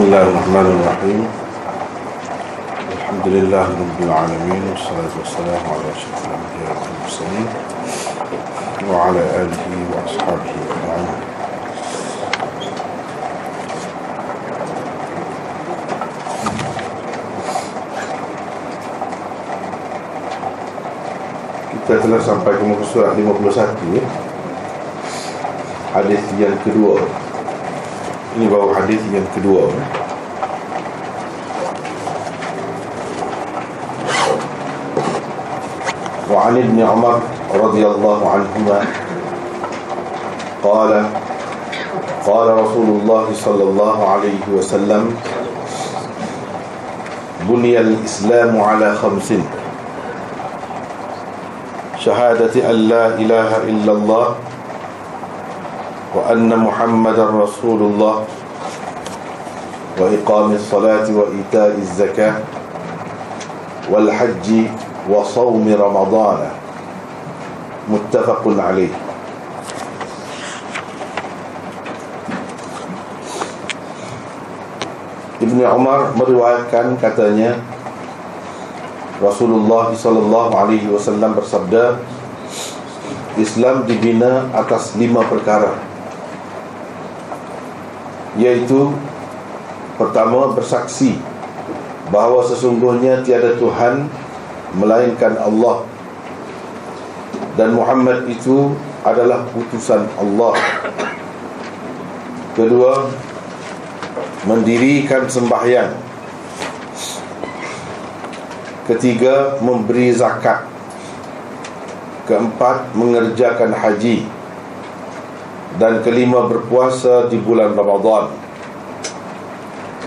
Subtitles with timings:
[0.00, 1.22] بسم الله الرحمن الرحيم.
[2.96, 7.48] الحمد لله رب العالمين والصلاة والسلام على أشرف الأنبياء والمرسلين
[8.88, 11.20] وعلى آله وأصحابه أجمعين.
[21.76, 24.04] Kita telah sampai ke muka surat 51 ya.
[25.92, 27.04] Hadis yang kedua.
[28.38, 29.66] Ini baru hadis yang kedua.
[36.30, 37.20] وعن ابن عمر
[37.54, 38.78] رضي الله عنهما
[40.62, 40.92] قال
[42.26, 45.16] قال رسول الله صلى الله عليه وسلم
[47.50, 49.32] بني الإسلام على خمس
[51.98, 54.26] شهادة أن لا إله إلا الله
[56.30, 58.16] وأن محمد رسول الله
[59.98, 62.34] وإقام الصلاة وإيتاء الزكاة
[63.90, 64.48] والحج
[65.10, 66.40] وصوم رمضان
[67.90, 68.94] متفق عليه
[75.42, 77.58] Ibn Umar meriwayatkan katanya
[79.18, 81.98] Rasulullah sallallahu alaihi wasallam bersabda
[83.34, 85.89] Islam dibina atas lima perkara
[88.40, 88.88] yaitu
[90.00, 91.20] pertama bersaksi
[92.08, 94.08] bahawa sesungguhnya tiada Tuhan
[94.80, 95.84] melainkan Allah.
[97.60, 98.72] Dan Muhammad itu
[99.04, 100.56] adalah utusan Allah.
[102.56, 103.12] Kedua
[104.48, 105.92] mendirikan sembahyang.
[108.88, 110.64] Ketiga memberi zakat.
[112.24, 114.39] Keempat mengerjakan haji
[115.78, 118.32] dan kelima berpuasa di bulan Ramadan.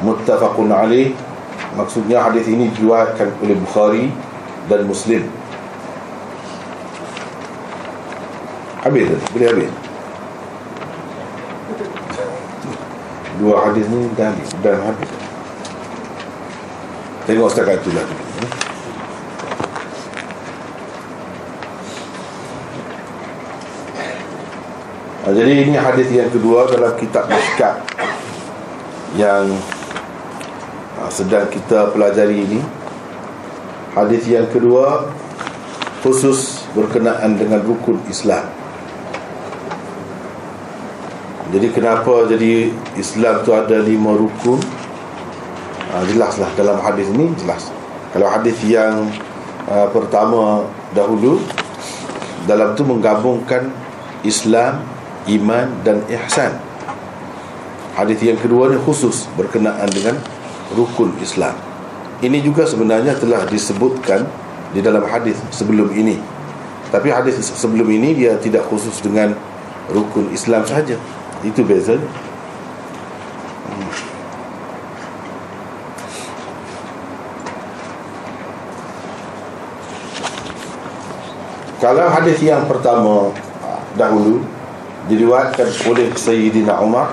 [0.04, 1.16] Muttafaqun alaih
[1.80, 4.06] maksudnya hadis ini diriwayatkan oleh Bukhari
[4.68, 5.24] dan Muslim.
[8.84, 9.72] Habis tadi boleh habis?
[13.40, 14.50] Dua hadis ni dah habis.
[14.60, 15.12] Dah habis.
[17.24, 18.04] Tengok setakat tu lah
[25.24, 27.80] Ha, jadi ini hadis yang kedua dalam kitab Mishkat
[29.16, 29.48] yang
[31.00, 32.60] ha, sedang kita pelajari ini.
[33.96, 35.08] Hadis yang kedua
[36.04, 38.52] khusus berkenaan dengan rukun Islam.
[41.56, 44.60] Jadi kenapa jadi Islam tu ada lima rukun?
[45.88, 47.72] Ha, jelaslah dalam hadis ini jelas.
[48.12, 49.08] Kalau hadis yang
[49.72, 51.40] uh, pertama dahulu
[52.44, 53.72] dalam tu menggabungkan
[54.28, 54.92] Islam
[55.28, 56.60] iman dan ihsan.
[57.94, 60.18] Hadis yang kedua ni khusus berkenaan dengan
[60.74, 61.54] rukun Islam.
[62.24, 64.26] Ini juga sebenarnya telah disebutkan
[64.74, 66.18] di dalam hadis sebelum ini.
[66.90, 69.38] Tapi hadis sebelum ini dia tidak khusus dengan
[69.92, 70.98] rukun Islam saja
[71.44, 72.00] itu beza.
[81.84, 83.36] Kalau hadis yang pertama
[84.00, 84.40] dahulu
[85.08, 87.12] diriwayatkan oleh Sayyidina Umar.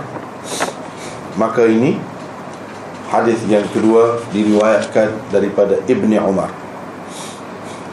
[1.39, 1.99] Maka ini
[3.11, 6.51] hadis yang kedua diriwayatkan daripada Ibni Umar.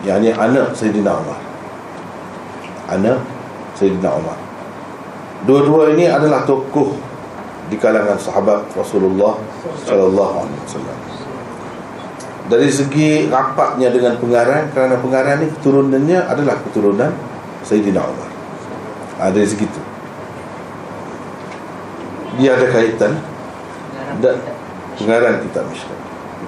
[0.06, 1.40] Yakni anak Sayyidina Umar.
[2.94, 3.20] Anak
[3.74, 4.38] Sayyidina Umar.
[5.46, 6.98] Dua-dua ini adalah tokoh
[7.68, 9.38] di kalangan sahabat Rasulullah
[9.86, 10.98] sallallahu alaihi wasallam.
[12.48, 17.12] Dari segi rapatnya dengan pengarang kerana pengarang ini keturunannya adalah keturunan
[17.68, 18.27] Sayyidina Umar
[19.18, 19.82] ada dari segitu
[22.38, 23.14] dia ada kaitan.
[24.18, 24.40] Dan
[24.98, 26.00] pengarang kitab Mishkat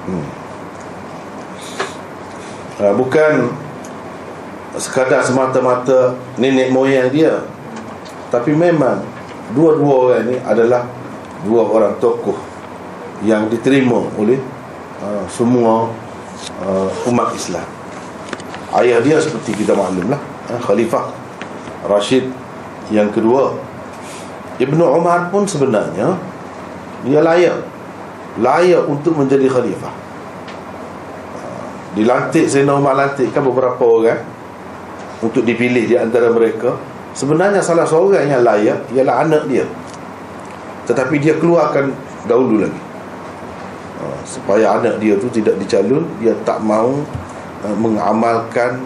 [0.10, 0.26] hmm.
[2.82, 3.54] uh, bukan
[4.80, 7.46] sekadar semata-mata nenek moyang dia.
[8.34, 9.06] Tapi memang
[9.54, 10.90] dua-dua orang ni adalah
[11.46, 12.38] dua orang tokoh
[13.22, 14.42] yang diterima oleh
[15.04, 15.94] uh, semua
[16.66, 17.66] uh, umat Islam.
[18.74, 20.22] Ayah dia seperti kita maklumlah
[20.62, 21.10] Khalifah
[21.86, 22.30] Rashid
[22.90, 23.54] yang kedua
[24.60, 26.20] Ibnu Umar pun sebenarnya
[27.08, 27.80] dia layak
[28.40, 29.94] layak untuk menjadi khalifah.
[31.96, 34.22] Dilantik Sayyidina Umar lantik kan beberapa orang
[35.24, 36.78] untuk dipilih di antara mereka.
[37.18, 39.66] Sebenarnya salah seorang yang layak ialah anak dia.
[40.86, 41.92] Tetapi dia keluarkan
[42.30, 42.82] dahulu lagi.
[44.00, 47.04] Ha, supaya anak dia tu tidak dicalon, dia tak mau
[47.66, 48.80] uh, mengamalkan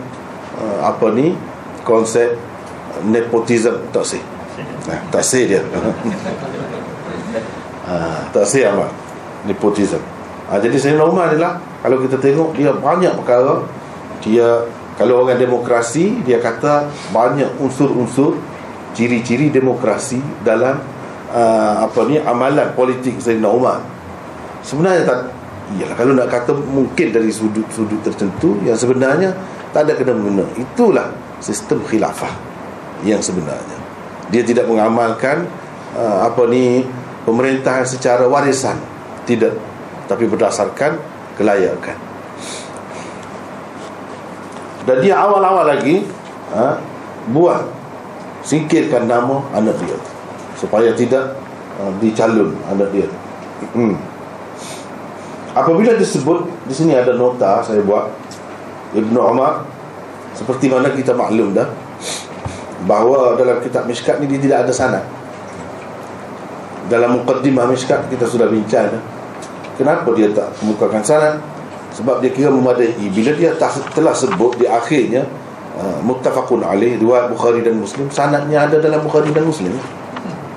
[0.57, 1.37] uh, apa ni
[1.85, 2.33] konsep
[3.01, 3.89] nepotism.
[3.89, 4.21] Tak sih.
[4.85, 5.61] Nah, taksir dia.
[7.87, 8.91] ha, taksir amat.
[9.43, 9.99] nepotism.
[10.47, 13.65] Ha, jadi Sayyidina Umar adalah kalau kita tengok dia banyak perkara.
[14.23, 14.63] Dia
[14.95, 18.37] kalau orang demokrasi dia kata banyak unsur-unsur
[18.93, 20.77] ciri-ciri demokrasi dalam
[21.33, 23.81] uh, apa ni amalan politik Sayyidina Umar
[24.61, 25.19] sebenarnya tak
[25.75, 29.33] iyalah kalau nak kata mungkin dari sudut-sudut tertentu yang sebenarnya
[29.73, 31.09] tak ada kena mengena itulah
[31.41, 32.52] sistem khilafah
[33.03, 33.77] yang sebenarnya.
[34.31, 35.45] Dia tidak mengamalkan
[35.93, 36.87] uh, apa ni
[37.27, 38.79] pemerintahan secara warisan.
[39.27, 39.53] Tidak.
[40.07, 40.99] Tapi berdasarkan
[41.39, 41.97] kelayakan.
[44.83, 46.03] Dan dia awal-awal lagi
[46.51, 46.75] ha,
[47.31, 47.63] buat
[48.43, 49.95] singkirkan nama anak dia.
[50.59, 51.39] Supaya tidak
[51.79, 53.07] uh, dicalon anak dia.
[53.71, 53.95] Hmm.
[55.55, 58.11] apabila disebut di sini ada nota saya buat
[58.91, 59.63] Ibnu Umar
[60.35, 61.69] seperti mana kita maklum dah
[62.83, 65.03] bahawa dalam kitab Mishkat ni dia tidak ada sanad.
[66.91, 69.03] Dalam mukaddimah Mishkat kita sudah bincang dah.
[69.79, 71.35] kenapa dia tak kemukakan sanad?
[71.93, 72.93] Sebab dia kira memadai.
[72.97, 73.53] Bila dia
[73.93, 75.23] telah sebut di akhirnya
[75.77, 79.73] uh, muttafaqun alaih riwayat Bukhari dan Muslim sanadnya ada dalam Bukhari dan Muslim.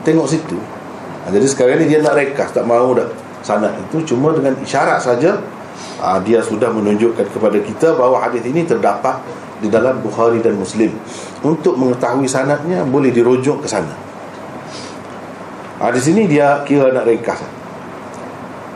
[0.02, 0.58] Tengok situ.
[1.26, 3.08] Jadi sekarang ni dia nak rekas tak mahu dah.
[3.42, 5.38] Sanad itu cuma dengan isyarat saja
[6.00, 9.20] uh, dia sudah menunjukkan kepada kita bahawa hadis ini terdapat
[9.60, 10.92] di dalam Bukhari dan Muslim.
[11.40, 13.92] Untuk mengetahui sanadnya boleh dirujuk ke sana.
[15.76, 17.44] Ha, di sini dia kira nak ringkas.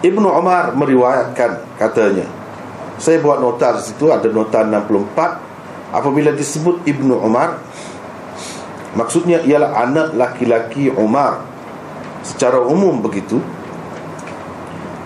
[0.00, 2.40] Ibnu Umar meriwayatkan katanya
[3.00, 7.56] saya buat nota di situ ada nota 64 apabila disebut Ibnu Umar
[8.92, 11.40] maksudnya ialah anak laki-laki Umar.
[12.20, 13.40] Secara umum begitu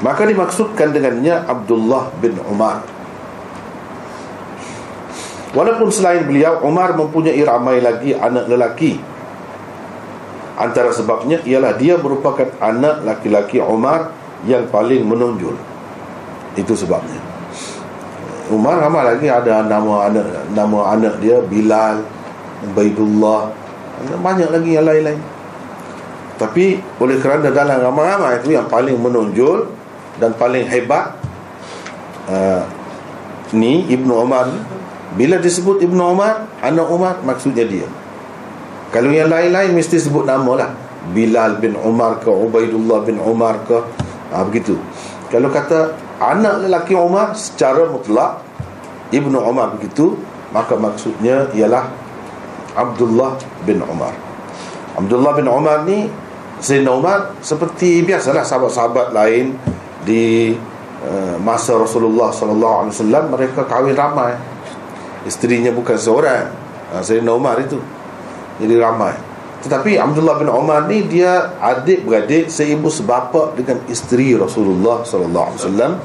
[0.05, 2.85] maka dimaksudkan dengannya Abdullah bin Umar.
[5.57, 9.01] Walaupun selain beliau Umar mempunyai ramai lagi anak lelaki.
[10.55, 14.13] Antara sebabnya ialah dia merupakan anak laki-laki Umar
[14.45, 15.57] yang paling menonjol.
[16.55, 17.19] Itu sebabnya.
[18.53, 22.05] Umar ramai lagi ada nama anak nama anak dia Bilal
[22.77, 23.65] Baidullah
[24.21, 25.21] banyak lagi yang lain-lain.
[26.35, 29.71] Tapi oleh kerana dalam ramai-ramai itu yang paling menonjol
[30.19, 31.19] dan paling hebat
[32.31, 32.63] uh,
[33.55, 34.51] ni Ibnu Umar
[35.15, 37.87] bila disebut Ibn Umar Anak Umar maksudnya dia.
[38.91, 40.71] Kalau yang lain-lain mesti sebut nama lah
[41.15, 43.79] Bilal bin Umar ke Ubaidullah bin Umar ke.
[44.35, 44.75] Ha, Begitu.
[45.31, 48.43] Kalau kata anak lelaki Umar Secara mutlak
[49.11, 50.15] Ibn Umar begitu
[50.55, 51.91] Maka maksudnya ialah
[52.75, 54.15] Abdullah bin Umar
[54.95, 56.07] Abdullah bin Umar ni
[56.63, 59.59] Sayyidina Umar Seperti biasalah sahabat-sahabat lain
[60.05, 60.53] Di
[61.05, 64.37] uh, masa Rasulullah SAW Mereka kahwin ramai.
[65.25, 66.53] Isterinya bukan seorang
[66.93, 67.81] ha, Sayyidina Umar itu.
[68.61, 69.17] Jadi ramai.
[69.65, 75.97] Tetapi Abdullah bin Umar ni Dia adik-beradik Seibu sebapa dengan isteri Rasulullah SAW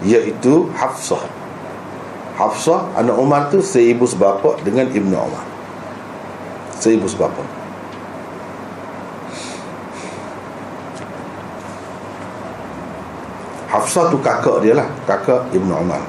[0.00, 1.20] Iaitu Hafsah.
[2.36, 5.44] Hafsah Anak Umar tu Seibu sebapa dengan Ibn Umar
[6.76, 7.55] Seibu sebapa
[13.76, 14.88] Hafsah tu kakak dia lah.
[15.04, 16.00] Kakak Ibn Umar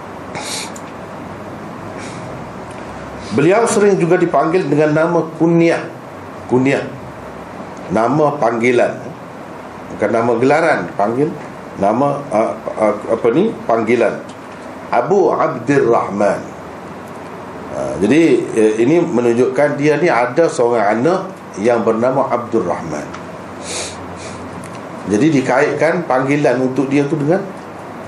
[3.36, 5.84] Beliau sering juga dipanggil dengan nama kunyah.
[6.48, 6.88] Kunyah.
[7.92, 8.94] Nama panggilan.
[9.92, 10.80] Bukan nama gelaran.
[10.96, 11.28] Panggil
[11.78, 13.52] Nama uh, uh, Apa ni?
[13.68, 14.24] Panggilan.
[14.88, 16.40] Abu Abdurrahman
[17.76, 18.22] uh, Jadi
[18.56, 21.28] uh, Ini menunjukkan dia ni ada seorang anak
[21.60, 23.04] Yang bernama Abdul Rahman
[25.12, 27.44] Jadi dikaitkan Panggilan untuk dia tu dengan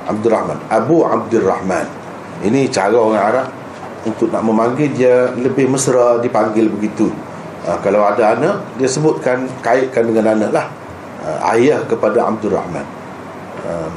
[0.10, 1.86] Abdul Rahman Abu Abdul Rahman
[2.42, 3.48] Ini cara orang Arab
[4.08, 7.12] untuk nak memanggil dia lebih mesra dipanggil begitu.
[7.68, 10.68] Ha, kalau ada anak dia sebutkan kaitkan dengan anak lah.
[11.20, 12.88] Ha, ayah kepada Abdul Rahman
[13.68, 13.92] ha,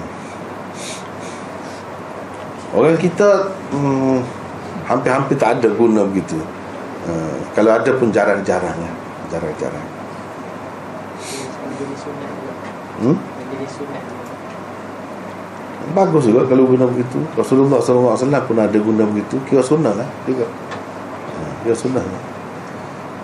[2.75, 4.19] orang kita hmm,
[4.91, 6.41] hampir-hampir tak ada guna begitu.
[7.07, 7.13] Ha,
[7.55, 8.93] kalau ada pun jarang-jarang ya.
[9.31, 9.87] jarang-jarang.
[13.03, 13.17] Hmm?
[15.91, 17.19] Bagus juga kalau guna begitu.
[17.35, 18.15] Rasulullah SAW
[18.47, 19.43] pun ada guna begitu.
[19.51, 20.47] Kira sunnah lah juga.
[20.47, 22.23] Ha, Kira sunnah lah.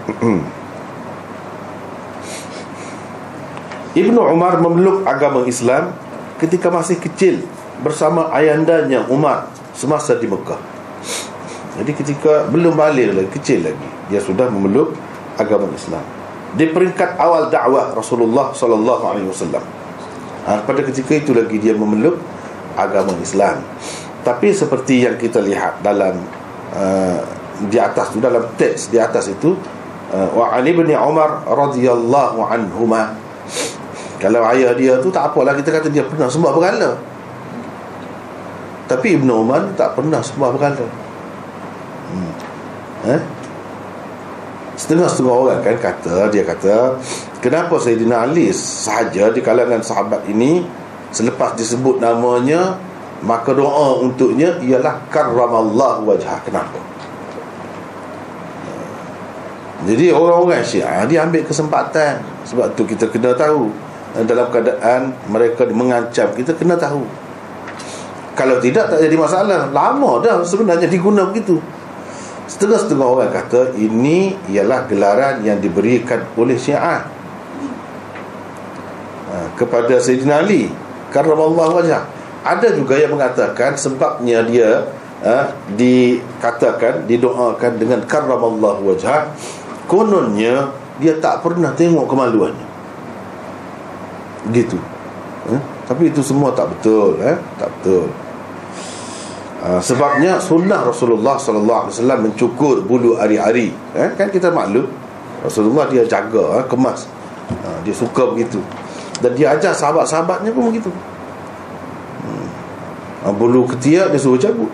[3.98, 5.92] Ibnu Umar memeluk agama Islam
[6.36, 7.44] Ketika masih kecil
[7.80, 10.58] Bersama ayandanya Umar Semasa di Mekah.
[11.78, 14.96] Jadi ketika belum balik lagi Kecil lagi Dia sudah memeluk
[15.36, 16.02] agama Islam.
[16.56, 18.80] Di peringkat awal dakwah Rasulullah SAW
[20.48, 22.18] ha, Pada ketika itu lagi dia memeluk
[22.78, 23.58] agama Islam
[24.22, 26.14] tapi seperti yang kita lihat dalam
[26.74, 27.20] uh,
[27.66, 29.56] di atas tu dalam teks di atas itu
[30.14, 33.18] uh, wa ali bin umar radhiyallahu anhuma
[34.18, 36.98] Kalau ayah dia tu tak apalah kita kata dia pernah sembah berhala.
[38.90, 40.86] Tapi Ibnu Umar tak pernah sembah berhala.
[42.10, 42.32] Hmm.
[43.14, 43.20] Eh?
[44.74, 46.96] Setengah-setengah orang kan kata Dia kata
[47.42, 50.64] Kenapa Sayyidina Ali sahaja di kalangan sahabat ini
[51.10, 52.76] Selepas disebut namanya
[53.24, 56.78] Maka doa untuknya Ialah karramallahu wajah Kenapa?
[59.86, 62.18] Jadi orang-orang syiah Dia ambil kesempatan.
[62.44, 63.70] Sebab tu kita kena tahu.
[64.26, 67.06] Dalam keadaan mereka mengancam Kita kena tahu.
[68.38, 69.70] Kalau tidak tak jadi masalah.
[69.74, 71.58] Lama dah sebenarnya diguna begitu.
[72.46, 77.04] Setengah-setengah orang kata ini ialah gelaran yang diberikan oleh Syiah.
[79.28, 80.72] Ha, kepada Sayyidina Ali
[81.14, 82.02] Allah wajah.
[82.44, 84.86] Ada juga yang mengatakan sebabnya dia
[85.24, 89.34] ha, dikatakan didoakan dengan Allah wajah
[89.90, 90.70] kononnya
[91.02, 92.66] dia tak pernah tengok kemaluannya.
[94.54, 94.78] Gitu.
[95.48, 95.56] Ha?
[95.88, 97.36] Tapi itu semua tak betul, eh?
[97.56, 98.06] tak betul.
[99.58, 104.86] Uh, sebabnya sunnah Rasulullah sallallahu alaihi wasallam mencukur bulu ari-ari eh kan kita maklum
[105.42, 107.10] Rasulullah dia jaga eh, kemas
[107.66, 108.62] uh, dia suka begitu
[109.18, 110.90] dan dia ajar sahabat-sahabatnya pun begitu
[112.22, 113.34] hmm.
[113.34, 114.70] bulu ketiak dia suruh cabut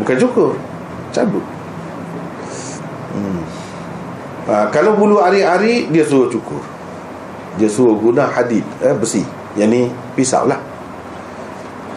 [0.00, 0.50] bukan cukur
[1.10, 1.44] cabut
[3.14, 3.42] hmm.
[4.46, 6.62] uh, kalau bulu ari-ari dia suruh cukur
[7.58, 9.26] dia suruh guna hadid eh, besi
[9.58, 10.70] yang ni pisau lah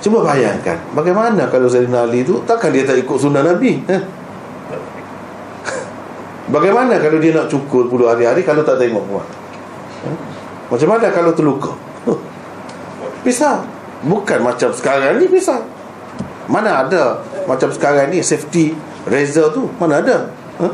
[0.03, 4.01] Cuba bayangkan Bagaimana kalau Zainal Ali tu Takkan dia tak ikut sunnah Nabi eh?
[6.53, 9.42] Bagaimana kalau dia nak cukur puluh hari-hari Kalau tak tengok buat eh?
[10.69, 11.71] Macam mana kalau terluka?
[13.25, 13.63] Pisah
[14.03, 15.63] Bukan macam sekarang ni pisah
[16.51, 18.75] Mana ada Macam sekarang ni safety
[19.07, 19.71] razor tu?
[19.79, 20.27] Mana ada?
[20.59, 20.73] Eh?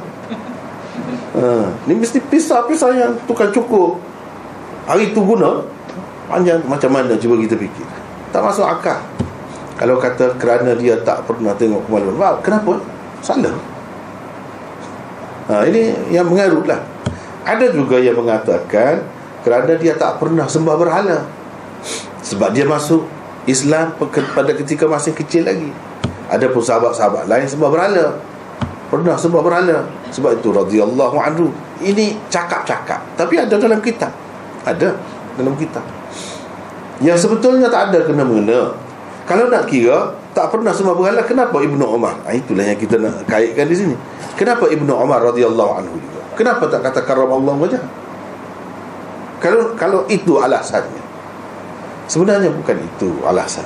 [1.30, 4.02] Uh, ni mesti pisah-pisah yang tukar cukur.
[4.90, 5.62] Hari tu guna
[6.30, 6.62] Panjang.
[6.66, 7.86] Macam mana cuba kita fikir?
[8.30, 9.02] Tak masuk akal.
[9.80, 12.76] Kalau kata kerana dia tak pernah tengok kemaluan Wah, Kenapa?
[13.24, 13.56] Salah.
[15.48, 16.84] Ha, Ini yang mengarut lah
[17.48, 19.02] Ada juga yang mengatakan
[19.46, 21.26] Kerana dia tak pernah sembah berhala.
[22.24, 23.08] Sebab dia masuk
[23.48, 23.96] Islam
[24.36, 25.72] pada ketika masih kecil lagi.
[26.30, 28.06] Ada pun sahabat-sahabat lain sembah berhala.
[28.90, 29.78] Pernah sembah berhala.
[30.14, 31.50] Sebab itu radhiyallahu anhu.
[31.80, 33.00] Ini cakap-cakap.
[33.16, 34.12] Tapi ada dalam kitab.
[34.68, 34.94] Ada
[35.40, 35.86] dalam kitab.
[37.00, 38.76] Yang sebetulnya tak ada kena-mengena
[39.30, 42.18] kalau nak kira tak pernah semua berhala kenapa Ibnu Umar?
[42.26, 43.96] Ha, itulah yang kita nak kaitkan di sini.
[44.34, 46.26] Kenapa Ibnu Umar radhiyallahu anhu juga?
[46.34, 47.84] Kenapa tak kata karam Allah wajah?
[49.40, 51.04] Kalau kalau itu alasannya.
[52.12, 53.66] Sebenarnya bukan itu alasan.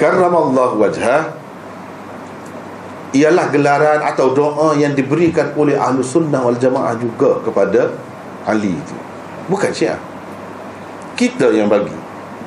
[0.00, 1.22] Karam Allah wajah
[3.14, 7.94] ialah gelaran atau doa yang diberikan oleh ahlu sunnah wal jamaah juga kepada
[8.48, 8.96] Ali itu.
[9.46, 10.00] Bukan syiah.
[11.14, 11.94] Kita yang bagi.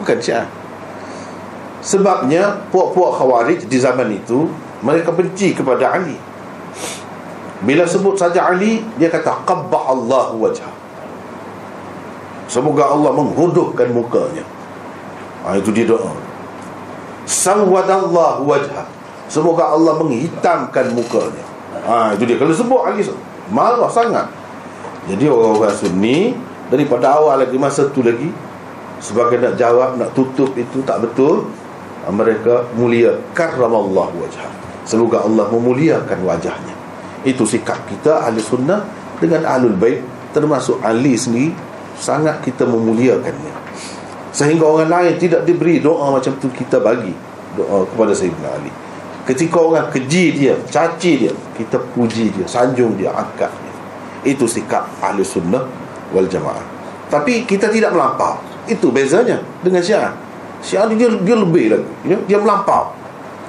[0.01, 0.49] Bukan syiah.
[1.77, 4.49] Sebabnya puak-puak khawarij di zaman itu
[4.81, 6.17] Mereka benci kepada Ali
[7.61, 10.76] Bila sebut saja Ali Dia kata Qabbah Allah wajah
[12.47, 14.43] Semoga Allah menghuduhkan mukanya.
[15.43, 16.11] Ha, Itu dia doa.
[17.27, 18.87] Sawadallah wajah
[19.27, 21.43] Semoga Allah menghitamkan mukanya.
[21.83, 22.39] Ha, Itu dia.
[22.39, 23.03] Kalau sebut Ali
[23.51, 24.27] Marah sangat.
[25.07, 26.35] Jadi orang-orang sunni
[26.67, 28.27] Daripada awal lagi Masa tu lagi
[28.99, 31.47] Sebagai nak jawab Nak tutup itu tak betul
[32.07, 33.19] mereka mulia.
[33.35, 34.47] Karramallahu wajah
[34.87, 36.75] semoga Allah memuliakan wajahnya.
[37.27, 38.87] Itu sikap kita ahli sunnah
[39.19, 39.99] dengan ahlul bait
[40.31, 41.51] termasuk Ali sendiri
[41.97, 43.67] sangat kita memuliakannya
[44.37, 47.09] sehingga orang lain tidak diberi doa macam tu kita bagi
[47.57, 48.69] doa kepada Sayyidina Ali.
[49.25, 53.75] Ketika orang keji dia caci dia kita puji dia sanjung dia angkat dia.
[54.29, 55.65] Itu sikap ahli sunnah
[56.13, 56.61] wal jamaah.
[57.09, 58.37] Tapi kita tidak melampau.
[58.69, 60.13] Itu bezanya dengan syiah.
[60.61, 62.17] Syiah dia, dia lebih lagi ya?
[62.29, 62.93] Dia melampau.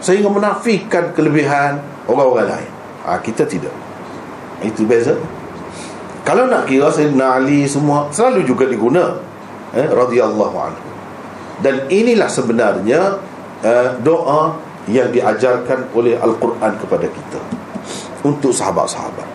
[0.00, 2.70] Sehingga menafikan kelebihan orang-orang lain.
[3.04, 3.74] Ha, Kita tidak.
[4.64, 5.12] Itu beza
[6.27, 9.19] Kalau nak kira Sayyidina Ali semua Selalu juga diguna
[9.75, 10.83] eh, radhiyallahu anhu
[11.59, 13.19] Dan inilah sebenarnya
[13.59, 14.55] eh, Doa
[14.87, 17.39] yang diajarkan oleh Al-Quran kepada kita
[18.23, 19.27] Untuk sahabat-sahabat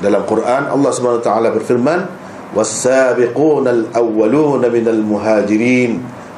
[0.00, 2.00] Dalam Quran Allah SWT berfirman
[2.52, 5.92] وَالسَّابِقُونَ الْأَوَّلُونَ مِنَ الْمُهَاجِرِينَ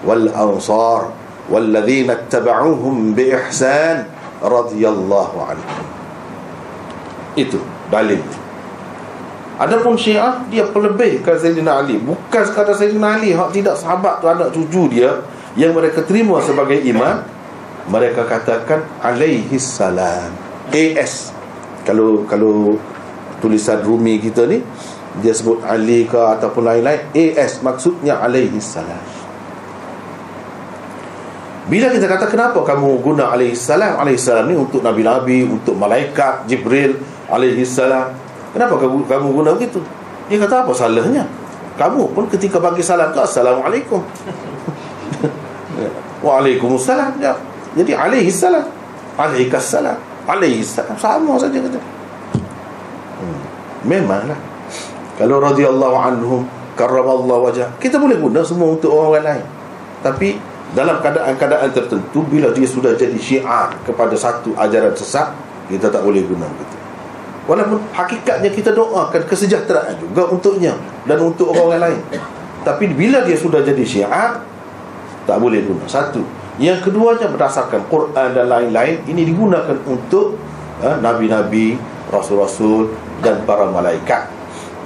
[0.07, 1.09] والأنصار
[1.51, 4.07] والذين اتبعوهم بإحسان
[4.43, 5.81] رضي الله عنهم
[7.35, 7.59] itu
[7.91, 8.23] dalil
[9.60, 12.00] Adapun Syiah dia pelebihkan Sayyidina Ali.
[12.00, 15.20] Bukan sekadar Sayyidina Ali hak tidak sahabat tu anak cucu dia
[15.60, 17.20] yang mereka terima sebagai imam
[17.92, 20.32] mereka katakan alaihi salam.
[20.72, 21.36] AS
[21.84, 22.80] kalau kalau
[23.44, 24.64] tulisan Rumi kita ni
[25.20, 29.04] dia sebut Ali ke ataupun lain-lain AS maksudnya alaihi salam.
[31.68, 34.00] Bila kita kata kenapa kamu guna alaihi salam?
[34.00, 36.96] Alaihi salam ni untuk nabi-nabi untuk malaikat Jibril
[37.28, 39.80] alaihi salam kenapa kamu kamu guna begitu?
[40.30, 41.26] Dia kata apa salahnya?
[41.80, 44.00] Kamu pun ketika bagi salam tu assalamualaikum.
[46.26, 47.24] Waalaikumsalam.
[47.24, 47.34] Ya.
[47.74, 48.68] Jadi alaihi salam.
[49.16, 49.96] Alaihi salam.
[50.28, 50.94] Alaihi salam.
[51.00, 51.80] Sama saja kata.
[53.18, 53.40] Hmm.
[53.88, 54.38] Memanglah.
[55.20, 56.48] Kalau radhiyallahu anhum
[56.80, 59.46] Karramallahu wajah Kita boleh guna semua untuk orang lain.
[60.00, 60.40] Tapi
[60.72, 65.36] dalam keadaan-keadaan tertentu Bila dia sudah jadi syiar Kepada satu ajaran sesat
[65.68, 66.79] Kita tak boleh guna begitu
[67.50, 70.78] Walaupun hakikatnya kita doakan kesejahteraan juga untuknya
[71.10, 72.02] Dan untuk orang lain.
[72.62, 74.46] Tapi bila dia sudah jadi syiar
[75.26, 75.90] tak boleh guna.
[75.90, 76.22] Satu.
[76.62, 80.38] Yang keduanya berdasarkan Quran dan lain-lain ini digunakan untuk
[80.84, 81.80] uh, nabi-nabi
[82.10, 84.28] rasul-rasul dan para malaikat.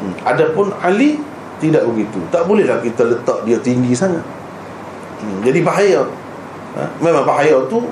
[0.04, 0.14] Hmm.
[0.28, 1.20] adapun Ali
[1.64, 2.20] tidak begitu.
[2.30, 4.22] Tak bolehlah kita letak dia tinggi sangat.
[5.24, 5.40] Hmm.
[5.42, 6.02] jadi bahaya.
[6.78, 7.90] Uh, memang bahaya tu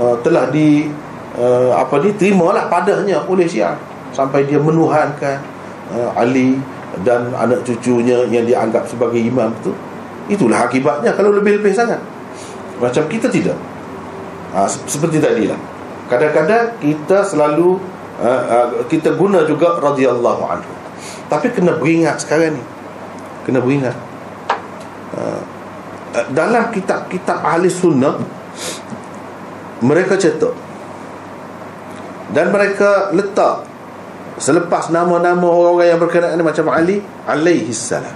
[0.00, 0.88] uh, telah di
[1.38, 3.74] uh, apa terimalah padanya oleh Syiah
[4.14, 5.42] sampai dia menuhankan
[5.90, 6.58] uh, Ali
[7.02, 9.74] dan anak cucunya yang dianggap sebagai imam tu.
[10.30, 11.98] Itulah akibatnya kalau lebih-lebih sangat.
[12.78, 13.58] Macam kita tidak.
[14.54, 15.58] Ha, Seperti tadi lah
[16.06, 17.74] Kadang-kadang kita selalu
[18.22, 20.72] uh, uh, Kita guna juga radhiyallahu anhu.
[21.26, 22.62] Tapi kena beringat sekarang ni.
[23.46, 23.94] Kena beringat.
[25.14, 25.42] Uh,
[26.34, 28.18] Dalam kitab-kitab ahli sunnah
[29.82, 30.73] Mereka cetak
[32.34, 33.64] Dan mereka letak
[34.34, 38.10] Selepas nama-nama orang-orang yang berkenaan Macam Ali Alaihi salam.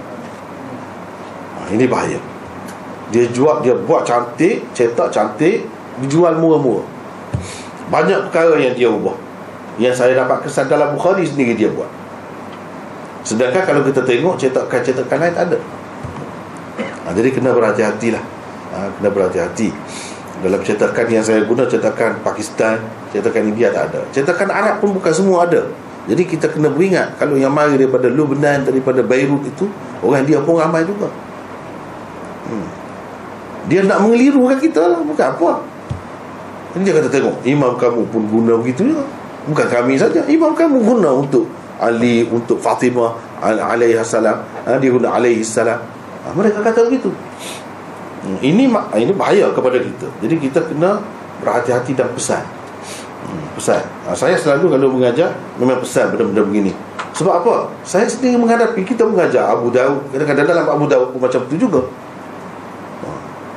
[1.71, 2.19] Ini bahaya.
[3.13, 5.63] Dia jual dia buat cantik cetak cantik
[6.03, 6.85] dijual murah-murah.
[7.93, 9.15] Banyak perkara yang dia ubah.
[9.79, 11.87] Yang saya dapat kesan dalam Bukhari sendiri dia buat.
[13.23, 15.57] Sedangkan kalau kita tengok cetakan-cetakan lain tak ada.
[17.09, 18.23] Ha, jadi kena berhati-hati lah
[18.69, 19.73] ha, kena berhati-hati
[20.39, 22.79] dalam cetakan yang saya guna cetakan Pakistan
[23.11, 24.01] cetakan India tak ada.
[24.15, 25.67] Cetakan Arab pun bukan semua ada.
[26.07, 29.67] Jadi kita kena beringat kalau yang mari daripada Lubnan daripada Beirut itu
[29.99, 31.11] orang dia pun ramai juga.
[32.47, 32.67] Hmm.
[33.69, 35.61] Dia nak mengelirukan kita lah Bukan apa.
[36.73, 39.03] Ini dia kata tengok Imam kamu pun guna begitu juga.
[39.45, 41.45] Bukan kami saja Imam kamu guna untuk
[41.79, 44.39] Ali Untuk Fatimah Alaihi salam.
[44.65, 45.79] Ha, Dia guna alaihi salam.
[46.23, 47.11] Ha, Mereka kata begitu
[48.23, 48.37] hmm.
[48.43, 48.63] Ini
[48.99, 50.07] ini bahaya kepada kita.
[50.23, 50.99] Jadi kita kena
[51.39, 52.43] Berhati-hati dan pesan.
[53.23, 53.79] Hmm, Pesan.
[53.79, 56.71] Ha, Saya selalu kalau mengajar Memang pesan benda-benda begini.
[57.15, 57.71] Sebab apa?
[57.83, 60.03] Saya sendiri menghadapi Kita mengajar Abu Daud.
[60.11, 61.87] Kadang-kadang dalam Abu Daud pun macam itu juga.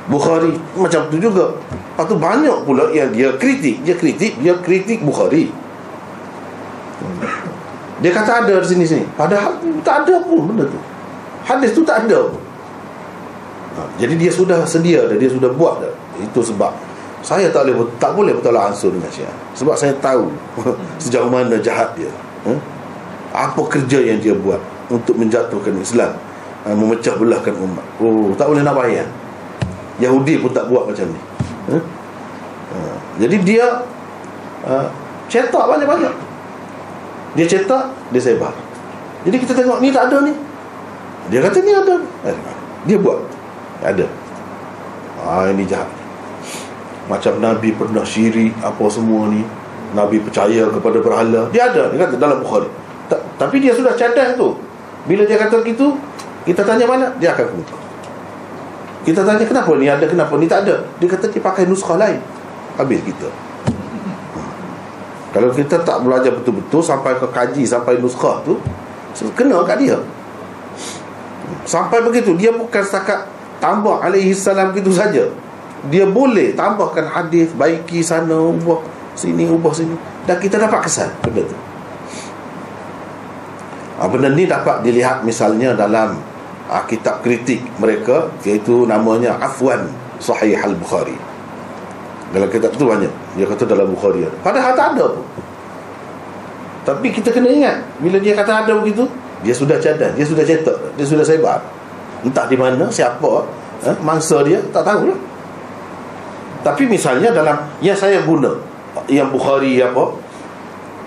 [0.03, 1.55] Bukhari macam tu juga.
[1.63, 3.79] Lepas tu banyak pula yang dia kritik.
[3.87, 5.47] Dia kritik, dia kritik Bukhari.
[8.03, 10.79] Dia kata ada di sini-sini Padahal tak ada pun benda tu.
[11.47, 12.42] Hadis tu tak ada pun
[13.77, 15.93] ha, Jadi dia sudah sedia dah Dia sudah buat dah.
[16.21, 16.73] Itu sebab
[17.25, 20.29] Saya tak boleh tak boleh bertolak ansur dengan Syiah Sebab saya tahu
[21.03, 22.09] Sejauh mana jahat dia.
[22.47, 22.53] Ha?
[23.33, 26.13] Apa kerja yang dia buat Untuk menjatuhkan Islam
[26.65, 27.85] ha, Memecah belahkan umat.
[28.01, 29.07] Oh tak boleh nak bayar.
[30.01, 31.21] Yahudi pun tak buat macam ni.
[31.69, 31.77] Ha?
[32.73, 32.77] Ha.
[33.21, 33.65] Jadi dia
[34.65, 34.87] uh,
[35.29, 36.13] Cetak banyak-banyak.
[37.33, 38.53] Dia cetak Dia sebar.
[39.23, 40.33] Jadi kita tengok ni tak ada ni.
[41.31, 41.95] Dia kata ni ada.
[42.27, 42.35] Eh,
[42.83, 43.32] Dia buat
[43.83, 44.05] Ada.
[45.19, 45.87] Ah, Ini jahat.
[47.03, 49.43] Macam Nabi pernah syirik Apa semua ni
[49.91, 52.71] Nabi percaya kepada berhala Dia ada Dia kata dalam Bukhari.
[53.11, 54.55] Tapi dia sudah cadang tu.
[55.03, 55.99] Bila dia kata begitu
[56.47, 57.75] Kita tanya mana Dia akan kemuka
[59.03, 60.79] kita tanya kenapa ni ada kenapa ni tak ada?
[60.95, 62.23] Dia kata dia pakai nuskah lain.
[62.79, 63.27] Habis kita.
[65.35, 68.61] Kalau kita tak belajar betul-betul Sampai ke kaji sampai nuskah tu
[69.33, 69.97] Kena kat dia.
[71.65, 73.25] Sampai begitu Dia bukan setakat
[73.63, 75.23] Tambah alaihi salam begitu saja.
[75.87, 78.83] Dia boleh tambahkan hadis Baiki sana ubah
[79.15, 79.95] Sini ubah sini.
[80.27, 81.55] Dan kita dapat kesan Benda tu.
[84.03, 86.19] Ah, Benda ni dapat dilihat misalnya dalam
[86.67, 89.87] uh, kitab kritik mereka iaitu namanya Afwan
[90.19, 91.15] Sahih Al-Bukhari.
[92.35, 93.11] Dalam kitab tu banyak.
[93.39, 94.35] Dia kata dalam Bukhari ada.
[94.43, 95.23] Padahal tak ada pun.
[96.83, 99.07] Tapi kita kena ingat bila dia kata ada begitu
[99.43, 101.59] dia sudah cadang dia sudah cetak dia sudah sebar
[102.23, 103.45] entah di mana siapa
[103.83, 105.19] eh, mangsa dia tak tahu lah
[106.63, 108.55] tapi misalnya dalam yang saya guna.
[109.11, 110.15] Yang Bukhari apa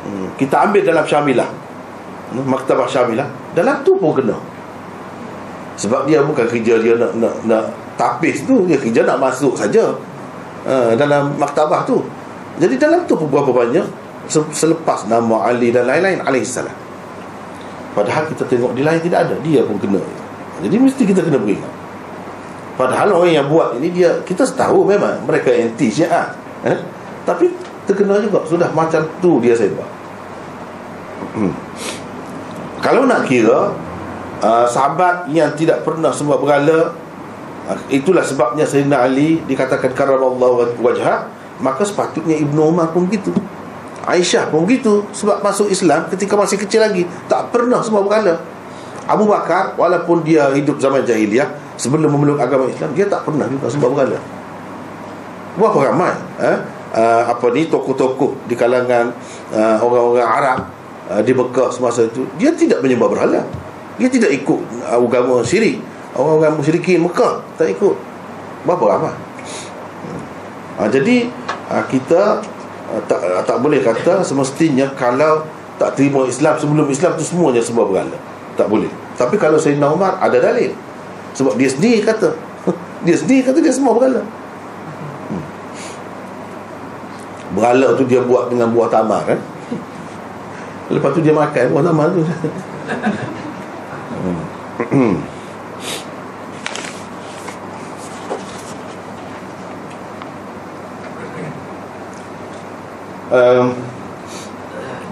[0.04, 1.48] hmm, kita ambil dalam Syamilah.
[2.36, 3.24] Hmm, Maktabah Syamilah.
[3.56, 4.36] Dalam tu pun kena.
[5.80, 7.64] Sebab dia bukan kerja dia nak nak nak
[7.96, 9.96] tapis tu dia kerja nak masuk saja.
[10.66, 12.04] Uh, dalam maktabah tu.
[12.60, 13.86] Jadi dalam tu berapa banyak
[14.28, 16.74] selepas nama Ali dan lain-lain alaihissalam.
[17.96, 19.36] Padahal kita tengok di lain tidak ada.
[19.40, 20.02] Dia pun kena
[20.64, 21.72] Jadi mesti kita kena beringat
[22.76, 26.32] Padahal orang yang buat ini dia Kita tahu memang mereka anti syiah
[26.64, 26.76] eh?
[27.28, 27.52] Tapi
[27.84, 29.88] terkena juga Sudah macam tu dia sebab
[31.36, 31.52] hmm.
[32.80, 33.72] Kalau nak kira
[34.40, 36.92] uh, Sahabat yang tidak pernah semua berhala
[37.68, 41.28] uh, Itulah sebabnya Sayyidina Ali Dikatakan Allah wajah
[41.60, 43.32] Maka sepatutnya Ibnu Umar pun begitu.
[44.04, 48.55] Aisyah pun begitu Sebab masuk Islam ketika masih kecil lagi Tak pernah semua berkala
[49.06, 51.46] Abu Bakar walaupun dia hidup zaman jahiliah
[51.78, 54.18] Sebelum memeluk agama Islam Dia tak pernah juga semua berkala
[55.56, 56.58] Berapa ramai eh?
[56.92, 59.14] uh, Apa ni tokoh-tokoh Di kalangan
[59.54, 60.58] uh, orang-orang Arab
[61.08, 63.40] uh, Di Mekah semasa itu Dia tidak menyembah berhala.
[63.96, 65.80] Dia tidak ikut uh, agama syirik.
[66.12, 67.96] Orang-orang musyrikin Mekah Tak ikut.
[68.68, 69.14] Berapa ramai?
[70.76, 71.30] Uh, Jadi
[71.72, 72.42] uh, kita
[72.86, 75.42] Ah, tak ah, tak boleh kata semestinya kalau
[75.74, 78.14] tak terima Islam sebelum Islam tu semuanya semua berhala.
[78.56, 78.88] Tak boleh.
[79.14, 80.72] Tapi kalau Sayyidina Umar ada dalil.
[81.36, 82.32] Sebab dia sendiri kata.
[83.06, 84.24] dia sendiri kata dia semua berhala.
[85.28, 85.44] Hmm.
[87.52, 89.38] Berhala tu dia buat dengan buah tamar kan.
[90.96, 92.24] Lepas tu dia makan buah tamar tu.
[94.76, 95.16] Hmm.
[103.30, 103.74] um,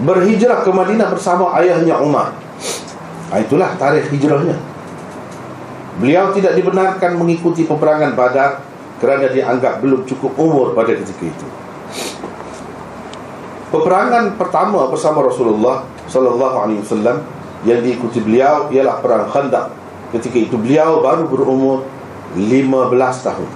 [0.03, 2.44] berhijrah ke Madinah bersama ayahnya Umar.
[3.33, 4.57] Ha, itulah tarikh hijrahnya.
[5.97, 8.61] Beliau tidak dibenarkan mengikuti peperangan Badar
[8.99, 11.47] kerana dianggap belum cukup umur pada ketika itu.
[13.71, 17.23] Peperangan pertama bersama Rasulullah sallallahu alaihi wasallam
[17.65, 19.73] yang diikuti beliau ialah perang Khandaq.
[20.13, 21.83] Ketika itu beliau baru berumur
[22.37, 23.49] 15 tahun.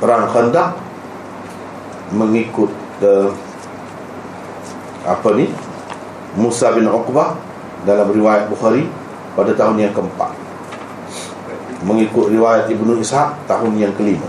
[0.00, 0.70] Perang Khandaq
[2.14, 2.70] mengikut
[3.02, 3.32] uh,
[5.02, 5.50] apa ni
[6.36, 7.45] Musa bin Uqbah
[7.86, 8.90] dalam riwayat Bukhari
[9.38, 10.34] pada tahun yang keempat.
[11.86, 14.26] Mengikut riwayat Ibnu Ishaq tahun yang kelima.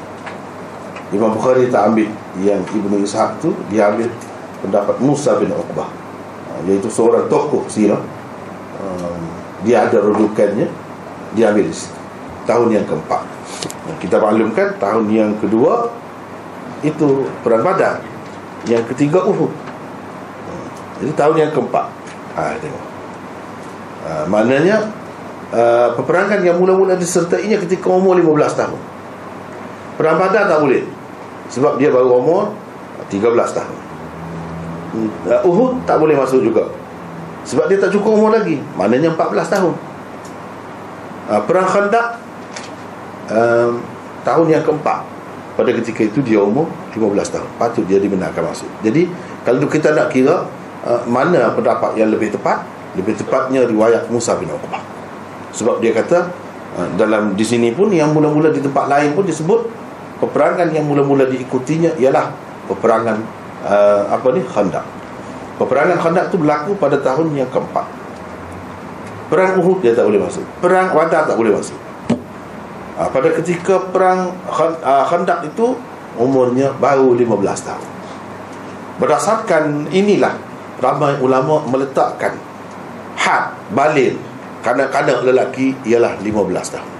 [1.09, 4.13] Imam Bukhari tak ambil yang Ibnu Ishaq tu dia ambil
[4.61, 5.89] pendapat Musa bin Uqbah.
[6.53, 7.99] Uh, iaitu seorang tokoh sirah.
[8.77, 9.17] Uh,
[9.65, 10.69] dia ada rujukannya
[11.33, 11.65] dia ambil
[12.45, 13.25] tahun yang keempat.
[13.97, 15.89] Kita maklumkan tahun yang kedua
[16.85, 18.05] itu perang badar.
[18.69, 19.49] Yang ketiga Uhud.
[21.01, 21.87] Jadi tahun yang keempat.
[22.37, 22.86] Ha, tengok
[24.07, 24.87] ha, maknanya
[25.51, 28.79] uh, peperangan yang mula-mula disertainya ketika umur 15 tahun.
[29.99, 30.87] Perang badar tak boleh
[31.51, 32.55] sebab dia baru umur
[33.11, 33.77] 13 tahun.
[35.27, 36.71] Uh, Uhud tak boleh masuk juga
[37.47, 39.73] sebab dia tak cukup umur lagi maknanya 14 tahun.
[41.27, 42.23] Uh, perang khandak
[43.31, 43.71] uh,
[44.23, 45.03] tahun yang keempat
[45.59, 48.69] pada ketika itu dia umur 15 tahun patut dia dibenarkan masuk.
[48.83, 49.07] Jadi
[49.47, 50.43] kalau kita nak kira
[50.83, 52.63] uh, mana pendapat yang lebih tepat
[52.95, 54.79] lebih tepatnya riwayat Musa bin Uqbah.
[55.51, 56.31] Sebab dia kata
[56.79, 59.67] uh, dalam di sini pun yang mula-mula di tempat lain pun disebut
[60.23, 62.31] peperangan yang mula-mula diikutinya ialah
[62.71, 63.17] peperangan
[63.65, 64.85] uh, apa ni Khandaq.
[65.57, 68.07] Peperangan Khandaq itu berlaku pada tahun yang keempat.
[69.27, 70.45] Perang Uhud dia tak boleh masuk.
[70.63, 71.75] Perang Badar tak boleh masuk.
[72.97, 74.33] Ha, pada ketika perang
[74.81, 75.77] ah, Khandak itu
[76.17, 77.87] umurnya baru 15 tahun.
[78.97, 80.33] Berdasarkan inilah
[80.81, 82.33] ramai ulama meletakkan
[83.27, 84.15] had balil
[84.63, 86.91] kanak-kanak lelaki ialah 15 tahun.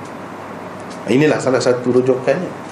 [1.08, 2.68] Inilah salah satu rujukannya.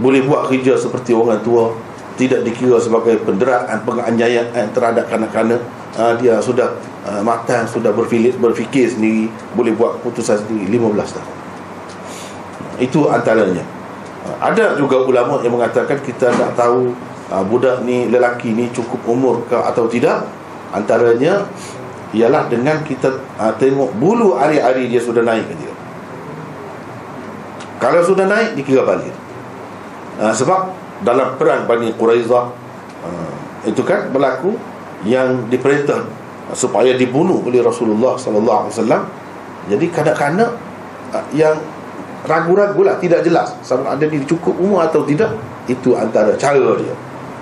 [0.00, 1.76] Boleh buat kerja seperti orang tua
[2.16, 5.60] tidak dikira sebagai penderaan penganiayaan terhadap kanak-kanak.
[5.98, 11.34] Uh, dia sudah uh, matang sudah berfikir, berfikir sendiri boleh buat keputusan sendiri 15 tahun.
[12.78, 13.64] Itu antaranya.
[14.38, 16.92] Ada juga ulama yang mengatakan kita nak tahu
[17.32, 20.28] uh, budak ni lelaki ni cukup umur ke atau tidak.
[20.68, 21.48] Antaranya
[22.16, 25.78] ialah dengan kita uh, tengok bulu hari-hari dia sudah naik ke tidak
[27.78, 29.14] kalau sudah naik dikira balik.
[30.18, 30.74] Uh, sebab
[31.06, 32.50] dalam perang Bani Quraizah
[33.06, 34.58] uh, itu kan berlaku
[35.06, 36.02] yang diperintah
[36.58, 39.02] supaya dibunuh oleh Rasulullah sallallahu alaihi wasallam.
[39.70, 40.50] Jadi kanak-kanak
[41.14, 41.54] uh, yang
[42.26, 45.30] ragu-ragu lah tidak jelas sama ada dia cukup umur atau tidak
[45.70, 46.94] itu antara cara dia.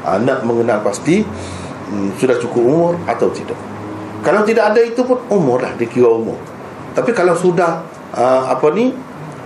[0.05, 3.57] Anak mengenal pasti hmm, sudah cukup umur atau tidak
[4.27, 6.35] kalau tidak ada itu pun umur lah dikira umur.
[6.99, 8.91] Tapi kalau sudah uh, apa ni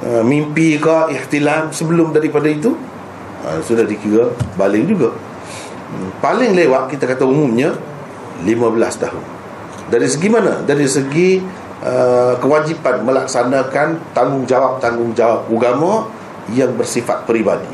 [0.09, 2.73] uh, mimpi ke ihtilam sebelum daripada itu
[3.45, 5.13] uh, sudah dikira balik juga.
[5.13, 7.77] Hmm, paling lewat kita kata umumnya
[8.41, 9.25] 15 tahun.
[9.93, 10.65] Dari segi mana?
[10.65, 16.13] Dari segi Uh, kewajipan melaksanakan tanggungjawab-tanggungjawab agama
[16.53, 17.73] yang bersifat peribadi.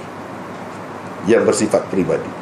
[1.27, 2.36] Yang bersifat peribadi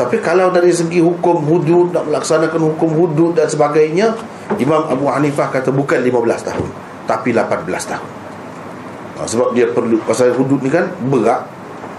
[0.00, 4.16] tapi kalau dari segi hukum hudud nak melaksanakan hukum hudud dan sebagainya
[4.56, 6.68] Imam Abu Hanifah kata bukan 15 tahun
[7.04, 8.10] tapi 18 tahun.
[9.20, 11.44] Ha, sebab dia perlu pasal hudud ni kan berat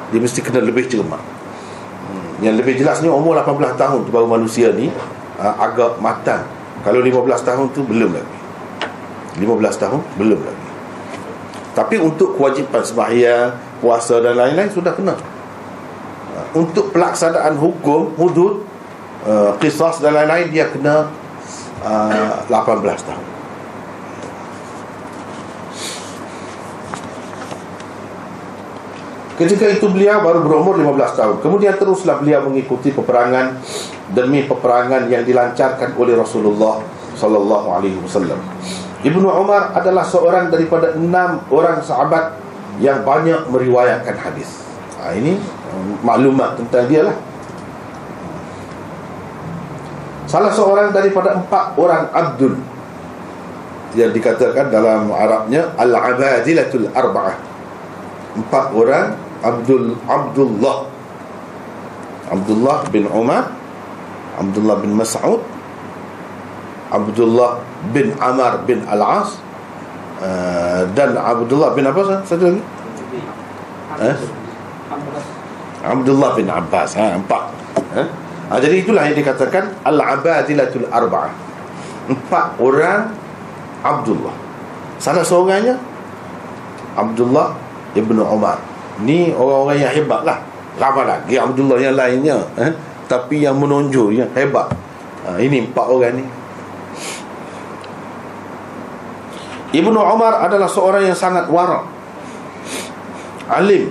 [0.10, 1.22] dia mesti kena lebih cermat.
[1.22, 4.90] Hmm, yang lebih jelasnya umur 18 tahun tu baru manusia ni
[5.38, 6.42] uh, agak matang.
[6.82, 8.38] Kalau 15 tahun tu belum lagi.
[9.46, 10.66] 15 tahun belum lagi.
[11.78, 15.14] Tapi untuk kewajipan sembahyang puasa dan lain-lain sudah kena
[16.56, 18.68] untuk pelaksanaan hukum hudud
[19.24, 21.08] uh, qisas dan lain-lain dia kena
[21.84, 23.32] uh, 18 tahun.
[29.42, 31.36] Ketika itu beliau baru berumur 15 tahun.
[31.42, 33.58] Kemudian teruslah beliau mengikuti peperangan
[34.12, 36.84] Demi peperangan yang dilancarkan oleh Rasulullah
[37.16, 38.38] Sallallahu Alaihi Wasallam.
[39.02, 42.38] Ibnu Umar adalah seorang daripada enam orang sahabat
[42.78, 44.62] Yang banyak meriwayatkan hadis.
[45.02, 45.40] ha, Ini
[46.04, 47.18] maklumat tentang dia lah.
[50.28, 52.56] Salah seorang daripada empat orang Abdul
[53.92, 57.36] Yang dikatakan dalam Arabnya Al-Abadilatul Arba'ah.
[58.40, 60.88] Empat orang Abdul Abdullah.
[62.32, 63.52] Abdullah bin Umar
[64.40, 65.44] Abdullah bin Mas'ud
[66.92, 67.60] Abdullah
[67.92, 69.36] bin Amar bin Al-As
[70.24, 72.64] uh, dan Abdullah bin apa satu lagi?
[74.00, 74.16] Eh?
[75.82, 77.44] Abdullah bin Abbas ha, empat.
[77.98, 78.08] Eh?
[78.50, 81.34] ha, jadi itulah yang dikatakan Al-Abadilatul Arba'ah.
[82.10, 83.10] Empat orang
[83.82, 84.36] Abdullah.
[85.02, 85.74] Salah seorangnya
[86.94, 87.58] Abdullah
[87.98, 88.62] ibn Umar
[89.02, 90.38] Ni orang-orang yang hebat lah.
[90.78, 92.72] Ramai lagi Abdullah yang lainnya eh?
[93.10, 94.70] Tapi yang menonjol yang hebat.
[95.26, 96.26] Ha, Ini empat orang ni.
[99.72, 101.88] Ibnu Umar adalah seorang yang sangat warak
[103.48, 103.88] Alim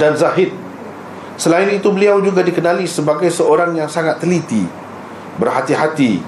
[0.00, 0.63] Dan zahid
[1.34, 4.62] Selain itu beliau juga dikenali sebagai seorang yang sangat teliti
[5.34, 6.22] Berhati-hati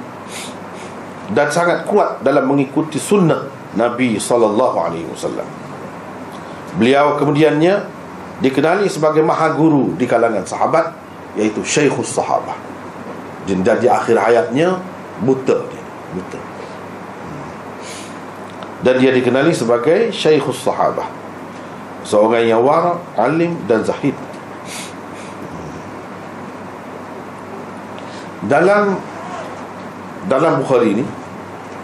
[1.31, 3.47] Dan sangat kuat dalam mengikuti sunnah
[3.79, 4.51] Nabi SAW
[6.77, 7.97] Beliau kemudiannya
[8.45, 10.93] dikenali sebagai maha guru di kalangan sahabat
[11.37, 12.57] iaitu Syekhus Sahabah.
[13.47, 14.77] Dan di akhir hayatnya
[15.23, 16.41] buta dia, buta.
[18.83, 21.09] Dan dia dikenali sebagai Syekhus Sahabah.
[22.05, 24.15] Seorang yang wara, alim dan zahid.
[28.47, 28.95] Dalam
[30.27, 31.05] dalam Bukhari ini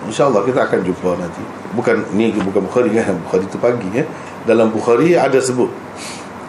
[0.03, 1.43] InsyaAllah kita akan jumpa nanti.
[1.75, 4.05] Bukan ni bukan Bukhari kan Bukhari itu pagi ya.
[4.47, 5.71] Dalam Bukhari ada sebut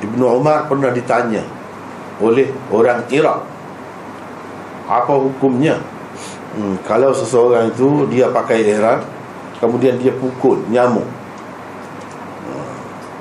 [0.02, 1.46] Ibnu Umar pernah ditanya
[2.22, 3.42] oleh orang Iraq
[4.84, 5.80] apa hukumnya?
[6.54, 9.02] Hmm, kalau seseorang itu dia pakai ihram
[9.58, 11.08] kemudian dia pukul nyamuk.
[12.46, 12.74] Hmm,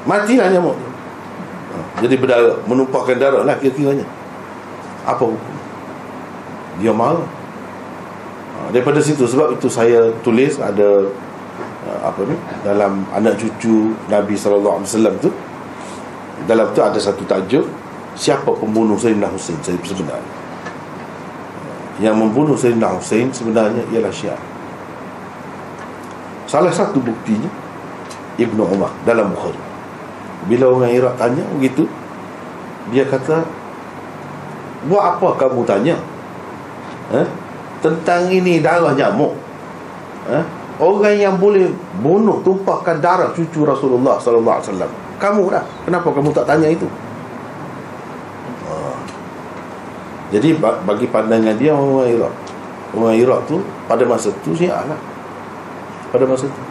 [0.04, 4.04] matilah nyamuk hmm, jadi berdarah menumpahkan darah lah kira-kiranya.
[5.06, 5.51] Apa hukum
[6.80, 11.08] dia marah hmm, daripada situ sebab itu saya tulis ada
[11.88, 15.30] uh, apa ni dalam anak cucu Nabi sallallahu alaihi wasallam tu.
[16.42, 17.62] Dalam tu ada satu tajuk
[18.18, 19.58] siapa pembunuh Sayyidina Hussein?
[19.62, 20.42] Sebenarnya
[22.02, 24.40] yang membunuh Sayyidina Hussein sebenarnya ialah Syiah.
[26.50, 27.48] Salah satu buktinya
[28.40, 29.60] Ibnu Umar dalam Bukhari.
[30.50, 31.86] Bila orang Iraq tanya begitu
[32.90, 33.46] dia kata
[34.90, 35.94] buat apa kamu tanya
[37.12, 37.26] eh?
[37.84, 39.36] tentang ini darah nyamuk
[40.30, 40.44] eh?
[40.82, 41.70] orang yang boleh
[42.02, 44.92] bunuh tumpahkan darah cucu Rasulullah sallallahu alaihi wasallam.
[45.22, 45.64] Kamu dah.
[45.86, 46.90] Kenapa kamu tak tanya itu?
[48.66, 48.74] Ha.
[50.34, 52.34] Jadi bagi pandangan dia Orang Iraq.
[52.92, 54.98] Orang Iraq tu Pada masa tu Syiah lah.
[56.10, 56.62] Pada masa tu.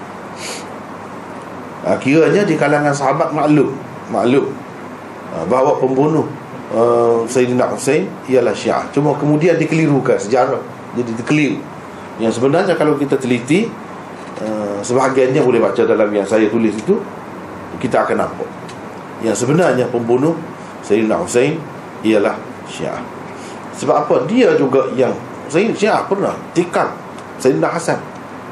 [1.88, 3.72] Ha, Kiranya di kalangan sahabat maklum.
[4.12, 4.52] Maklum.
[5.32, 6.28] Ha, Bahawa pembunuh
[6.72, 8.88] uh, Sayyidina Hussein Ialah Syiah.
[8.96, 10.60] Cuma kemudian dikelirukan sejarah.
[10.96, 11.60] Jadi dikeliru.
[12.20, 13.68] Yang sebenarnya kalau kita teliti
[14.44, 16.98] uh, Sebahagiannya boleh baca dalam yang saya tulis itu
[17.78, 18.50] kita akan nampak.
[19.22, 20.34] Yang sebenarnya pembunuh
[20.82, 21.62] Sayyidina Hussein
[22.02, 22.34] ialah
[22.66, 22.98] Syiah.
[23.78, 24.16] Sebab apa?
[24.26, 25.14] Dia juga yang
[25.48, 26.90] Sayyidina Syiah pernah tikam
[27.38, 28.02] Sayyidina Hasan.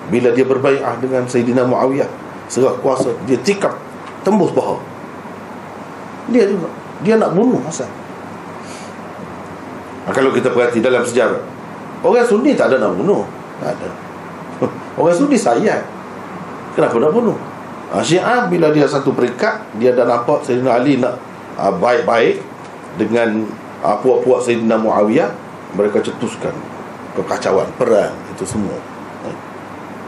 [0.10, 2.10] Bila dia berbaikat dengan Sayyidina Muawiyah
[2.50, 3.74] serah kuasa dia tikam
[4.26, 4.82] tembus paha
[6.34, 6.70] dia juga.
[7.06, 7.88] Dia nak bunuh Hasan
[10.16, 11.42] kalau kita perhati dalam sejarah.
[12.00, 13.28] Orang Sunni tak ada nak bunuh.
[13.60, 13.90] Tak ada.
[15.00, 15.84] Orang Sunni sayang.
[16.74, 17.36] Kenapa nak bunuh?
[17.90, 21.18] Ha, Syiah bila dia satu peringkat dia dah nampak Sayyidina Ali nak
[21.58, 22.38] ha, baik-baik
[23.02, 23.50] dengan
[23.82, 25.34] ha, puak-puak Sayyidina Muawiyah
[25.74, 26.54] mereka cetuskan
[27.18, 28.78] kekacauan perang itu semua.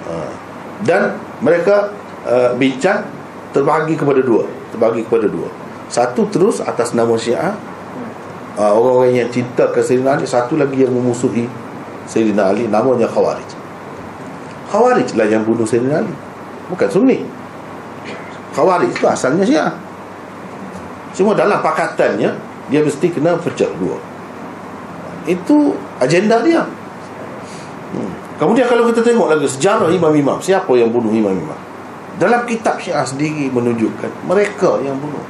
[0.02, 0.14] Ha.
[0.82, 1.14] dan
[1.46, 1.94] mereka
[2.26, 3.06] uh, bincang
[3.54, 4.50] terbahagi kepada dua.
[4.74, 5.48] Terbahagi kepada dua.
[5.92, 7.54] Satu terus atas nama Syiah
[8.58, 11.48] uh, orang-orang yang cinta ke Sayyidina Ali satu lagi yang memusuhi
[12.08, 13.50] Sayyidina Ali namanya Khawarij.
[14.72, 16.14] Khawarij lah yang bunuh Sayyidina Ali.
[16.68, 17.24] Bukan Sunni.
[18.52, 19.72] Khawarij itu asalnya Syiah.
[21.12, 22.32] Cuma dalam pakatannya
[22.72, 24.00] Dia mesti kena pecah dua.
[25.28, 26.64] Itu agenda dia.
[27.92, 28.12] Hmm.
[28.40, 30.40] Kemudian kalau kita tengok lagi Sejarah imam-imam.
[30.40, 31.60] Siapa yang bunuh imam-imam?
[32.16, 35.24] Dalam kitab syiah sendiri menunjukkan Mereka yang bunuh.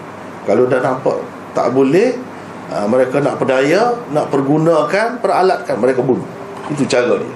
[0.45, 1.17] Kalau dah nampak
[1.57, 2.31] tak boleh
[2.71, 6.25] uh, Mereka nak perdaya Nak pergunakan Peralatkan Mereka bunuh.
[6.71, 7.36] Itu cara dia.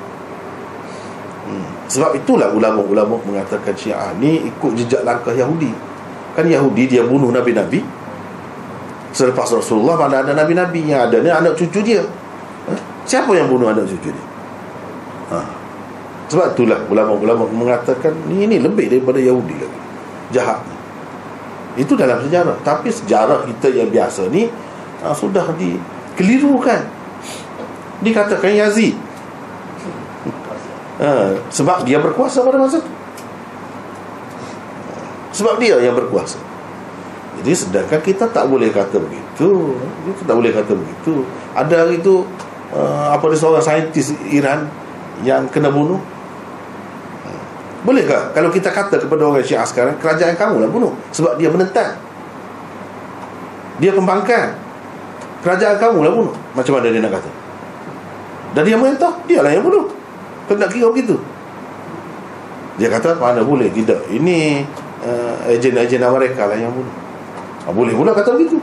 [1.45, 1.67] Hmm.
[1.91, 5.69] Sebab itulah ulama-ulama mengatakan syiah ni Ikut jejak langkah Yahudi.
[6.33, 7.83] Kan Yahudi dia bunuh Nabi-Nabi.
[9.15, 12.01] Selepas Rasulullah mana ada Nabi-Nabi Yang ada ni anak cucu dia.
[12.71, 12.73] Ha?
[13.05, 14.25] Siapa yang bunuh anak cucu dia?
[15.35, 15.39] Ha.
[16.25, 19.79] Sebab itulah ulama-ulama mengatakan Ini, ini lebih daripada Yahudi lagi
[20.33, 20.59] Jahat.
[21.75, 22.55] Itu dalam sejarah.
[22.63, 24.47] Tapi sejarah kita yang biasa ni
[25.05, 26.81] ha, Sudah dikelirukan
[28.01, 28.97] Dikatakan Yazid.
[30.99, 32.91] Ha, Sebab dia berkuasa pada masa itu
[35.35, 36.39] Sebab dia yang berkuasa.
[37.43, 39.75] Jadi sedangkan kita tak boleh kata begitu.
[40.07, 41.27] Kita tak boleh kata begitu.
[41.51, 42.23] Ada hari itu
[42.71, 44.71] uh, Apa dia seorang saintis Iran
[45.27, 45.99] Yang kena bunuh.
[47.83, 48.31] Bolehkah?
[48.31, 51.99] Kalau kita kata kepada orang syiah sekarang Kerajaan kamu lah bunuh Sebab dia menentang.
[53.83, 54.64] Dia kembangkan
[55.45, 56.33] Kerajaan kamu lah bunuh.
[56.57, 57.29] Macam mana dia nak kata?
[58.57, 59.85] Dan dia mentah Dia lah yang bunuh.
[60.49, 61.21] Kena kira begitu?
[62.81, 64.09] Dia kata mana boleh Tidak.
[64.09, 64.65] Ini
[65.05, 66.89] uh, Ejen-ejen mereka lah yang bunuh.
[67.61, 68.57] Ha, Boleh pula kata begitu.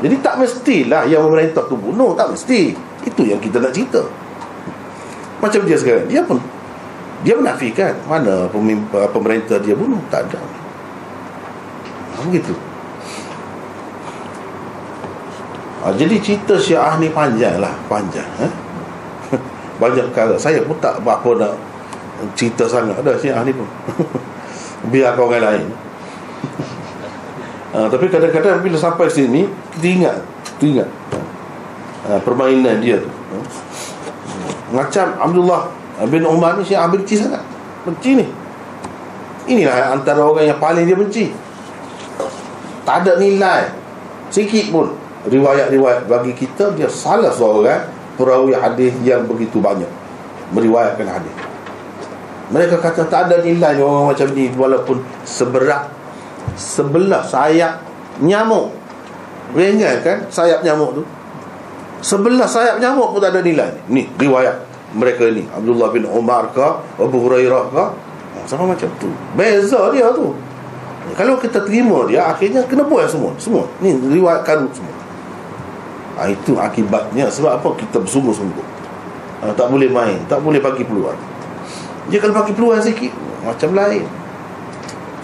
[0.00, 2.72] Jadi tak mestilah yang memerintah tu bunuh Tak mesti.
[3.04, 4.00] Itu yang kita nak cerita.
[5.44, 6.40] Macam dia sekarang Dia pun
[7.20, 8.48] Dia menafikan Mana
[9.12, 10.00] pemerintah dia bunuh?
[10.08, 10.40] Tak ada.
[12.16, 12.73] Ha, Begitu
[15.84, 18.52] ha, Jadi cerita syiah ni panjang lah Panjang eh?
[19.82, 21.52] Banyak perkara Saya pun tak apa nak
[22.32, 23.68] Cerita sangat Ada syiah ni pun.
[24.92, 25.66] Biar kau orang lain.
[27.76, 29.44] Ha, Tapi kadang-kadang bila sampai sini
[29.76, 30.16] Kita ingat
[30.56, 30.88] Kita ingat
[32.08, 33.36] ha, Permainan dia tu ha.
[34.74, 35.70] Macam Abdullah
[36.10, 37.38] bin Umar ni Syekh benci sangat.
[37.86, 38.26] Benci ni.
[39.46, 41.30] Inilah antara orang yang paling dia benci.
[42.82, 43.70] Tak ada nilai.
[44.34, 49.90] Sikit pun Riwayat-riwayat bagi kita Dia salah seorang Perawi hadis yang begitu banyak.
[50.54, 51.34] Meriwayatkan hadis.
[52.54, 55.90] Mereka kata tak ada nilai orang macam ni Walaupun seberat
[56.54, 57.82] sebelah sayap
[58.22, 58.70] nyamuk.
[59.58, 61.02] Ringan kan sayap nyamuk tu?
[62.06, 63.82] Sebelah sayap nyamuk pun tak ada nilai.
[63.90, 64.62] Ni riwayat
[64.94, 65.42] mereka ni.
[65.50, 66.62] Abdullah bin Umar ke
[67.02, 67.84] Abu Hurairah ke
[68.46, 69.10] Sama macam tu.
[69.34, 70.30] Beza dia tu.
[71.18, 73.34] Kalau kita terima dia Akhirnya kena buat semua.
[73.42, 73.66] Semua.
[73.82, 74.93] Ni riwayat karut semua
[76.18, 77.26] ha, Itu akibatnya.
[77.30, 77.68] Sebab apa?
[77.78, 78.66] Kita bersungguh-sungguh.
[79.42, 81.18] Ha, Tak boleh main Tak boleh bagi peluang.
[82.08, 83.12] Dia kalau bagi peluang sikit
[83.44, 84.04] Macam lain.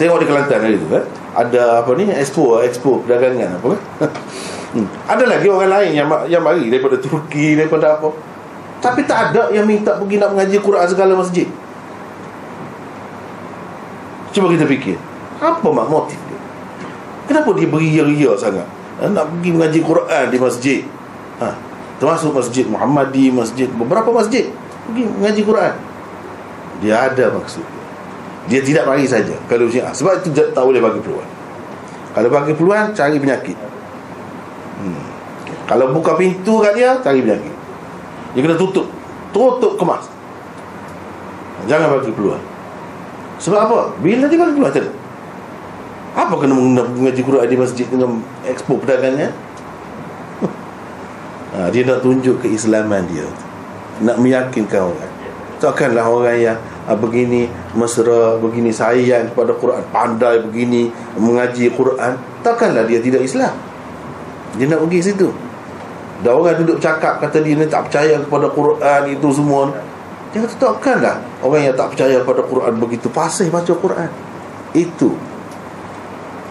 [0.00, 1.04] Tengok di Kelantan hari tu eh?
[1.36, 2.08] Ada apa ni?
[2.08, 3.76] Expo Expo perdagangan apa?
[4.00, 4.10] Kan
[4.80, 4.86] hmm.
[5.06, 8.08] Ada lagi orang lain yang yang mari Daripada Turki Daripada apa.
[8.80, 11.44] Tapi tak ada yang minta pergi nak mengaji Quran segala masjid.
[14.32, 14.96] Cuba kita fikir
[15.36, 16.40] Apa mak motif dia?
[17.28, 18.66] Kenapa dia beria-ria sangat
[19.00, 19.08] ha?
[19.08, 20.80] Nak pergi mengaji Quran di masjid.
[21.40, 21.48] Ha?
[22.00, 24.48] Termasuk masjid Muhammadi Masjid Beberapa masjid
[24.88, 25.74] Pergi mengaji Quran.
[26.80, 27.64] Dia ada maksud
[28.48, 28.60] dia.
[28.64, 29.36] Tidak mari saja.
[29.46, 31.30] Kalau syiah sebab itu tak boleh bagi peluang.
[32.16, 33.58] Kalau bagi peluang cari penyakit.
[34.80, 35.04] Hmm.
[35.68, 37.54] kalau buka pintu kat dia cari penyakit.
[38.32, 38.88] Dia kena tutup.
[39.30, 40.08] Tutup kemas.
[41.68, 42.42] Jangan bagi peluang.
[43.38, 43.78] Sebab apa?
[44.00, 44.99] Bila dia bagi peluang tadi
[46.10, 49.30] apa kena mengaji Quran di masjid dengan expo perdagangan
[51.54, 53.26] ha, dia nak tunjuk keislaman dia.
[54.00, 55.10] Nak meyakinkan orang
[55.60, 57.46] takkanlah orang yang ha, begini
[57.76, 60.88] mesra begini sayang kepada Quran pandai begini
[61.20, 62.16] mengaji Quran.
[62.40, 63.52] Takkanlah dia tidak Islam.
[64.56, 65.28] Dia nak pergi situ.
[66.24, 69.70] Dah orang duduk cakap kata dia ni tak percaya kepada Quran itu semua.
[70.32, 74.10] Dia kata takkanlah orang yang tak percaya kepada Quran begitu pasih baca Quran.
[74.72, 75.14] Itu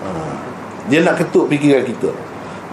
[0.03, 0.09] ha.
[0.87, 2.11] dia nak ketuk fikiran kita.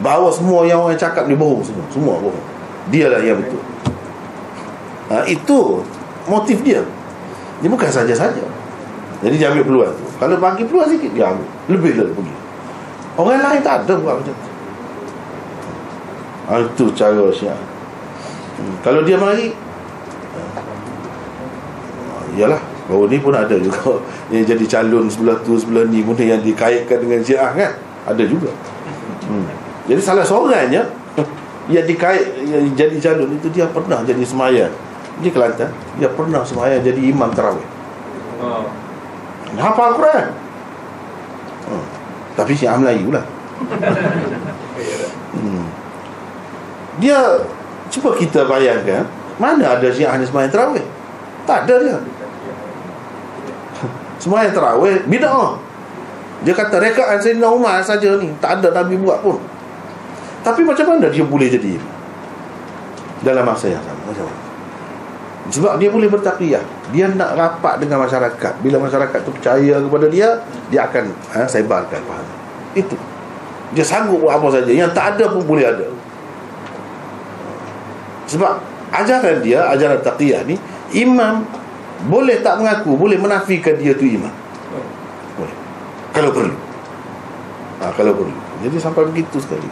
[0.01, 1.85] Bahawa semua yang orang cakap ni bohong semua.
[1.89, 2.45] Semua bohong.
[2.93, 3.63] Dialah yang betul.
[5.09, 5.81] Ha, itu
[6.29, 6.85] motif dia.
[7.65, 8.45] Dia bukan saja-saja.
[9.25, 10.07] Jadi dia ambil peluang tu.
[10.21, 11.49] Kalau bagi peluang sikit Dia ambil.
[11.73, 12.35] Lebih lagi pergi.
[13.17, 14.51] Orang lain tak ada buat macam tu.
[16.47, 18.75] Ha, Itu cara syiah hmm.
[18.85, 19.51] Kalau dia mari
[22.37, 23.99] Yalah Baru ni pun ada juga.
[24.33, 27.73] Yang jadi calon sebelah tu Sebelah ni pun yang dikaitkan dengan syiah kan?
[28.07, 28.51] Ada juga.
[29.27, 29.47] Hmm.
[29.91, 30.87] Jadi salah seorangnya
[31.75, 34.71] yang dikait yang jadi jalur itu dia pernah jadi semayan.
[35.19, 37.67] Di Kelantan dia pernah semayan jadi imam tarawih.
[38.37, 38.69] Oh.
[39.57, 40.29] hafal Quran.
[41.67, 41.83] Hmm.
[42.37, 43.25] tapi Syiah Melayu lah.
[45.37, 45.69] Hmm.
[46.97, 47.17] dia
[47.93, 49.05] cuba kita bayangkan
[49.37, 50.85] mana ada Syiah ni semayan tarawih?
[51.45, 51.99] Tak ada dia
[54.19, 55.67] semayan tarawih bid'ah
[56.45, 58.29] dia kata rekaan Sayyidina Umar saja ni.
[58.43, 59.41] Tak ada Nabi buat pun.
[60.45, 61.81] Tapi macam mana dia boleh jadi?
[63.25, 64.41] Dalam masa yang sama Macam mana?
[65.47, 66.63] Sebab dia boleh bertakiyah
[66.93, 68.53] Dia nak rapat dengan masyarakat.
[68.63, 70.39] Bila masyarakat tu percaya kepada dia
[70.71, 72.29] Dia akan ha, sebarkan faham
[72.77, 72.95] Itu.
[73.75, 74.71] Dia sanggup buat apa saja.
[74.71, 75.89] Yang tak ada pun boleh ada.
[78.31, 78.63] Sebab
[78.95, 80.55] Ajaran dia Ajaran takiyah ni
[80.95, 81.43] Imam
[82.05, 82.93] Boleh tak mengaku?
[82.95, 84.31] Boleh menafikan dia tu imam
[85.41, 85.57] Boleh.
[86.13, 86.57] Kalau perlu.
[87.81, 88.37] Ha, Kalau perlu.
[88.61, 89.69] Jadi sampai begitu sekali.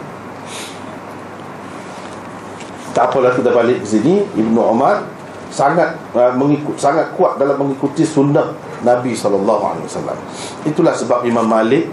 [2.95, 4.23] Tak apalah kita balik ke sini.
[4.23, 5.03] Ibnu Umar
[5.51, 10.17] sangat uh, mengikut sangat kuat dalam mengikuti sunnah Nabi wasallam.
[10.63, 11.87] Itulah sebab Imam Malik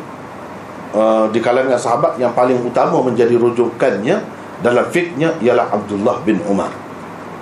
[0.94, 4.16] uh, di kalangan sahabat yang paling utama menjadi rujukannya
[4.62, 6.70] dalam fiknya ialah Abdullah bin Umar.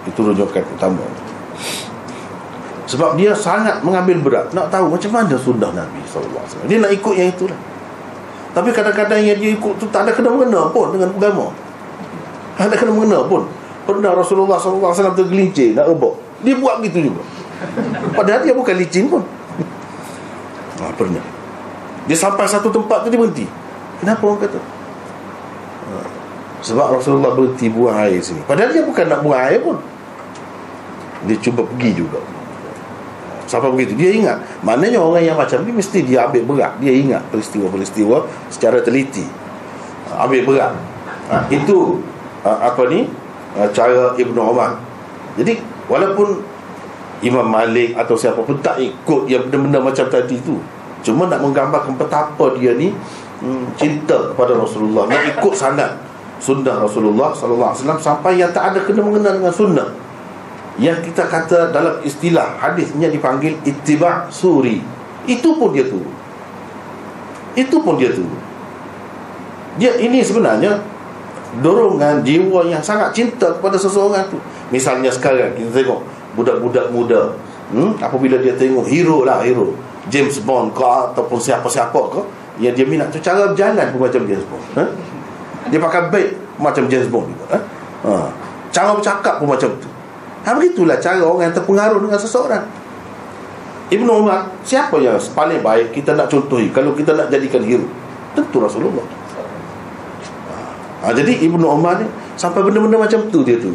[0.08, 1.04] Itu rujukan utama.
[2.90, 4.46] Sebab dia sangat mengambil berat.
[4.50, 6.66] Nak tahu macam mana sunnah Nabi wasallam.
[6.66, 7.54] Dia nak ikut yang itulah.
[8.50, 11.54] Tapi kadang-kadang yang dia ikut tu tak ada kena-mengena pun dengan agama.
[12.58, 13.46] Ada kena mengena pun.
[13.86, 16.14] Pernah Rasulullah SAW tergelincir Nak rebok
[16.44, 17.22] Dia buat begitu juga.
[18.12, 19.22] Padahal dia bukan licin pun.
[20.82, 21.22] Ha, Pernah.
[22.10, 23.46] Dia sampai satu tempat tu dia berhenti.
[24.02, 24.58] Kenapa orang kata?
[24.58, 25.94] Ha,
[26.66, 28.42] Sebab Rasulullah berhenti buang air sini.
[28.50, 29.78] Padahal dia bukan nak buang air pun.
[31.30, 32.18] Dia cuba pergi juga
[33.50, 33.98] Sampai begitu.
[33.98, 34.38] Dia ingat.
[34.62, 36.78] Maknanya orang yang macam ni Mesti dia ambil berat.
[36.78, 39.26] Dia ingat peristiwa-peristiwa Secara teliti.
[40.06, 40.78] Ha, Ambil berat.
[41.26, 41.98] Ha, Itu
[42.46, 43.10] uh, apa ni?
[43.58, 44.78] Uh, cara Ibnu Umar
[45.38, 46.42] jadi walaupun
[47.20, 50.56] Imam Malik atau siapa pun tak ikut yang benda-benda macam tadi tu.
[51.04, 52.92] Cuma nak menggambarkan betapa dia ni
[53.44, 55.08] hmm, cinta kepada Rasulullah.
[55.08, 55.96] Nak ikut sanad
[56.40, 59.88] sunnah Rasulullah sallallahu alaihi wasallam sampai yang tak ada kena mengenal dengan sunnah
[60.78, 64.78] yang kita kata dalam istilah hadisnya dipanggil ittiba' suri
[65.26, 65.98] itu pun dia tu
[67.58, 68.22] itu pun dia tu
[69.76, 70.78] dia ini sebenarnya
[71.58, 74.38] dorongan jiwa yang sangat cinta kepada seseorang tu
[74.70, 76.06] misalnya sekarang kita tengok
[76.38, 77.34] budak-budak muda
[77.74, 77.98] hmm?
[77.98, 79.74] apabila dia tengok hero lah hero
[80.06, 82.20] James Bond ke ataupun siapa-siapa ke
[82.62, 84.84] yang dia minat tu cara berjalan pun macam James Bond ha?
[85.66, 86.28] dia pakai beg
[86.62, 87.58] macam James Bond juga ha?
[88.06, 88.12] Ha.
[88.70, 89.89] cara bercakap pun macam tu
[90.44, 92.64] ha, begitulah cara orang yang terpengaruh dengan seseorang.
[93.90, 97.82] Ibn Umar siapa yang paling baik kita nak contohi kalau kita nak jadikan hero?
[98.38, 99.02] Tentu Rasulullah.
[101.02, 103.72] Ha, Jadi Ibnu Umar ni Sampai benda-benda macam tu dia tu.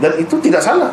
[0.00, 0.90] Dan itu tidak salah.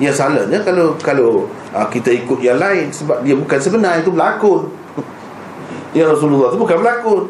[0.00, 1.46] Yang salahnya kalau kalau
[1.76, 4.72] ha, Kita ikut yang lain Sebab dia bukan sebenar Itu berlakon.
[5.96, 7.22] Ya Rasulullah tu bukan berlakon.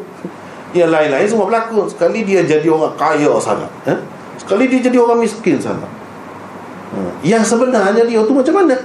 [0.71, 1.85] Yang lain-lain semua berlakon.
[1.85, 3.97] Sekali dia jadi orang kaya sangat eh?
[4.41, 6.00] Sekali dia jadi orang miskin sangat
[6.95, 8.75] ha, Yang sebenarnya dia tu macam mana?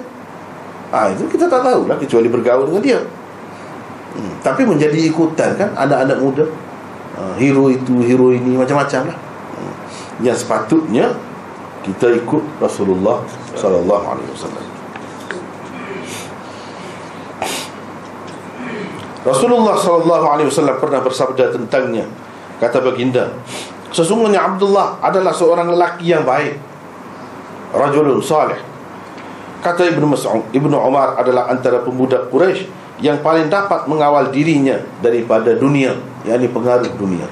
[0.94, 3.00] Ha, Itu kita tak tahu lah Kecuali bergaul dengan dia.
[4.16, 6.44] Hmm, Tapi menjadi ikutan kan Anak-anak muda.
[7.16, 9.16] Ah, hero itu hero ini macam-macam lah.
[9.56, 9.74] Hmm.
[10.20, 11.16] yang sepatutnya
[11.80, 13.24] kita ikut Rasulullah
[13.56, 14.64] sallallahu alaihi wasallam.
[19.24, 22.04] Rasulullah sallallahu alaihi wasallam pernah bersabda tentangnya.
[22.60, 23.32] Kata baginda
[23.96, 26.60] sesungguhnya Abdullah adalah seorang lelaki yang baik
[27.76, 28.58] rajulun salih.
[29.60, 32.68] Kata Ibnu Mas'ud Ibnu Umar adalah antara pemuda Quraisy
[33.02, 35.92] yang paling dapat mengawal dirinya daripada dunia
[36.24, 37.28] yakni pengaruh dunia.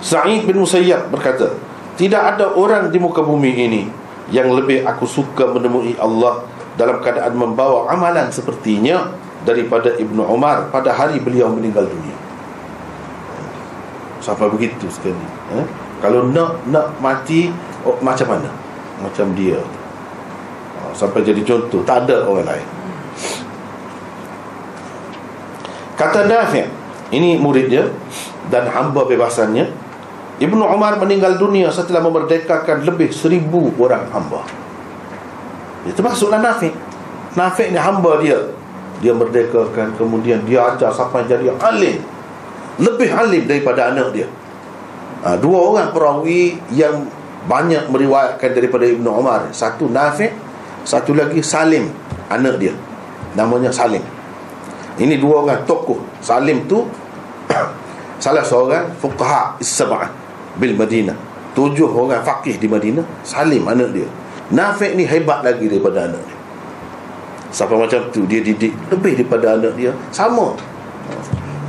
[0.00, 1.52] Sa'id bin Musayyab berkata
[1.98, 3.82] tidak ada orang di muka bumi ini
[4.30, 6.46] yang lebih aku suka menemui Allah
[6.76, 9.10] dalam keadaan membawa amalan sepertinya
[9.42, 12.16] daripada Ibnu Umar pada hari beliau meninggal dunia.
[14.22, 15.66] Sampai begitu sekali eh?
[16.06, 17.50] Kalau nak nak mati
[17.82, 18.46] oh, macam mana?
[19.02, 19.58] Macam dia.
[20.78, 21.82] Oh, sampai jadi contoh.
[21.82, 22.66] Tak ada orang lain.
[25.98, 26.68] Kata Nafi'
[27.08, 27.88] Ini murid dia
[28.52, 29.64] Dan hamba bebasannya
[30.36, 34.46] Ibnu Umar meninggal dunia setelah memerdekakan lebih seribu orang hamba.
[35.90, 36.70] Itu maksudlah Nafi'
[37.34, 38.38] Nafi' ni hamba dia.
[39.02, 41.98] Dia merdekakan Kemudian dia ajar sampai jadi alim.
[42.78, 44.30] Lebih alim daripada anak dia
[45.26, 47.10] ha, Dua orang perawi yang
[47.46, 49.50] banyak meriwayatkan daripada Ibnu Umar.
[49.50, 50.30] Satu Nafi'
[50.86, 51.90] Satu lagi Salim
[52.30, 52.74] Anak dia.
[53.34, 54.02] Namanya Salim.
[54.96, 55.98] Ini dua orang tokoh.
[56.22, 56.86] Salim tu
[58.22, 60.10] Salah seorang Fuqaha Is-sab'ah
[60.58, 61.14] bil Madinah.
[61.54, 64.08] Tujuh orang faqih di Madinah Salim anak dia.
[64.50, 66.38] Nafi' ni hebat lagi daripada anak dia.
[67.54, 69.94] Sampai macam tu Dia didik lebih daripada anak dia.
[70.10, 70.54] Sama.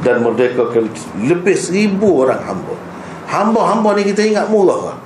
[0.02, 0.90] Dan merdekakan
[1.22, 2.87] Lebih seribu orang hamba
[3.28, 4.98] Hamba-hamba ni kita ingat murah lah.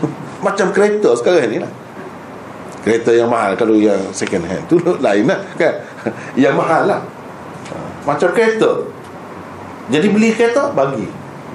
[0.46, 1.72] Macam kereta sekarang ni lah
[2.84, 5.74] Kereta yang mahal Kalau yang second hand tu lain lah kan
[6.44, 7.00] Yang mahal lah
[8.06, 8.86] Macam kereta
[9.90, 11.08] Jadi beli kereta Bagi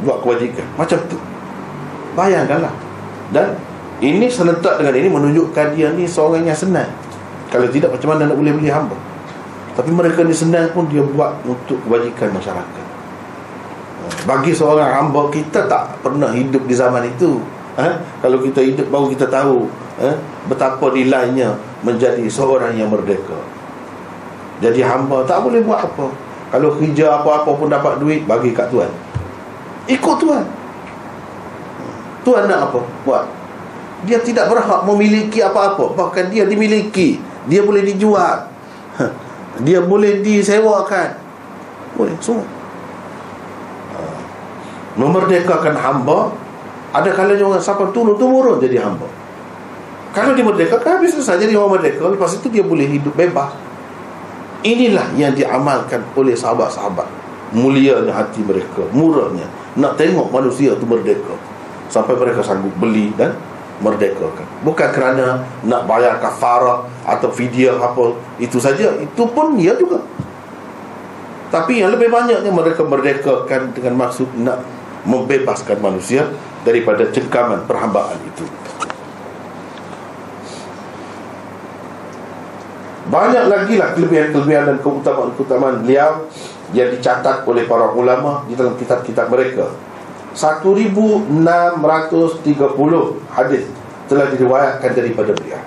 [0.03, 1.15] Buat kewajikan Macam tu
[2.17, 2.73] Bayangkanlah
[3.31, 3.55] Dan
[4.01, 6.89] ini serentak dengan ini menunjukkan dia ni seorang yang senang.
[7.53, 8.97] Kalau tidak macam mana nak boleh beli hamba?
[9.77, 12.80] Tapi mereka ni senang pun dia buat untuk kebajikan masyarakat.
[14.27, 17.41] Bagi seorang hamba kita tak pernah hidup di zaman itu.
[17.79, 17.97] Ha?
[18.21, 19.65] Kalau kita hidup baru kita tahu
[19.97, 20.11] ha?
[20.45, 23.37] betapa nilainya menjadi seorang yang merdeka.
[24.61, 26.07] Jadi hamba tak boleh buat apa.
[26.51, 28.91] Kalau kerja apa-apa pun dapat duit bagi kat tuan.
[29.89, 30.45] Ikut tuan.
[32.21, 32.79] Tuan nak apa?
[33.07, 33.41] Buat
[34.01, 38.49] dia tidak berhak memiliki apa-apa bahkan dia dimiliki dia boleh dijual
[38.97, 39.05] ha.
[39.61, 41.17] dia boleh disewakan
[41.93, 42.45] boleh semua.
[44.99, 46.31] Memerdekakan hamba
[46.91, 49.07] ada kalanya orang siapa turun turun jadi hamba.
[50.11, 53.55] Kalau dia merdeka kan habis selesai jadi orang merdeka lepas itu dia boleh hidup bebas.
[54.61, 57.07] Inilah yang diamalkan oleh sahabat-sahabat.
[57.55, 59.47] Mulianya hati mereka murahnya.
[59.79, 61.35] Nak tengok manusia itu merdeka
[61.87, 63.35] sampai mereka sanggup beli dan
[63.79, 64.45] merdekakan.
[64.67, 68.99] Bukan kerana nak bayar kafarah atau fidyah apa itu saja.
[68.99, 70.03] Itu pun ya juga.
[71.51, 74.63] Tapi yang lebih banyaknya mereka merdekakan dengan maksud nak
[75.07, 76.29] membebaskan manusia
[76.61, 78.45] daripada cengkaman perhambaan itu
[83.11, 86.31] banyak lagi lah kelebihan-kelebihan dan keutamaan-keutamaan beliau
[86.71, 89.67] yang dicatat oleh para ulama di dalam kitab-kitab mereka
[90.31, 91.27] 1630
[93.35, 93.67] hadis
[94.07, 95.59] telah diriwayatkan daripada beliau.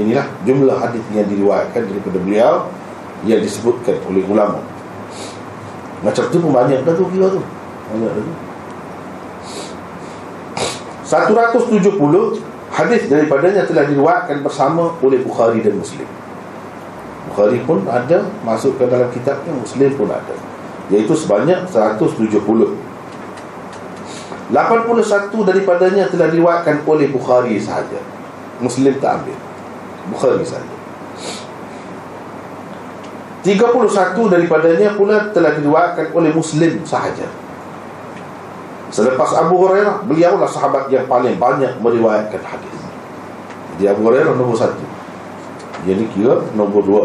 [0.00, 2.72] Inilah jumlah hadis yang diriwayatkan daripada beliau
[3.28, 4.64] yang disebutkan oleh ulama.
[6.00, 7.44] Macam tu pun banyak dah tu kira tu.
[7.92, 8.51] Banyak dah tu.
[11.12, 12.40] 170
[12.72, 16.08] hadis daripadanya telah diriwayatkan bersama oleh Bukhari dan Muslim.
[17.28, 20.32] Bukhari pun ada masuk ke dalam kitabnya, Muslim pun ada.
[20.88, 22.16] Iaitu sebanyak 170.
[24.52, 28.00] 81 daripadanya telah diriwayatkan oleh Bukhari sahaja.
[28.64, 29.36] Muslim tak ambil.
[30.08, 30.76] Bukhari sahaja.
[33.44, 37.41] 31 daripadanya pula telah diriwayatkan oleh Muslim sahaja.
[38.92, 42.76] Selepas Abu Hurairah, beliaulah sahabat yang paling banyak meriwayatkan hadis.
[43.76, 44.84] Jadi Abu Hurairah nombor satu.
[45.88, 47.02] Jadi kira nombor dua.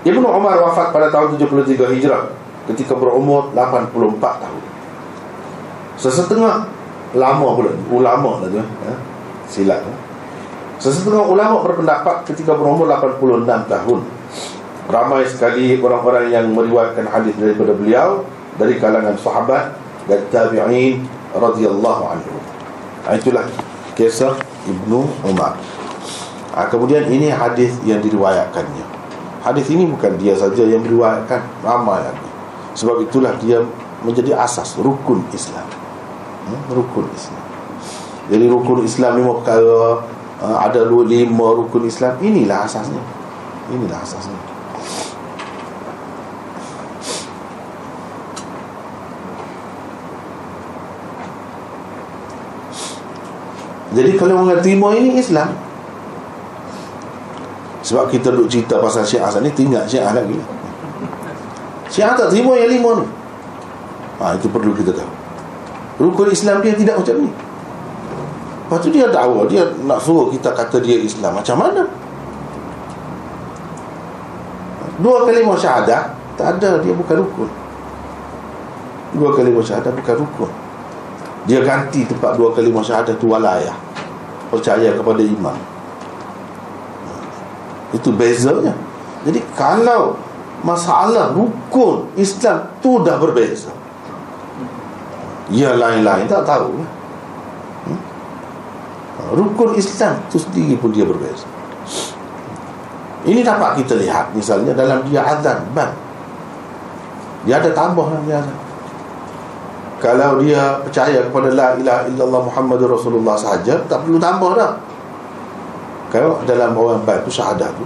[0.00, 2.32] Ibnu Umar wafat pada tahun 73 Hijrah
[2.72, 4.62] ketika berumur 84 tahun
[6.00, 6.64] sesetengah
[7.12, 8.66] lama pula ulama lah tu ya?
[9.50, 9.94] silat ya?
[10.80, 14.00] sesetengah ulama berpendapat ketika berumur 86 tahun
[14.90, 18.26] ramai sekali orang-orang yang meriwayatkan hadis daripada beliau
[18.58, 19.72] dari kalangan sahabat
[20.10, 22.34] dan tabi'in radhiyallahu anhu
[23.14, 23.46] itulah
[23.96, 24.36] kisah
[24.68, 25.56] Ibnu Umar
[26.52, 28.84] ha, kemudian ini hadis yang diriwayatkannya
[29.40, 32.28] hadis ini bukan dia saja yang diriwayatkan ramai lagi
[32.74, 33.62] sebab itulah dia
[34.00, 35.66] menjadi asas rukun Islam.
[36.48, 36.60] Hmm?
[36.72, 37.44] Rukun Islam.
[38.30, 40.06] Jadi rukun Islam lima perkara
[40.40, 43.02] uh, ada lima rukun Islam inilah asasnya.
[43.70, 44.38] Inilah asasnya.
[53.90, 55.50] Jadi kalau orang terima ini Islam.
[57.82, 60.36] Sebab kita duk cerita pasal syiah ni Tinggal syiah lagi.
[61.90, 63.06] Syiah tak terima yang lima ni.
[64.22, 65.10] Ha, Itu perlu kita tahu.
[66.00, 67.30] Rukun Islam dia tidak macam ni.
[68.70, 71.34] Lepas tu dia tahu Dia nak suruh kita kata dia Islam.
[71.34, 71.82] Macam mana?
[75.00, 76.78] Dua kalimah syahadah Tak ada.
[76.78, 77.50] Dia bukan rukun.
[79.18, 80.50] Dua kalimah syahadah bukan rukun
[81.48, 83.72] Dia ganti tempat dua kalimah syahadah tu walayah
[84.52, 85.56] Percaya kepada imam
[87.96, 88.74] Itu bezanya.
[89.26, 90.16] Jadi kalau
[90.62, 93.72] masalah rukun Islam tu dah berbeza.
[95.50, 96.30] Yang lain-lain.
[96.30, 96.70] Tak tahu.
[97.90, 98.00] Hmm?
[99.34, 101.46] rukun Islam tu sendiri pun dia berbeza.
[103.26, 105.66] Ini dapat kita lihat misalnya dalam dia azan.
[105.74, 105.90] Ban
[107.44, 108.69] dia ada tambah dia azan
[110.00, 114.72] kalau dia percaya kepada la ilaha illallah muhammadur rasulullah sahaja tak perlu tambah dah.
[116.10, 117.84] Kalau dalam orang ban tu syahadah tu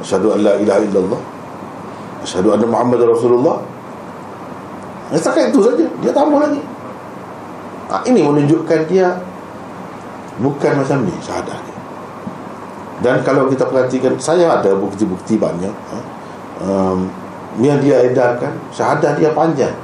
[0.00, 1.20] asyhadu an la ilaha illallah
[2.22, 3.58] Asyhadu anna Muhammad Rasulullah.
[5.12, 6.62] Setakat itu saja Dia tambah lagi.
[7.92, 9.12] Ha, Ini menunjukkan dia
[10.40, 11.78] Bukan macam ni syahadah dia.
[13.04, 15.96] Dan kalau kita perhatikan Saya ada bukti-bukti banyak ha,
[16.64, 17.12] um,
[17.60, 19.76] Yang dia edarkan Syahadah dia panjang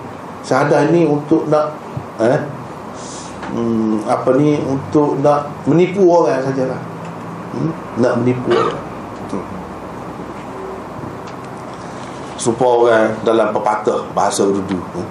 [0.42, 1.74] syahadah ni untuk nak
[2.18, 2.40] eh
[3.54, 6.80] hmm, apa ni untuk nak menipu orang sajalah.
[7.48, 7.72] Hmm?
[7.98, 8.80] nak menipu orang.
[9.28, 9.44] Hmm.
[12.38, 15.08] supaya orang dalam pepatah bahasa urdu hmm?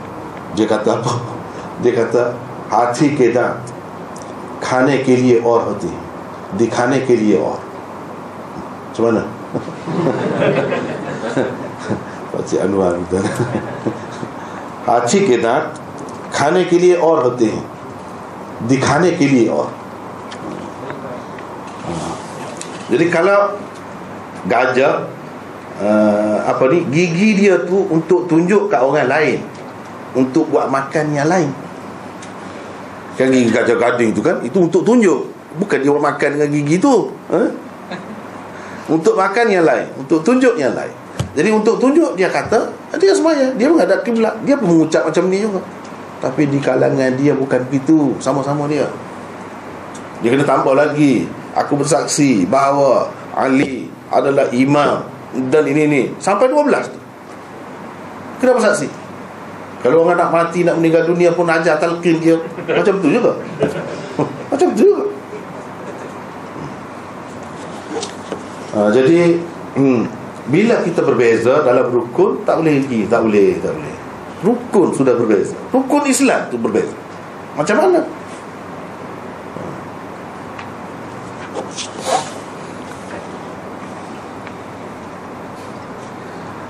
[0.56, 1.14] dia kata apa?
[1.78, 2.34] Dia kata
[2.74, 3.54] hati ke dah
[4.58, 5.94] khane ke liye aur hoti
[6.58, 7.62] dikhane ke liye aur
[8.98, 9.24] macam mana?
[12.34, 12.98] Pakcik Anwar
[14.87, 15.81] हाथी के दांत
[16.33, 17.65] खाने के लिए और होते हैं
[18.69, 19.69] दिखाने के लिए और
[22.93, 23.57] jadi kalau
[24.45, 25.09] gajah
[25.81, 29.39] uh, apa ni gigi dia tu untuk tunjuk kat orang lain
[30.13, 31.49] untuk buat makan yang lain
[33.17, 35.25] kan gigi gajah gading tu kan itu untuk tunjuk
[35.57, 37.41] bukan dia buat makan dengan gigi tu ha?
[38.93, 40.93] untuk makan yang lain untuk tunjuk yang lain
[41.38, 43.54] jadi untuk tunjuk dia kata dia semaya.
[43.54, 44.34] Dia menghadap kiblat.
[44.42, 45.62] Dia pun mengucap macam ni juga.
[46.18, 48.18] Tapi di kalangan dia bukan begitu.
[48.18, 48.90] Sama-sama dia.
[50.26, 51.30] Dia kena tambah lagi.
[51.54, 55.06] Aku bersaksi bahawa Ali adalah imam
[55.52, 57.00] dan ini ni sampai 12 tu
[58.40, 58.88] kenapa saksi?
[59.86, 62.38] Kalau orang nak mati nak meninggal dunia pun ajar talqin dia.
[62.66, 63.38] Macam tu juga.
[64.50, 65.06] Macam tu juga.
[68.74, 69.42] Ha, jadi
[69.78, 70.02] hmm,
[70.48, 73.96] bila kita berbeza dalam rukun tak boleh lagi tak boleh tak boleh.
[74.38, 75.58] Rukun sudah berbeza.
[75.74, 76.94] Rukun Islam tu berbeza.
[77.58, 78.00] Macam mana?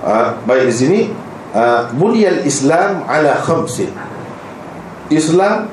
[0.08, 1.02] Uh, baik di sini.
[1.52, 3.92] Uh, bunyal Islam ala khamsin.
[5.12, 5.68] Islam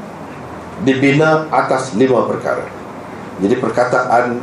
[0.83, 2.67] dibina atas lima perkara.
[3.39, 4.43] Jadi perkataan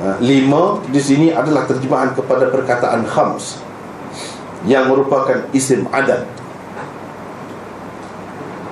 [0.00, 3.60] uh, lima di sini adalah terjemahan kepada perkataan khams
[4.66, 6.26] yang merupakan isim adat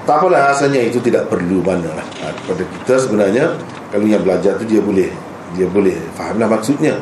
[0.07, 2.07] tak apalah rasanya itu tidak perlu mana lah.
[2.23, 3.45] Uh, kepada kita sebenarnya
[3.91, 5.11] kalau yang belajar tu dia boleh
[5.59, 6.95] dia boleh fahamlah maksudnya.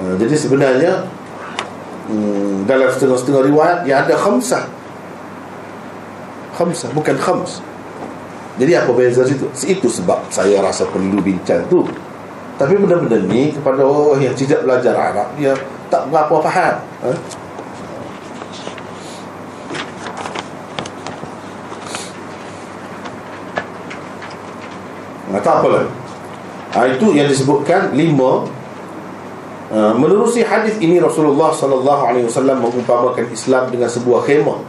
[0.00, 1.04] Uh, jadi sebenarnya
[2.08, 4.64] hmm, dalam setengah-setengah riwayat dia ada khamsah.
[6.56, 7.60] Khamsah bukan khams.
[8.56, 9.48] Jadi apa beza situ?
[9.68, 11.84] Itu sebab saya rasa perlu bincang tu
[12.62, 15.50] tapi benda-benda ni kepada orang yang tidak belajar Arab dia
[15.90, 17.10] tak berapa faham ha?
[25.42, 25.84] tak apa lah
[26.78, 28.46] ha, itu yang disebutkan lima
[29.72, 34.60] Uh, menerusi hadis ini Rasulullah sallallahu alaihi wasallam mengumpamakan Islam dengan sebuah khemah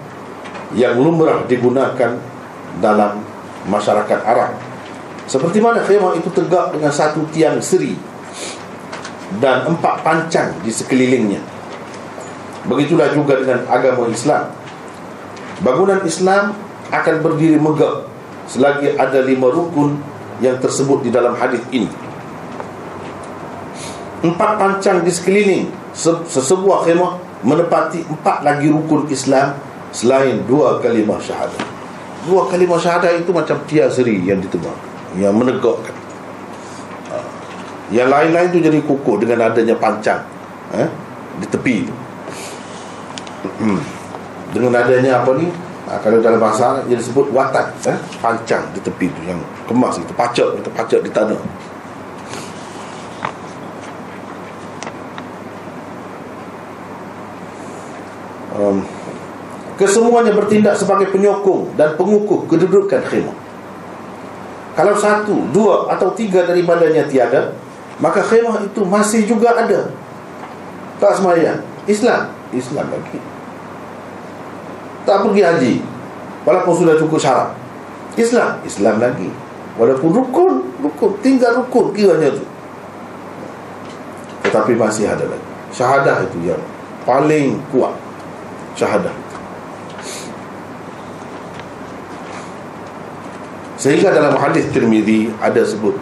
[0.80, 2.24] yang lumrah digunakan
[2.80, 3.20] dalam
[3.68, 4.56] masyarakat Arab.
[5.26, 7.96] Seperti mana khemah itu tegak dengan satu tiang seri
[9.40, 11.42] dan empat pancang di sekelilingnya.
[12.68, 14.52] Begitulah juga dengan agama Islam.
[15.64, 16.56] Bangunan Islam
[16.92, 18.06] akan berdiri megah
[18.48, 19.96] selagi ada lima rukun
[20.44, 21.88] yang tersebut di dalam hadis ini
[24.24, 25.68] empat pancang di sekeliling
[26.32, 29.60] sesebuah khemah menepati empat lagi rukun Islam
[29.92, 31.60] selain dua kalimah syahadah.
[32.24, 34.74] Dua kalimah syahadah itu macam tiang seri yang ditebak,
[35.18, 35.96] yang menegakkan.
[37.10, 37.18] Ha.
[37.94, 40.22] Yang lain-lain itu jadi kukuh dengan adanya pancang
[40.74, 40.90] eh,
[41.38, 41.94] di tepi itu.
[43.60, 43.80] Hmm.
[44.54, 45.50] Dengan adanya apa ni?
[45.84, 50.14] Ha, kalau dalam bahasa dia disebut watan, eh, pancang di tepi itu yang kemas itu,
[50.16, 51.42] pacak, itu pacak di tanah.
[58.58, 58.86] um,
[59.76, 63.38] kesemuanya bertindak sebagai penyokong dan pengukuh kedudukan khemah
[64.74, 67.54] kalau satu, dua atau tiga daripadanya tiada
[68.02, 69.94] maka khemah itu masih juga ada.
[70.98, 71.62] Tak semayang.
[71.86, 72.34] Islam.
[72.50, 73.20] Islam lagi.
[75.04, 75.74] Tak pergi haji
[76.48, 77.54] walaupun sudah cukup syarat.
[78.18, 78.58] Islam.
[78.66, 79.30] Islam lagi.
[79.78, 81.12] Walaupun rukun rukun.
[81.22, 82.46] Tinggal rukun kiranya tu.
[84.50, 85.48] Tetapi masih ada lagi.
[85.70, 86.62] Syahadah itu yang
[87.06, 87.94] paling kuat.
[88.74, 89.23] Syahadah
[93.84, 96.00] sehingga dalam hadis Tirmizi ada sebut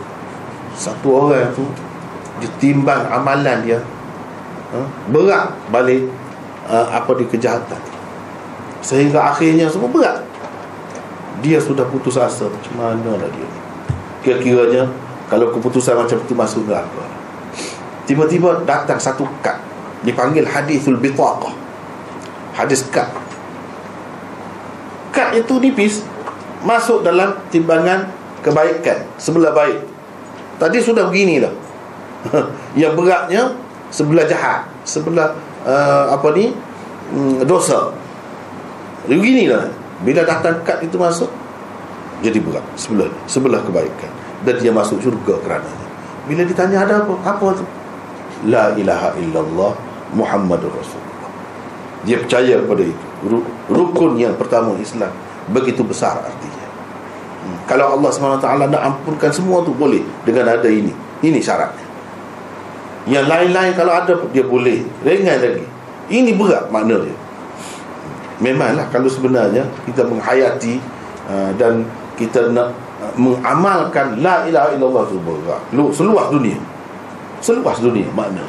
[0.77, 1.65] satu orang tu
[2.37, 3.81] ditimbang amalan dia
[4.69, 6.05] ha, berat balik
[6.69, 7.81] uh, apa di kejahatan.
[8.81, 10.21] Sehingga akhirnya semua berat.
[11.41, 13.49] Dia sudah putus asa macam mana lah dia?
[14.21, 14.85] Kira-kiranya
[15.25, 17.01] kalau keputusan macam itu masuk neraka.
[18.05, 19.57] Tiba-tiba datang satu kad
[20.05, 21.53] dipanggil hadisul bitaqah.
[22.53, 23.09] Hadis kad
[25.09, 26.05] kad itu nipis
[26.61, 28.09] masuk dalam timbangan
[28.41, 29.81] kebaikan sebelah baik.
[30.61, 31.53] Tadi sudah begini dah
[32.81, 33.57] yang beratnya
[33.89, 35.33] sebelah jahat sebelah
[35.65, 36.53] uh, apa ni
[37.13, 37.93] um, dosa.
[39.09, 39.69] Begini lah
[40.05, 41.29] bila datang kad itu masuk
[42.21, 42.65] jadi berat.
[42.77, 44.11] Sebelah sebelah kebaikan.
[44.41, 45.69] Dan dia masuk syurga kerana
[46.25, 47.65] bila ditanya ada apa apa tu?
[48.45, 49.73] La ilaha illallah
[50.13, 51.29] muhammadur rasulullah.
[52.05, 53.05] Dia percaya kepada itu.
[53.69, 55.09] Rukun yang pertama Islam.
[55.49, 56.50] Begitu besar hmm.
[57.71, 60.03] Kalau Allah SWT nak ampunkan semua tu boleh.
[60.27, 60.91] Dengan ada ini.
[61.23, 61.87] Ini syaratnya.
[63.07, 64.83] Yang lain-lain kalau ada dia boleh.
[65.07, 65.63] Ringan lagi.
[66.11, 67.15] Ini berat makna dia
[68.41, 70.81] memanglah kalau sebenarnya kita menghayati
[71.29, 71.85] uh, dan
[72.17, 75.61] kita nak uh, mengamalkan la ilaha illallah tu berat.
[75.93, 76.57] Seluas dunia.
[77.41, 78.45] Seluas dunia makna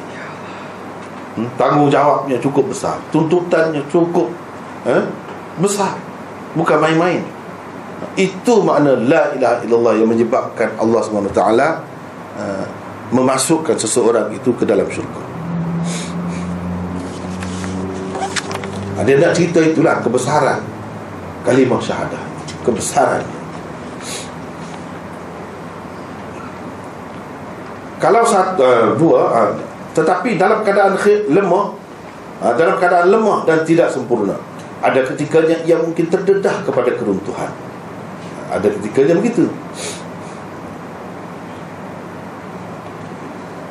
[1.36, 1.48] hmm?
[1.60, 2.96] tanggungjawabnya cukup besar.
[3.12, 4.32] Tuntutannya cukup
[4.88, 5.04] eh?
[5.60, 5.96] besar.
[6.56, 7.24] Bukan main-main
[8.18, 12.66] itu makna la ilaha illallah yang menyebabkan Allah SWT uh,
[13.12, 15.24] memasukkan seseorang itu ke dalam syurga.
[19.02, 20.62] Dia nak cerita itulah kebesaran
[21.42, 22.22] kalimah syahadah
[22.62, 23.40] kebesarannya
[27.98, 29.50] kalau satu uh, dua uh,
[29.92, 30.94] tetapi dalam keadaan
[31.30, 31.66] lemah
[32.42, 34.38] uh, dalam keadaan lemah dan tidak sempurna
[34.82, 37.50] ada ketikanya ia mungkin terdedah kepada keruntuhan
[38.52, 39.48] ada ketikanya begitu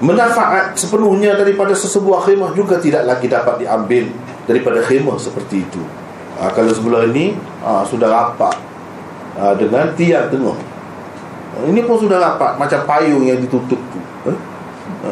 [0.01, 4.09] Menafaat sepenuhnya daripada sesebuah khemah juga tidak lagi dapat diambil
[4.49, 5.77] daripada khemah seperti itu
[6.41, 8.57] ha, Kalau sebelah ini ha, sudah rapat
[9.37, 14.33] ha, dengan tiang tengah ha, Ini pun sudah rapat macam payung yang ditutup tu ha?
[15.05, 15.09] Ha.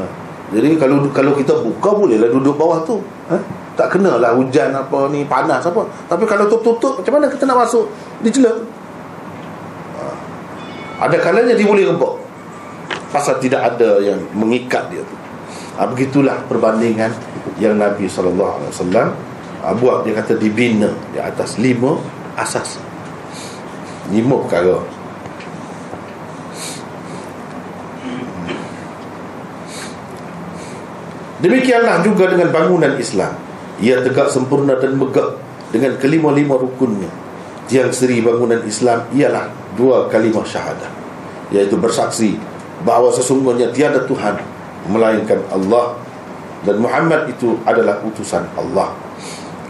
[0.57, 2.97] Jadi kalau kalau kita buka bolehlah duduk bawah tu
[3.29, 3.37] ha?
[3.77, 7.85] Tak kenalah hujan apa ni panas apa Tapi kalau tutup-tutup macam mana kita nak masuk
[8.25, 8.78] di celah ha.
[10.99, 12.13] Ada kalanya dia boleh rebak
[13.09, 15.15] pasal tidak ada yang mengikat dia tu.
[15.79, 17.09] Ha, begitulah perbandingan
[17.55, 18.35] yang Nabi SAW
[19.63, 20.03] ha, buat.
[20.03, 21.95] Dia kata dibina di atas lima
[22.35, 22.77] asas.
[24.11, 24.83] Lima perkara.
[31.39, 33.31] Demikianlah juga dengan bangunan Islam.
[33.79, 35.39] Ia tegak sempurna dan megah
[35.71, 37.28] dengan kelima-lima rukunnya
[37.69, 39.45] tiang seri bangunan Islam ialah
[39.77, 40.89] dua kalimah syahadah
[41.53, 42.35] iaitu bersaksi
[42.81, 44.41] bahawa sesungguhnya tiada Tuhan
[44.89, 45.93] melainkan Allah
[46.65, 48.91] dan Muhammad itu adalah utusan Allah.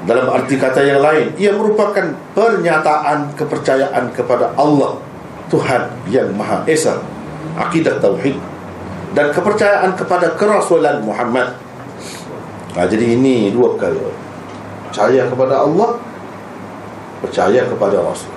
[0.07, 4.95] Dalam arti kata yang lain ia merupakan pernyataan kepercayaan kepada Allah
[5.51, 7.03] Tuhan yang Maha Esa
[7.59, 8.39] akidah tauhid
[9.11, 11.51] dan kepercayaan kepada kerasulan Muhammad.
[12.77, 14.07] Nah, jadi ini dua perkara.
[14.87, 15.99] Percaya kepada Allah
[17.19, 18.31] percaya kepada Rasul.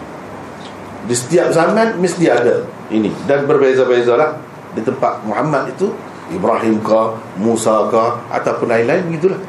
[1.06, 3.10] Di setiap zaman mesti ada ini.
[3.26, 4.38] Dan berbeza-bezalah
[4.74, 5.90] di tempat Muhammad itu
[6.30, 7.00] Ibrahim ke
[7.42, 9.40] Musa ke ataupun lain-lain begitulah.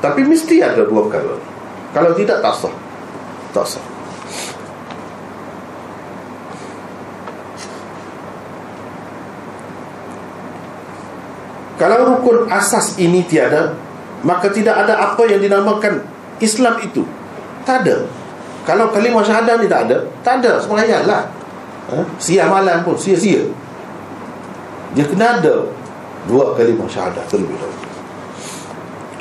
[0.00, 1.36] Tapi mesti ada dua perkara.
[1.92, 2.74] Kalau tidak tak sah.
[3.52, 3.84] Tak sah.
[11.76, 13.72] Kalau rukun asas ini tiada
[14.20, 16.04] maka tidak ada apa yang dinamakan
[16.40, 17.08] Islam itu.
[17.64, 18.19] Tak ada
[18.64, 20.60] kalau kalimah syahadah ni tak ada tak ada.
[20.60, 21.24] Semayang lah.
[21.90, 22.06] Ha?
[22.22, 23.42] siang malam pun sia-sia.
[24.94, 25.66] Dia kena ada
[26.28, 27.88] dua kalimah syahadah terlebih dahulu.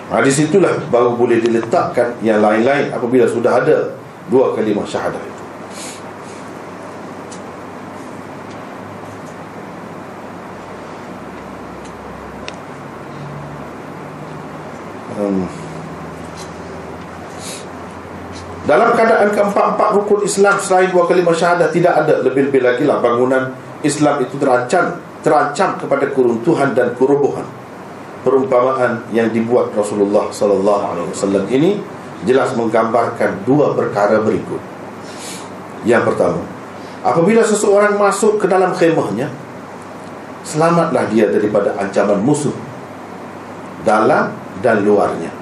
[0.09, 3.93] Ha, di situlah baru boleh diletakkan yang lain-lain apabila sudah ada
[4.29, 5.43] dua kalimah syahadah itu.
[15.19, 15.58] Hmm.
[18.69, 23.49] Dalam keadaan keempat-empat rukun Islam Selain dua kalimah syahadah Tidak ada lebih-lebih lagi lah Bangunan
[23.81, 27.45] Islam itu terancam terancam kepada keruntuhan dan kerubuhan.
[28.23, 31.79] Perumpamaan yang dibuat Rasulullah sallallahu alaihi wasallam ini
[32.27, 34.59] jelas menggambarkan dua perkara berikut.
[35.87, 36.43] Yang pertama,
[36.99, 39.31] apabila seseorang masuk ke dalam khemahnya,
[40.43, 42.51] selamatlah dia daripada ancaman musuh
[43.87, 45.38] dalam dan luarnya.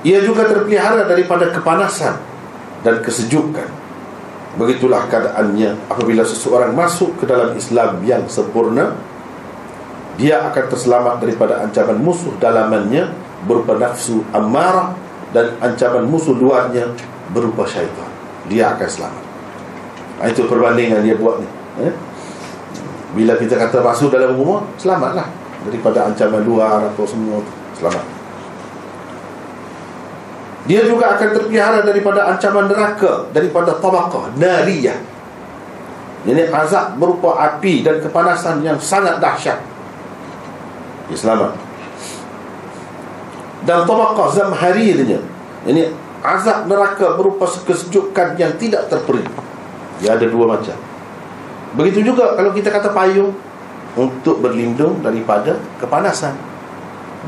[0.00, 2.16] Ia juga terpelihara daripada kepanasan
[2.80, 3.68] dan kesejukan.
[4.56, 8.98] Begitulah keadaannya apabila seseorang masuk ke dalam Islam yang sempurna
[10.18, 13.14] Dia akan terselamat daripada ancaman musuh dalamannya
[13.46, 14.90] Berupa nafsu amarah
[15.30, 16.90] Dan ancaman musuh luarnya
[17.30, 18.10] berupa syaitan.
[18.50, 19.24] Dia akan selamat.
[20.18, 21.48] Nah, Itu perbandingan dia buat ni.
[21.86, 21.94] Eh?
[23.14, 25.30] Bila kita kata masuk dalam rumah Selamatlah
[25.62, 27.38] Daripada ancaman luar atau semua
[27.78, 28.19] Selamat
[30.68, 34.98] dia juga akan terpihara daripada ancaman neraka daripada tabaqah nariyah.
[36.20, 39.56] Ini azab berupa api dan kepanasan yang sangat dahsyat.
[41.08, 41.56] Dia selamat.
[43.64, 45.20] Dan tabaqah zamhariyah
[45.64, 45.88] ini
[46.20, 49.24] azab neraka berupa kesejukan yang tidak terperi
[50.00, 50.76] dia ada dua macam.
[51.76, 53.36] Begitu juga kalau kita kata payung
[53.94, 56.34] untuk berlindung daripada kepanasan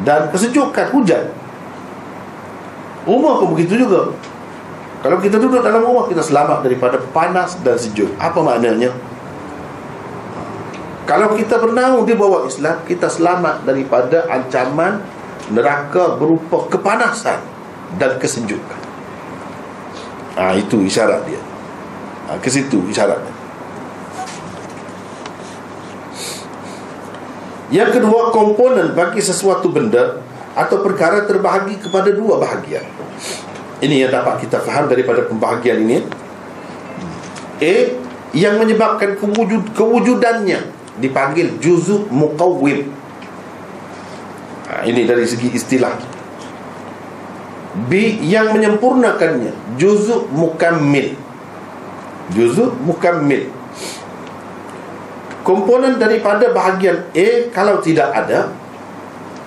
[0.02, 1.30] dan kesejukan hujan
[3.06, 4.12] rumah pun begitu juga.
[5.02, 8.14] Kalau kita duduk dalam rumah kita selamat daripada panas dan sejuk.
[8.22, 8.94] Apa maknanya?
[11.02, 15.02] Kalau kita bernaung di bawah Islam kita selamat daripada ancaman
[15.50, 17.42] neraka berupa kepanasan
[17.98, 18.80] dan kesejukan.
[20.38, 21.42] Ha, itu isyarat dia.
[22.30, 23.42] Ha, ke situ isyaratnya
[27.72, 30.20] Yang kedua, komponen bagi sesuatu benda
[30.52, 32.84] atau perkara terbahagi kepada dua bahagian.
[33.82, 35.98] Ini yang dapat kita faham daripada pembahagian ini.
[37.62, 37.74] A
[38.32, 40.60] yang menyebabkan kewujud kewujudannya
[41.00, 42.88] dipanggil juzuk muqawwim.
[44.70, 45.94] Ha, ini dari segi istilah.
[47.88, 51.16] B yang menyempurnakannya juzuk mukammil.
[52.32, 53.62] Juzuk mukammil
[55.42, 58.50] komponen daripada bahagian A kalau tidak ada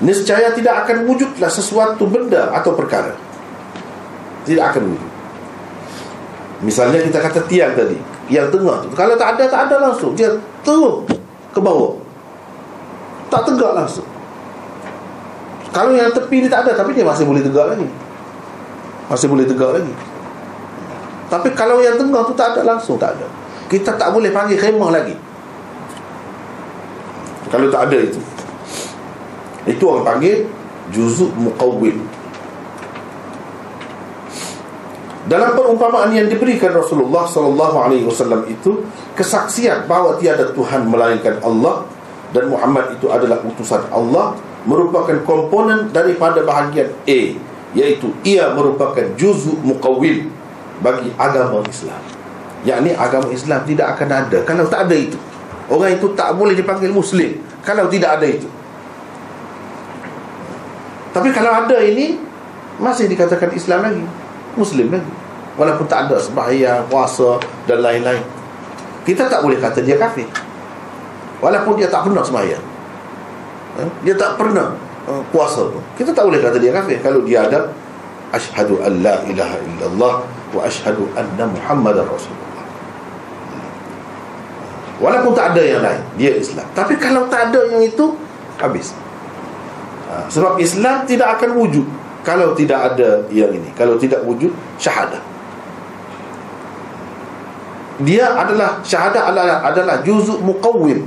[0.04, 3.16] niscaya tidak akan wujudlah sesuatu benda atau perkara.
[4.43, 5.12] Tidak akan wujud.
[6.64, 8.00] Misalnya kita kata tiang tadi
[8.32, 8.89] yang tengah tu.
[8.96, 10.12] Kalau tak ada tak ada langsung.
[10.18, 10.32] Dia
[10.66, 11.06] turun
[11.54, 11.96] ke bawah.
[13.32, 14.08] Tak tegak langsung.
[15.72, 17.88] Kalau yang tepi ni tak ada tapi dia masih boleh tegak lagi.
[19.12, 19.93] Masih boleh tegak lagi.
[21.26, 23.28] Tapi kalau yang tengah tu tak ada langsung tak ada.
[23.66, 25.16] Kita tak boleh panggil khemah lagi.
[27.50, 28.35] Kalau tak ada itu
[29.66, 30.45] itu orang panggil
[30.93, 31.97] juzuk muqawwil.
[35.26, 38.86] Dalam perumpamaan yang diberikan Rasulullah sallallahu alaihi wasallam itu
[39.18, 41.82] kesaksian bahawa tiada tuhan melainkan Allah
[42.30, 44.38] dan Muhammad itu adalah utusan Allah
[44.70, 47.22] merupakan komponen daripada bahagian A
[47.74, 50.30] iaitu ia merupakan juzuk muqawwil
[50.86, 52.01] bagi agama Islam.
[52.61, 55.18] Yakni agama Islam tidak akan ada kalau tak ada itu.
[55.66, 58.45] Orang itu tak boleh dipanggil Muslim Kalau tidak ada itu
[61.16, 62.20] Tapi kalau ada ini
[62.76, 64.03] Masih dikatakan Islam lagi.
[64.59, 65.11] Muslim lagi.
[65.55, 68.20] Walaupun tak ada sembahyang, puasa dan lain-lain.
[69.07, 70.28] Kita tak boleh kata dia kafir.
[71.39, 72.66] Walaupun dia tak pernah sembahyang.
[73.80, 74.76] Eh, Dia tak pernah
[75.07, 75.80] eh, puasa pun.
[75.95, 76.99] Kita tak boleh kata dia kafir.
[76.99, 77.72] Kalau dia ada
[78.36, 80.13] Ashhadu an la ilaha illallah
[80.51, 82.66] Wa ashhadu anna muhammadan rasulullah.
[84.99, 86.68] Walaupun tak ada yang lain Dia Islam.
[86.76, 88.16] Tapi kalau tak ada yang itu
[88.59, 88.91] Habis
[90.32, 91.86] Sebab Islam tidak akan wujud
[92.26, 93.70] Kalau tidak ada yang ini.
[93.78, 94.49] Kalau tidak wujud
[94.82, 95.22] Syahadah.
[98.01, 101.05] Dia adalah Syahadah adalah, adalah juzuk muqawwim.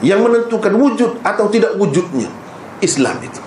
[0.00, 2.30] Yang menentukan wujud Atau tidak wujudnya.
[2.80, 3.42] Islam itu.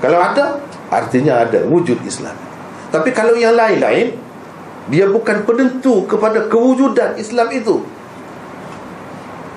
[0.00, 0.62] Kalau ada
[0.92, 2.36] Artinya ada wujud Islam.
[2.92, 4.12] Tapi kalau yang lain-lain
[4.92, 7.80] dia bukan penentu kepada kewujudan Islam itu.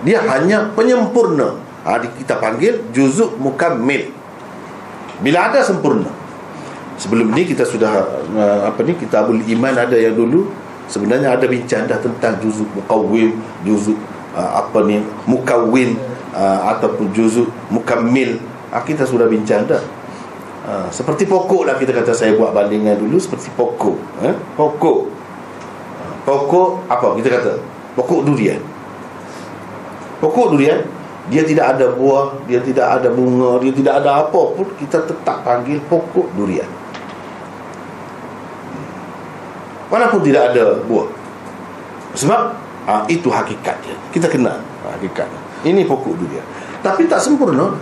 [0.07, 4.09] Dia hanya penyempurna ha, kita panggil juzuk mukammil.
[5.21, 6.09] Bila ada sempurna.
[6.95, 10.49] Sebelum ni kita sudah uh, apa ni kitabul iman ada yang dulu.
[10.85, 13.33] Sebenarnya ada bincang dah tentang juzuk muqawwim
[13.65, 13.97] juzuk
[14.37, 15.97] uh, apa ni mukawwin
[16.33, 18.41] uh, ataupun juzuk mukammil.
[18.73, 19.83] Ha, kita sudah bincang dah.
[20.65, 24.33] Ha, seperti pokok lah kita kata saya buat bandingan dulu seperti pokok eh?
[24.57, 24.99] pokok.
[26.25, 27.53] Pokok apa kita kata?
[27.93, 28.57] Pokok durian.
[30.17, 30.81] Pokok durian
[31.25, 35.41] dia tidak ada buah dia tidak ada bunga dia tidak ada apa pun kita tetap
[35.41, 36.69] panggil pokok durian.
[39.89, 41.07] Walaupun tidak ada buah.
[42.17, 42.41] Sebab
[42.85, 45.29] ha, itu hakikatnya kita kenal hakikat
[45.65, 46.45] ini pokok durian.
[46.85, 47.73] Tapi tak sempurna.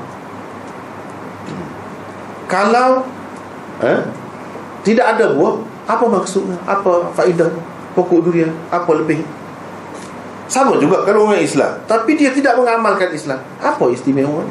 [2.47, 3.03] Kalau
[3.83, 3.99] eh,
[4.87, 6.55] tidak ada buah apa maksudnya?
[6.63, 7.59] Apa faedahnya
[7.91, 8.55] pokok durian?
[8.71, 9.23] Apa lebih
[10.53, 11.81] sama juga kalau orang Islam.
[11.89, 13.41] Tapi dia tidak mengamalkan Islam.
[13.57, 14.45] Apa istimewa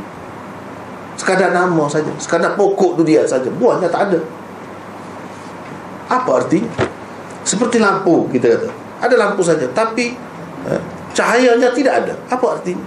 [1.15, 2.11] sekadar nama saja.
[2.19, 3.47] Sekadar pokok durian saja.
[3.55, 4.19] Buahnya tak ada.
[6.11, 6.67] Apa artinya
[7.47, 8.69] seperti lampu kita kata.
[8.99, 10.19] Ada lampu saja tapi
[10.67, 10.83] eh,
[11.15, 12.19] cahayanya tidak ada.
[12.27, 12.83] Apa artinya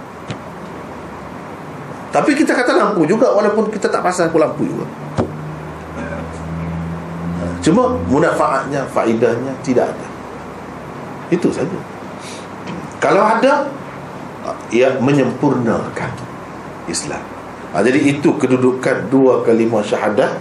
[2.12, 4.84] tapi kita kata lampu juga walaupun kita tak pasang lampu juga.
[7.64, 10.06] Cuma munafaatnya faedahnya tidak ada.
[11.32, 11.95] Itu saja
[13.06, 13.70] kalau ada
[14.74, 16.10] ia menyempurnakan
[16.90, 17.22] Islam.
[17.70, 20.34] Ha, jadi itu kedudukan dua kalimah syahadah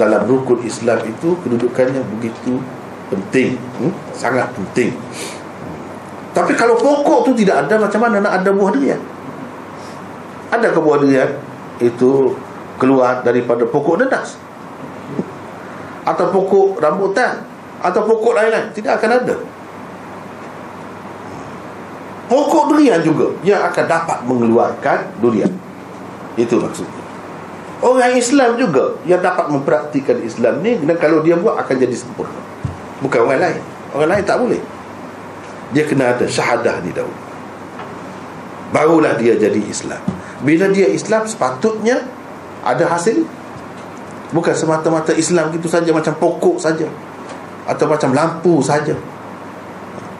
[0.00, 2.56] dalam rukun Islam itu kedudukannya begitu
[3.12, 3.92] penting hmm?
[4.16, 4.96] sangat penting.
[6.32, 9.00] Tapi kalau pokok tu tidak ada macam mana nak ada buah durian?
[10.48, 11.30] Ada ke buah durian?
[11.84, 12.32] Itu
[12.80, 14.40] keluar daripada pokok denas
[16.08, 17.44] atau pokok rambutan.
[17.84, 18.72] Atau pokok lain-lain.
[18.72, 19.36] Tidak akan ada
[22.30, 25.50] pokok durian juga yang akan dapat mengeluarkan durian.
[26.38, 27.02] Itu maksudnya.
[27.82, 32.38] Orang Islam juga yang dapat mempraktikkan Islam ni dan kalau dia buat akan jadi sempurna.
[33.02, 33.62] Bukan orang lain.
[33.90, 34.60] Orang lain tak boleh.
[35.74, 37.30] Dia kena ada syahadah ni dahulu
[38.70, 40.00] barulah dia jadi Islam.
[40.40, 42.06] Bila dia Islam sepatutnya
[42.64, 43.26] ada hasil.
[44.30, 46.86] Bukan semata-mata Islam gitu saja macam pokok saja.
[47.66, 48.94] Atau macam lampu saja.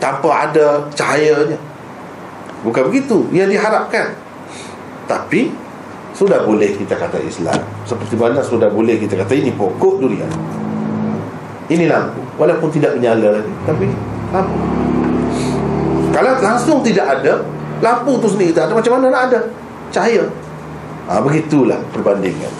[0.03, 1.57] Tanpa ada cahayanya
[2.61, 3.29] Bukan begitu.
[3.33, 4.17] Yang diharapkan.
[5.09, 5.53] Tapi
[6.11, 7.57] Sudah boleh kita kata Islam.
[7.89, 10.29] Seperti mana sudah boleh kita kata Ini pokok durian.
[11.71, 12.21] Ini lampu.
[12.37, 13.87] Walaupun tidak menyala lagi Tapi
[14.35, 14.59] lampu.
[16.11, 17.41] Kalau langsung tidak ada
[17.81, 18.73] Lampu tu sendiri tak ada.
[18.77, 19.41] Macam mana nak ada?
[19.89, 20.29] Cahaya.
[21.09, 22.53] Ha, Begitulah perbandingan.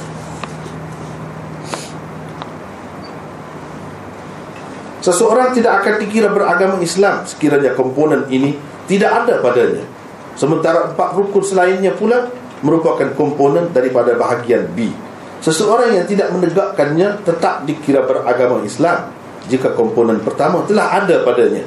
[5.01, 8.53] Seseorang tidak akan dikira beragama Islam Sekiranya komponen ini
[8.91, 9.87] tidak ada padanya.
[10.35, 12.27] Sementara empat rukun selainnya pula
[12.67, 14.91] merupakan komponen daripada bahagian B.
[15.39, 19.15] Seseorang yang tidak menegakkannya tetap dikira beragama Islam
[19.47, 21.63] jika komponen pertama telah ada padanya.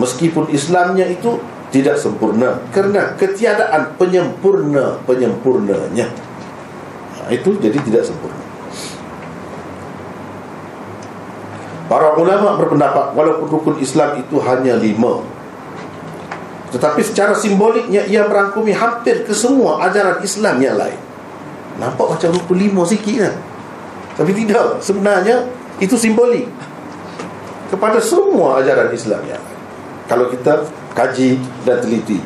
[0.00, 1.36] Meskipun Islamnya itu
[1.68, 6.08] tidak sempurna kerana ketiadaan penyempurna penyempurnanya
[7.20, 8.40] nah, itu jadi tidak sempurna.
[11.92, 15.20] Para ulama berpendapat walaupun rukun Islam itu hanya lima
[16.68, 21.00] tetapi secara simboliknya ia merangkumi hampir ke semua ajaran Islam yang lain.
[21.80, 23.34] Nampak macam rukun lima sikit kan?
[24.18, 25.46] Tapi tidak, sebenarnya
[25.78, 26.50] itu simbolik
[27.72, 29.58] kepada semua ajaran Islam yang lain.
[30.10, 32.18] Kalau kita kaji dan teliti.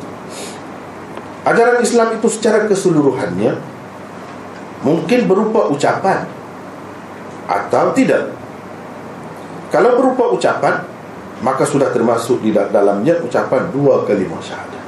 [1.43, 3.51] Ajaran Islam itu secara keseluruhannya
[4.83, 6.27] mungkin berupa ucapan
[7.47, 8.31] atau tidak.
[9.71, 10.85] Kalau berupa ucapan,
[11.43, 14.83] maka sudah termasuk di dalamnya ucapan dua kalimah syahadah.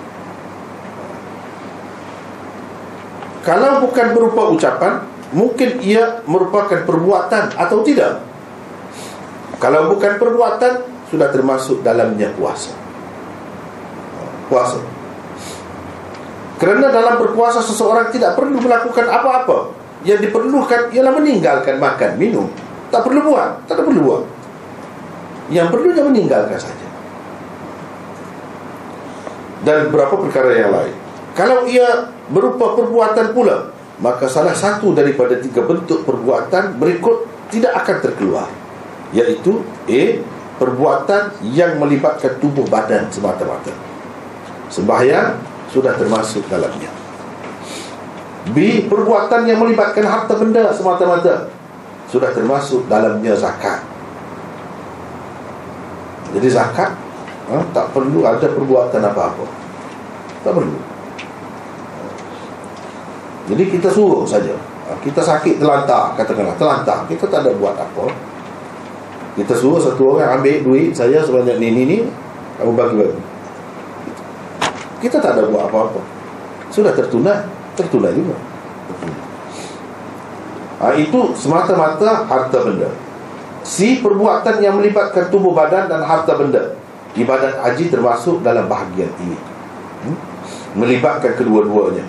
[3.43, 8.23] Kalau bukan berupa ucapan, mungkin ia merupakan perbuatan atau tidak.
[9.59, 10.73] Kalau bukan perbuatan,
[11.11, 12.73] sudah termasuk dalamnya puasa.
[14.49, 14.81] Puasa.
[16.55, 19.75] Kerana dalam berpuasa seseorang tidak perlu melakukan apa-apa.
[20.07, 22.47] Yang diperlukan ialah meninggalkan makan, minum.
[22.89, 24.23] Tak perlu buat, tak perlu buat.
[25.49, 26.87] Yang perlu dia meninggalkan saja.
[29.61, 30.95] Dan beberapa perkara yang lain.
[31.37, 37.97] Kalau ia berupa perbuatan pula Maka salah satu daripada tiga bentuk perbuatan berikut Tidak akan
[38.01, 38.49] terkeluar.
[39.13, 40.03] Iaitu A.
[40.55, 43.75] Perbuatan yang melibatkan tubuh badan semata-mata.
[44.71, 45.35] Sembahyang
[45.67, 46.87] sudah termasuk dalamnya.
[48.55, 48.87] B.
[48.87, 51.51] Perbuatan yang melibatkan harta benda semata-mata.
[52.07, 53.94] Sudah termasuk dalamnya zakat
[56.35, 56.91] jadi zakat
[57.47, 59.45] ha, Tak perlu ada perbuatan apa-apa.
[60.43, 60.75] Tak perlu.
[63.47, 64.51] Jadi kita suruh saja.
[64.85, 68.11] Ha, Kita sakit terlantar Katakanlah terlantar Kita tak ada buat apa.
[69.39, 71.97] Kita suruh satu orang ambil duit saya sebanyak ni ni ni
[72.59, 73.21] Kamu bagi-bagi.
[74.99, 76.03] Kita tak ada buat apa-apa.
[76.67, 77.47] Sudah tertunai
[77.79, 78.35] Tertunai juga.
[80.83, 83.04] Ha, itu semata-mata harta benda
[83.65, 86.77] Si perbuatan yang melibatkan tubuh badan dan harta benda.
[87.17, 89.33] Ibadat haji termasuk dalam bahagian ini.
[90.05, 90.17] Hmm?
[90.77, 92.05] Melibatkan kedua-duanya.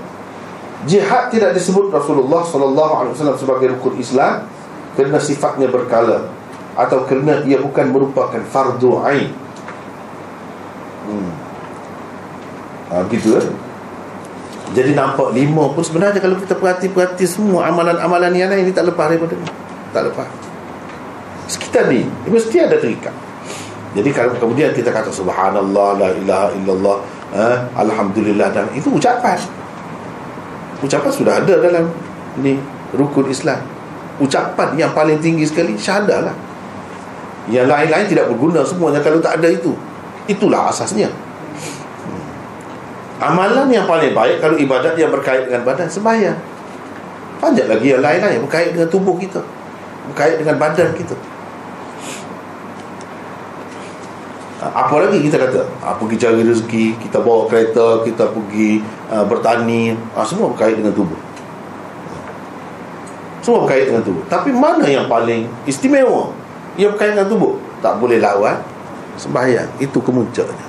[0.84, 4.44] Jihad tidak disebut Rasulullah SAW sebagai rukun Islam
[4.92, 6.28] Kerana sifatnya berkala
[6.76, 9.32] Atau kerana ia bukan merupakan fardu ain.
[11.08, 11.32] Hmm.
[12.92, 13.46] ha, Begitu kan
[14.76, 19.08] Jadi nampak lima pun sebenarnya Kalau kita perhati-perhati semua Amalan-amalan yang lain Ini tak lepas
[19.08, 19.32] daripada
[19.96, 20.45] Tak lepas
[21.46, 22.06] sekitar ni.
[22.26, 23.14] Mesti ada terikat.
[23.96, 26.96] Jadi kalau kemudian kita kata subhanallah la ilaha illallah
[27.32, 29.40] eh, alhamdulillah dan itu ucapan.
[30.84, 31.88] Ucapan sudah ada dalam
[32.44, 32.60] ni
[32.92, 33.56] rukun Islam.
[34.20, 36.36] Ucapan yang paling tinggi sekali syahadah lah.
[37.48, 39.72] Yang lain-lain tidak berguna semuanya kalau tak ada itu.
[40.28, 41.08] Itulah asasnya.
[43.16, 46.36] Amalan yang paling baik kalau ibadat yang berkait dengan badan sembahyang.
[47.40, 49.40] Panjang lagi yang lain-lain berkait dengan tubuh kita
[50.06, 51.14] berkait dengan badan kita
[54.56, 55.68] apa lagi kita kata?
[55.84, 58.80] Ha, pergi cari rezeki kita bawa kereta kita pergi
[59.12, 59.92] uh, bertani.
[60.16, 61.18] Ha, semua berkait dengan tubuh.
[63.44, 64.24] Semua berkait dengan tubuh.
[64.32, 66.32] Tapi mana yang paling istimewa?
[66.80, 67.60] Yang berkait dengan tubuh.
[67.84, 68.56] Tak boleh lawan
[69.20, 69.68] Sembahyang.
[69.76, 70.66] Itu kemuncaknya.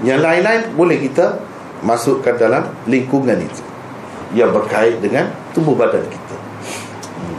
[0.00, 1.36] Yang lain-lain boleh kita
[1.80, 3.64] Masukkan dalam lingkungan itu.
[4.32, 6.36] Yang berkait dengan tubuh badan kita.
[7.20, 7.36] Hmm.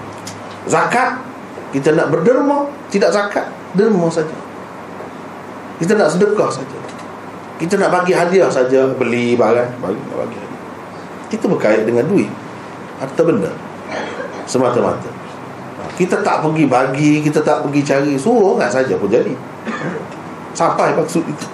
[0.65, 1.21] Zakat
[1.73, 4.50] Kita nak berderma Tidak zakat Derma saja
[5.82, 6.77] Kita nak sedekah saja.
[7.57, 8.86] Kita nak bagi hadiah saja.
[8.93, 10.61] Beli barang Bagi, bagi hadiah.
[11.34, 12.29] Itu berkait dengan duit.
[13.01, 13.49] Harta benda.
[14.45, 15.09] Semata-mata.
[15.97, 18.13] Kita tak pergi bagi kita tak pergi cari.
[18.13, 19.34] Suruh orang saja pun jadi.
[20.53, 21.47] Sampai maksud itu.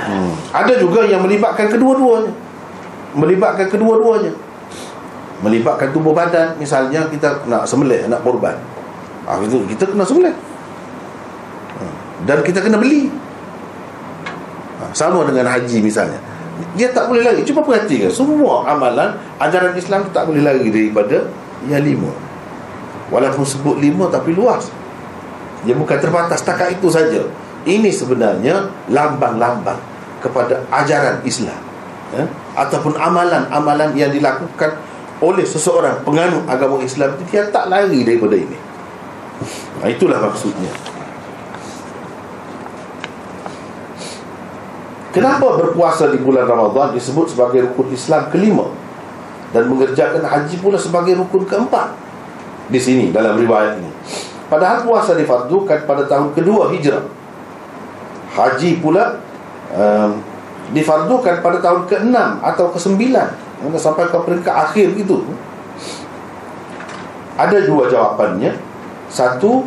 [0.00, 0.32] Hmm.
[0.48, 2.32] ada juga yang melibatkan kedua-duanya.
[3.12, 4.32] Melibatkan kedua-duanya.
[5.44, 6.56] Melibatkan tubuh badan.
[6.56, 8.56] Misalnya kita nak sembelih nak korban.
[9.28, 10.32] Ah itu kita kena sembelih.
[12.28, 13.08] Dan kita kena beli.
[14.80, 16.20] Ah, sama dengan haji misalnya.
[16.76, 17.40] Dia tak boleh lari.
[17.40, 21.24] Cuba perhatikan Semua amalan Ajaran Islam tak boleh lari daripada
[21.64, 22.12] Yang lima.
[23.08, 24.68] Walaupun sebut lima tapi luas.
[25.64, 27.24] Dia bukan terbatas Takat itu saja.
[27.64, 29.80] Ini sebenarnya Lambang-lambang
[30.20, 31.60] Kepada ajaran Islam
[32.12, 32.24] ya?
[32.56, 34.76] Ataupun amalan-amalan yang dilakukan
[35.24, 38.58] Oleh seseorang penganut agama Islam Dia tak lari daripada ini.
[39.80, 40.68] Nah, Itulah maksudnya
[45.10, 48.70] Kenapa berpuasa di bulan Ramadhan disebut sebagai rukun Islam kelima
[49.50, 51.98] dan mengerjakan haji pula sebagai rukun keempat
[52.70, 53.90] di sini dalam riwayat ini.
[54.46, 57.02] Padahal puasa difardukan pada tahun kedua hijrah.
[58.30, 59.18] Haji pula
[59.74, 60.22] um,
[60.70, 62.14] difardukan pada tahun ke-6
[62.46, 63.02] atau ke-9
[63.74, 65.26] sampai ke peringkat akhir itu.
[67.34, 68.54] Ada dua jawapannya.
[69.10, 69.66] Satu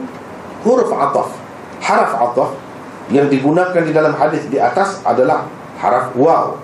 [0.64, 1.36] huruf ataf,
[1.84, 2.63] haraf ataf
[3.14, 5.46] yang digunakan di dalam hadis di atas adalah
[5.78, 6.58] haraf waw.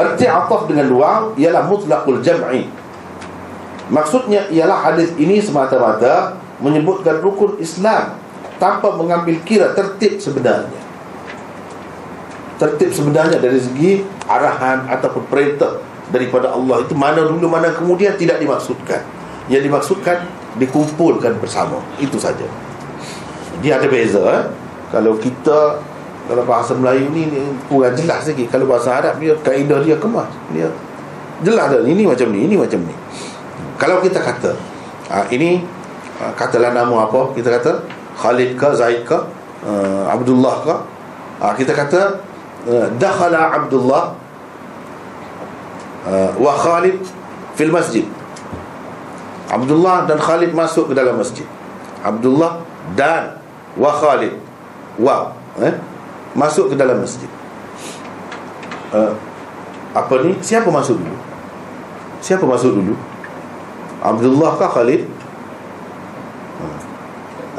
[0.00, 2.64] Arti ataf dengan waw ialah mutlaqul jam'i.
[3.92, 8.16] Maksudnya ialah hadis ini semata-mata menyebutkan rukun Islam
[8.56, 10.80] tanpa mengambil kira tertib sebenarnya.
[12.56, 15.76] Tertib sebenarnya dari segi arahan ataupun perintah
[16.08, 19.04] daripada Allah itu mana dulu mana kemudian tidak dimaksudkan.
[19.52, 20.24] Yang dimaksudkan
[20.56, 21.82] dikumpulkan bersama.
[22.00, 22.69] Itu saja
[23.60, 24.44] dia ada beza eh?
[24.90, 25.80] kalau kita
[26.30, 28.46] kalau bahasa Melayu ni, ni kurang jelas lagi.
[28.46, 30.30] Kalau bahasa Arab dia kaedah dia kemas.
[30.54, 30.70] Dia
[31.42, 32.94] jelas dah ini macam ni ini macam ni.
[33.74, 34.54] Kalau kita kata
[35.10, 35.66] ha, ini
[36.22, 37.34] ha, katalah nama apa?
[37.34, 37.82] Kita kata
[38.14, 39.18] Khalid ke Zaid ke
[39.66, 40.74] uh, Abdullah ke?
[41.42, 42.22] Ha, kita kata
[42.70, 44.14] uh, dakhala Abdullah
[46.06, 47.02] uh, wa Khalid
[47.58, 48.06] fil masjid.
[49.50, 51.48] Abdullah dan Khalid masuk ke dalam masjid.
[52.06, 52.62] Abdullah
[52.94, 53.39] dan
[53.76, 54.34] wa Khalid.
[54.98, 55.74] Wow eh?
[56.34, 57.28] Masuk ke dalam masjid.
[58.94, 59.14] Uh,
[59.94, 60.38] apa ni?
[60.42, 61.16] Siapa masuk dulu?
[62.22, 62.94] Siapa masuk dulu?
[64.00, 65.02] Abdullah ke Khalid?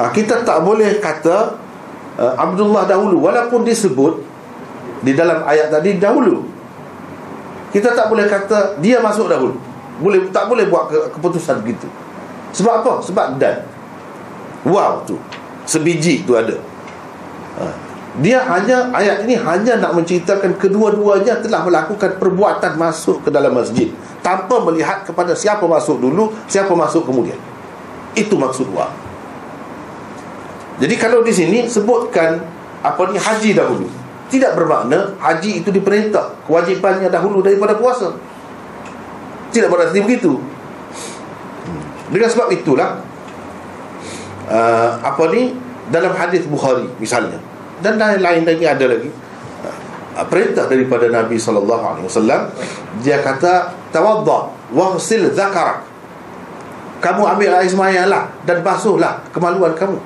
[0.00, 1.60] Uh, kita tak boleh kata
[2.16, 3.20] uh, Abdullah dahulu.
[3.20, 4.24] Walaupun disebut
[5.04, 6.48] di dalam ayat tadi dahulu.
[7.72, 9.56] Kita tak boleh kata dia masuk dahulu.
[10.00, 11.88] Boleh tak boleh buat ke, keputusan begitu
[12.52, 12.92] sebab apa?
[13.00, 13.64] Sebab dan.
[14.62, 15.18] Wow tu
[15.64, 16.58] sebiji tu ada.
[17.52, 17.66] Ha.
[18.20, 23.92] dia hanya ayat ini hanya nak menceritakan kedua-duanya telah melakukan perbuatan masuk ke dalam masjid
[24.24, 27.36] tanpa melihat kepada siapa masuk dulu siapa masuk kemudian.
[28.12, 28.92] Itu maksud wa.
[30.80, 32.40] Jadi kalau di sini sebutkan
[32.82, 33.86] apa ni haji dahulu.
[34.32, 36.48] Tidak bermakna haji itu diperintah.
[36.48, 38.16] Kewajipannya dahulu daripada puasa.
[39.52, 40.40] Tidak berarti begitu.
[41.62, 41.82] Hmm.
[42.08, 43.11] dengan sebab itulah
[44.48, 45.52] uh, apa ni?
[45.90, 47.36] Dalam hadis Bukhari misalnya.
[47.82, 49.10] Dan lain-lain lagi ada lagi.
[50.16, 52.52] Uh, perintah daripada Nabi sallallahu alaihi wasallam
[53.00, 55.88] dia kata tawadda waghsil dhakarak
[57.02, 59.98] kamu ambil air sembahyang lah dan basuhlah kemaluan kamu.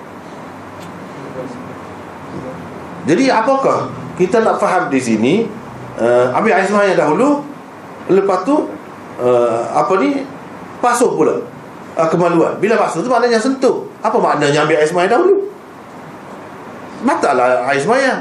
[3.06, 5.34] Jadi apakah kita nak faham di sini
[6.00, 7.44] uh, ambil air sembahyang dahulu
[8.08, 8.64] lepas tu
[9.20, 10.24] uh, apa ni?
[10.76, 11.55] Basuh pula
[11.96, 12.60] uh, kemaluan.
[12.60, 13.88] Bila basuh tu maknanya sentuh.
[14.04, 15.34] Apa maknanya ambil air semayang dahulu?
[17.02, 18.20] Batallah air semayang.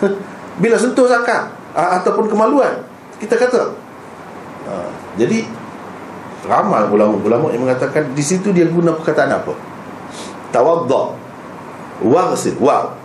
[0.62, 2.82] Bila sentuh zakat Ataupun kemaluan
[3.18, 3.74] Kita kata
[4.70, 4.86] ha,
[5.18, 5.46] Jadi
[6.44, 9.54] Ramai ulama-ulama yang mengatakan Di situ dia guna perkataan apa?
[10.54, 11.02] Tawadda
[12.06, 13.04] Waghsil Wow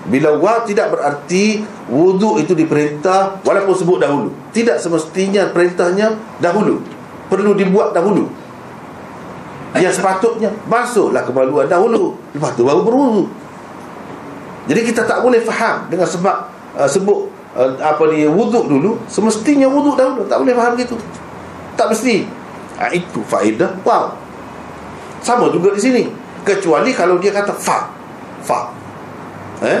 [0.00, 4.32] bila wa tidak berarti wuduk itu diperintah walaupun sebut dahulu.
[4.48, 6.80] Tidak semestinya perintahnya dahulu.
[7.28, 8.32] Perlu dibuat dahulu.
[9.78, 12.18] Yang sepatutnya Masuklah kemaluan dahulu.
[12.34, 13.24] Lepas tu baru berwudu.
[14.66, 16.36] Jadi kita tak boleh faham Dengan sebab
[16.74, 18.98] uh, Sebut uh, Apa ni Wuduk dulu.
[19.06, 20.26] Semestinya wuduk dahulu.
[20.26, 20.98] Tak boleh faham gitu.
[21.78, 22.26] Tak mesti.
[22.80, 23.70] Ha, itu faedah.
[23.86, 24.16] Wow.
[25.22, 26.02] Sama juga di sini.
[26.42, 27.92] Kecuali kalau dia kata fa.
[28.42, 28.72] Fa.
[29.60, 29.80] Eh?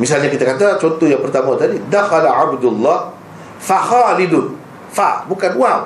[0.00, 1.76] Misalnya kita kata contoh yang pertama tadi.
[1.92, 3.12] Dakhala abdullah
[3.60, 4.56] fa khalidun.
[4.88, 5.28] Fa.
[5.28, 5.80] Bukan wow.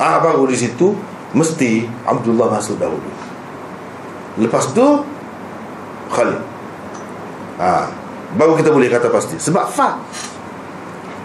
[0.00, 0.96] Ah baru di situ
[1.36, 3.10] mesti abdullah masuk dahulu.
[4.38, 4.86] Lepas tu
[6.10, 6.40] khalid.
[7.60, 8.00] Ha
[8.34, 9.34] baru kita boleh kata pasti.
[9.38, 9.98] Sebab fa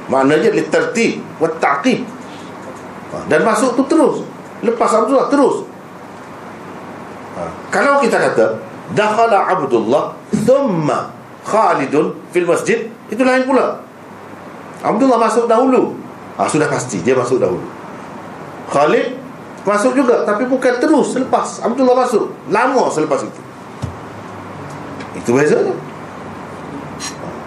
[0.09, 2.05] maknanya litertib wa ta'qib.
[3.13, 4.25] Ha, dan masuk tu terus.
[4.65, 5.65] Lepas abdullah terus.
[7.35, 7.51] Ha.
[7.67, 8.63] kalau kita kata
[8.95, 10.15] dakhala abdullah
[10.47, 11.11] thumma
[11.43, 13.83] khalidun fil masjid itu lain pula.
[14.81, 15.97] Abdullah masuk dahulu.
[16.37, 17.65] Ha, sudah pasti dia masuk dahulu.
[18.69, 19.24] Khalid
[19.65, 23.41] masuk juga tapi bukan terus selepas abdullah masuk lama selepas itu
[25.17, 25.73] itu bezanya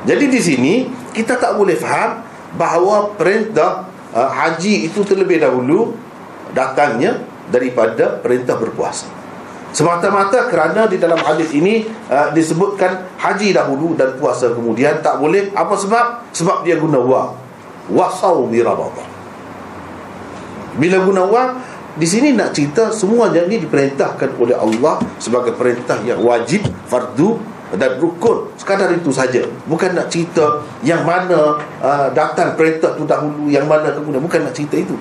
[0.09, 0.74] jadi di sini
[1.12, 2.24] kita tak boleh faham
[2.57, 3.85] bahawa perintah
[4.16, 5.93] uh, haji itu terlebih dahulu
[6.57, 7.20] datangnya
[7.53, 9.05] daripada perintah berpuasa.
[9.69, 15.53] Semata-mata kerana di dalam hadis ini uh, disebutkan haji dahulu dan puasa kemudian tak boleh
[15.53, 16.32] apa sebab?
[16.32, 17.36] Sebab dia guna wa.
[17.93, 18.65] Wasau bi
[20.78, 21.43] Bila guna wa
[21.99, 27.43] di sini nak cerita semua ini diperintahkan oleh Allah sebagai perintah yang wajib fardu
[27.75, 28.55] dan rukun.
[28.55, 29.43] Sekadar itu saja.
[29.66, 34.23] Bukan nak cerita yang mana uh, datang perintah tu dahulu yang mana kemudian.
[34.23, 34.95] Bukan nak cerita itu.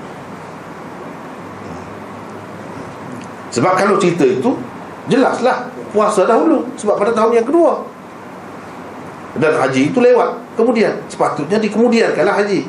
[3.53, 4.57] Sebab kalau cerita itu
[5.05, 6.65] jelaslah puasa dahulu.
[6.81, 7.85] Sebab pada tahun yang kedua.
[9.37, 10.57] Dan haji itu lewat.
[10.57, 12.65] Kemudian sepatutnya dikemudiankanlah haji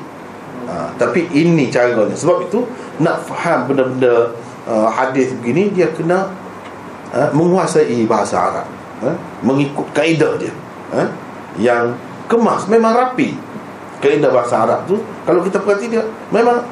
[0.68, 2.12] ha, tapi ini caranya.
[2.12, 2.68] Sebab itu
[3.00, 4.36] nak faham benda-benda
[4.68, 6.28] uh, hadis begini dia kena
[7.16, 8.66] uh, menguasai bahasa Arab.
[8.98, 9.16] Eh,
[9.46, 10.52] mengikut kaedah dia.
[10.92, 11.08] Eh,
[11.62, 11.96] yang
[12.28, 13.32] kemas memang rapi.
[13.98, 16.62] Kaedah bahasa Arab tu kalau kita perhati dia memang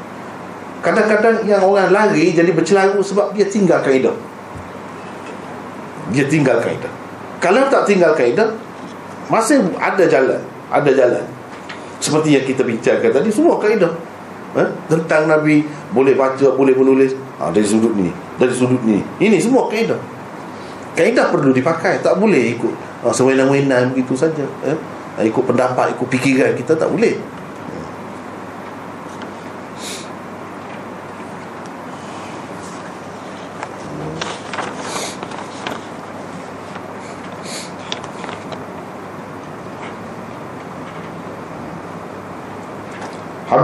[0.79, 4.15] kadang-kadang yang orang lari jadi bercelaru sebab dia tinggal kaedah.
[6.15, 6.93] Dia tinggal kaedah.
[7.43, 8.55] Kalau tak tinggal kaedah
[9.27, 10.43] masih ada jalan.
[10.67, 11.36] Ada jalan
[11.99, 13.93] seperti yang kita bincangkan tadi semua kaedah.
[14.57, 17.13] Eh, tentang Nabi boleh baca boleh menulis.
[17.37, 19.01] Ha, dari sudut ni dari sudut ni.
[19.21, 19.99] Ini semua kaedah.
[20.97, 22.73] Kaedah perlu dipakai tak boleh ikut
[23.05, 24.45] uh, sewenang-wenang begitu saja.
[24.65, 24.77] Eh?
[25.17, 27.17] ikut pendapat ikut fikiran kita tak boleh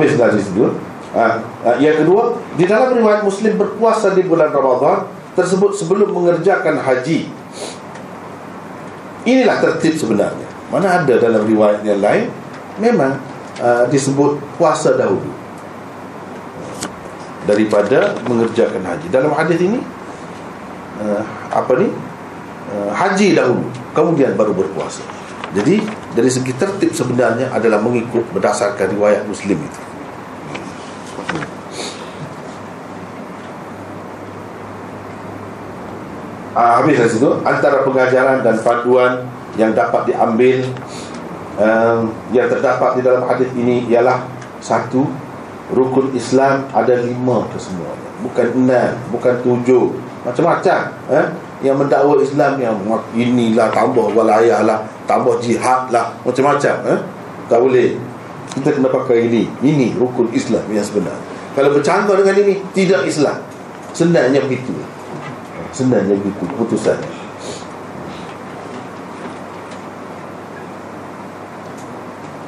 [0.03, 0.67] Habis dari situ
[1.15, 6.77] ha, ha, Yang kedua Di dalam riwayat Muslim berpuasa di bulan Ramadhan tersebut sebelum mengerjakan
[6.77, 7.29] haji.
[9.25, 10.45] Inilah tertib sebenarnya.
[10.69, 12.29] Mana ada dalam riwayat yang lain
[12.77, 13.17] memang
[13.61, 15.31] uh, disebut puasa dahulu.
[17.49, 19.07] Daripada mengerjakan haji.
[19.09, 19.81] Dalam hadis ini
[21.01, 21.89] uh, apa ni?
[22.73, 23.65] Uh, haji dahulu.
[23.97, 25.01] Kemudian baru berpuasa.
[25.53, 25.85] Jadi
[26.17, 29.92] dari segi tertib sebenarnya adalah mengikut berdasarkan riwayat muslim itu
[36.57, 39.25] uh, habis dari situ antara pengajaran dan paduan
[39.57, 40.65] yang dapat diambil
[41.61, 44.25] um, yang terdapat di dalam hadis ini ialah
[44.63, 45.05] satu
[45.73, 48.09] rukun Islam ada lima kesemuanya.
[48.23, 49.93] Bukan enam bukan tujuh
[50.23, 50.81] macam-macam
[51.11, 51.27] eh?
[51.67, 52.79] yang mendakwa Islam yang
[53.15, 56.99] inilah tambah walayah lah tambah jihad lah macam-macam eh?
[57.51, 57.99] tak boleh.
[58.53, 61.17] Kita kena pakai ini ini rukun Islam yang sebenar.
[61.57, 63.41] Kalau bercanggah dengan ini tidak Islam.
[63.93, 64.73] Senangnya begitu
[65.73, 67.01] Sebenarnya begitu keputusan.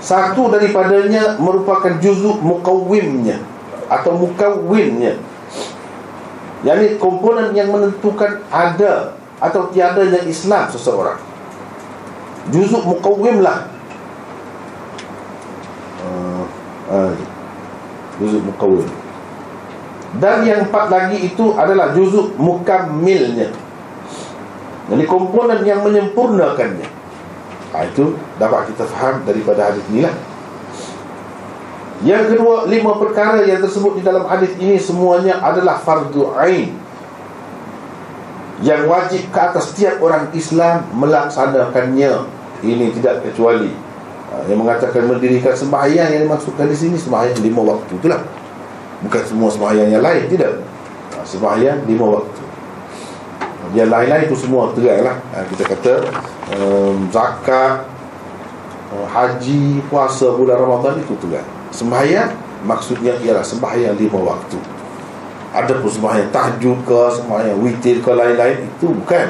[0.04, 3.40] Satu daripadanya merupakan juzuk mukawimnya
[3.88, 5.16] Atau mukawinnya
[6.60, 11.16] Yang ini komponen yang menentukan ada Atau tiadanya Islam seseorang.
[12.52, 13.68] Juzuk mukawim lah.
[16.04, 16.44] Uh,
[16.92, 17.12] uh,
[18.20, 19.03] Juzuk mukawim
[20.22, 23.50] dan yang empat lagi itu adalah juzuk mukammilnya.
[24.84, 26.86] Jadi komponen yang menyempurnakannya.
[27.74, 30.14] Ha, Itu dapat kita faham daripada hadis inilah.
[32.04, 36.76] Yang kedua, lima perkara yang tersebut di dalam hadis ini Semuanya adalah fardu ain.
[38.62, 42.12] Yang wajib ke atas setiap orang Islam melaksanakannya.
[42.62, 43.72] Ini tidak kecuali
[44.30, 48.43] ha, Yang mengatakan mendirikan sembahyang yang dimaksudkan di sini Sembahyang lima waktu itulah
[49.04, 50.52] Bukan semua sembahyang yang lain Tidak.
[51.14, 52.42] Ha, Sembahyang lima waktu.
[53.74, 55.16] Yang lain-lain itu semua terang lah.
[55.34, 55.94] Ha, Kita kata
[56.56, 57.84] um, Zakat
[58.94, 61.46] uh, Haji Puasa bulan Ramadan itu terang.
[61.74, 62.30] Sembahyang
[62.64, 64.58] maksudnya ialah sembahyang lima waktu.
[65.54, 69.26] Ada pun sembahyang tahajud ke sembahyang witir ke lain-lain itu bukan.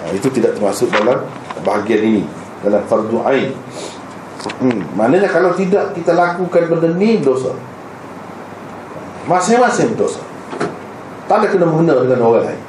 [0.00, 1.22] Ha, itu tidak termasuk dalam
[1.60, 2.22] bahagian ini
[2.60, 3.52] dalam fardu ain.
[4.40, 4.80] Hmm.
[4.96, 7.52] maknanya kalau tidak kita lakukan benda ni dosa
[9.28, 10.22] masing-masing dosa
[11.28, 12.62] tak ada kena mengena dengan orang lain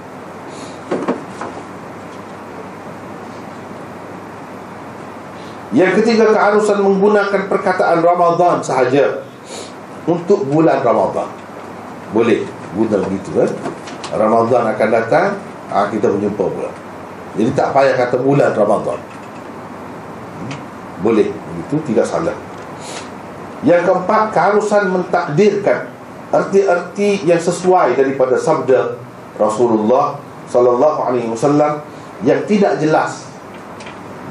[5.72, 9.24] Yang ketiga keharusan menggunakan perkataan Ramadan sahaja
[10.04, 11.32] untuk bulan Ramadan.
[12.12, 12.44] Boleh
[12.76, 13.48] guna begitu kan?
[14.12, 15.40] Ramadan akan datang,
[15.72, 16.72] ah kita berjumpa pula.
[17.40, 19.00] Jadi tak payah kata bulan Ramadan.
[19.00, 20.52] Hmm?
[21.00, 22.36] Boleh begitu tidak salah.
[23.64, 25.88] Yang keempat keharusan mentakdirkan
[26.32, 28.96] erti-erti yang sesuai daripada sabda
[29.36, 30.16] Rasulullah
[30.48, 31.84] sallallahu alaihi wasallam
[32.24, 33.28] yang tidak jelas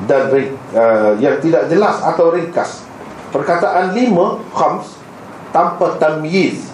[0.09, 2.89] dan uh, yang tidak jelas atau ringkas.
[3.31, 4.97] Perkataan lima khams
[5.52, 6.72] tanpa tamyiz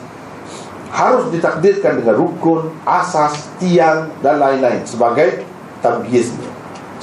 [0.94, 5.44] harus ditakdirkan dengan rukun asas tiang dan lain-lain sebagai
[5.82, 6.48] tamyiznya.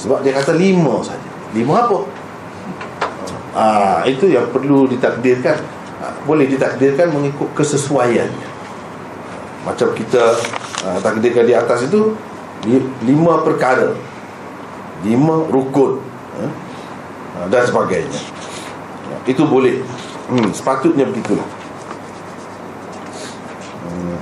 [0.00, 1.28] Sebab dia kata lima saja.
[1.54, 1.98] Lima apa?
[3.54, 5.54] Ah, itu yang perlu ditakdirkan
[6.24, 8.48] boleh ditakdirkan mengikut kesesuaiannya
[9.64, 10.36] macam kita
[10.84, 12.12] ah, takdirkan di atas itu
[13.04, 13.92] lima perkara
[15.04, 16.00] lima rukun
[16.40, 16.50] eh?
[17.52, 18.20] dan sebagainya
[19.24, 19.80] itu boleh
[20.32, 21.44] hmm, sepatutnya begitulah
[23.88, 24.16] hmm.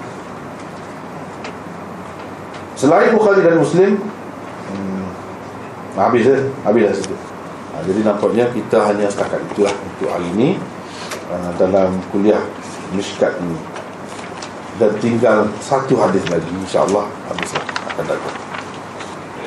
[2.75, 5.05] selain Bukhari dan Muslim hmm,
[5.99, 6.43] habis eh?
[6.67, 7.15] habis lah situ
[7.75, 10.49] ha, jadi nampaknya kita hanya setakat itulah untuk hari ini
[11.31, 12.43] uh, dalam kuliah
[12.93, 13.57] Mishkat ini.
[14.81, 18.37] Dan tinggal satu hadis lagi insyaAllah habislah akan datang.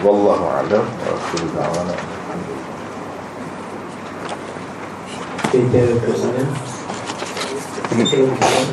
[0.05, 1.95] Wallahu a'lam wa akhiru da'wana.
[5.49, 6.47] Kita persoalan
[7.89, 8.67] Kita persoalan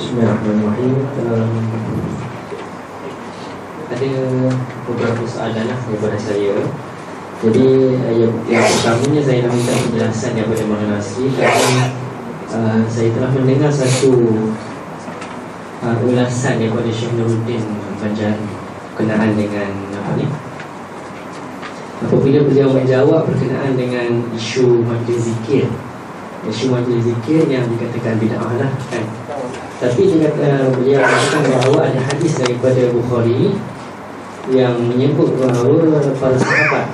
[0.00, 0.96] Bismillahirrahmanirrahim.
[1.28, 1.52] Um,
[3.92, 4.12] Ada
[4.88, 6.56] beberapa soalan lah daripada saya.
[7.44, 7.68] Jadi
[8.00, 8.14] uh,
[8.48, 11.84] yang, pertamanya saya nak minta penjelasan daripada Mahal Nasri Kerana
[12.48, 14.16] uh, saya telah mendengar satu
[15.84, 17.60] uh, ulasan daripada Syekh Nuruddin
[18.00, 18.48] Banjari
[18.96, 19.68] Berkenaan dengan
[20.00, 20.24] apa ni?
[22.08, 25.68] Apabila beliau menjawab berkenaan dengan isu majlis zikir
[26.48, 29.04] Isu majlis zikir yang dikatakan bid'ah lah kan?
[29.80, 33.56] Tapi dia kata beliau katakan bahawa ada hadis daripada Bukhari
[34.48, 36.86] yang menyebut bahawa para sahabat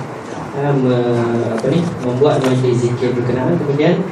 [0.58, 0.90] um,
[1.54, 3.54] apa ni membuat majlis zikir berkenaan.
[3.54, 4.02] Kemudian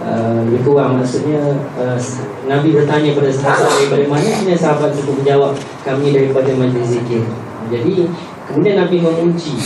[0.00, 2.00] uh, lebih kurang maksudnya uh,
[2.48, 5.52] Nabi bertanya pada sahabat daripada mana kemudian sahabat cukup menjawab
[5.84, 7.28] kami daripada majlis zikir.
[7.68, 8.08] Jadi
[8.48, 9.56] kemudian Nabi memuji.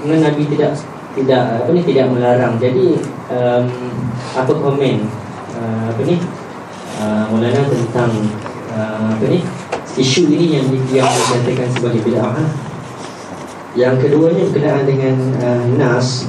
[0.00, 0.72] Kemudian Nabi tidak
[1.12, 2.56] tidak apa ni tidak melarang.
[2.56, 2.96] Jadi
[3.28, 3.64] um,
[4.32, 5.04] apa komen?
[5.52, 6.16] Uh, apa ni?
[7.00, 8.12] Uh, Maulana tentang
[8.72, 9.44] uh, apa ni?
[9.92, 12.48] Isu ini yang dikatakan sebagai bid'ah.
[13.76, 16.28] Yang keduanya berkenaan dengan uh, nas.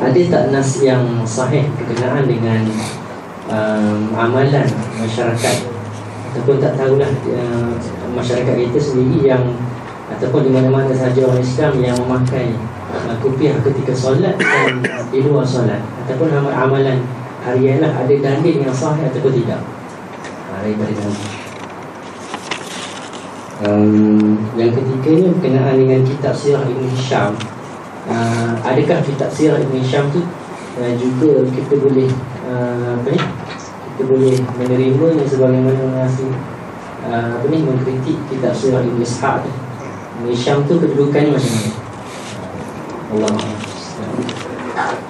[0.00, 2.64] Ada tak nas yang sahih berkenaan dengan
[3.52, 4.64] um, amalan
[4.96, 5.56] masyarakat?
[6.32, 7.76] Ataupun tak tahulah uh,
[8.16, 9.44] masyarakat kita sendiri yang
[10.10, 12.56] ataupun di mana-mana sahaja orang Islam yang memakai
[13.20, 15.80] kopiah ketika solat dan di luar solat.
[16.04, 17.02] Ataupun amalan
[17.44, 17.92] harian lah.
[18.04, 19.60] Ada dalil yang sahih ataupun tidak?
[20.50, 21.26] Ha, daripada Nabi.
[23.60, 27.36] Um, yang ketiganya berkenaan dengan kitab sirah Ibn Hisham.
[28.08, 30.24] Uh, adakah kitab sirah Ibn Hisham tu?
[30.80, 32.08] Uh, juga kita boleh
[32.48, 33.20] uh, apa ni?
[33.20, 36.24] Kita boleh menerima yang sebagaimana nasi
[37.04, 41.79] uh, apa ni mengkritik kitab sirah Ibn Ishaq Ibn Hisham tu kedudukannya macam mana
[43.10, 45.09] Allah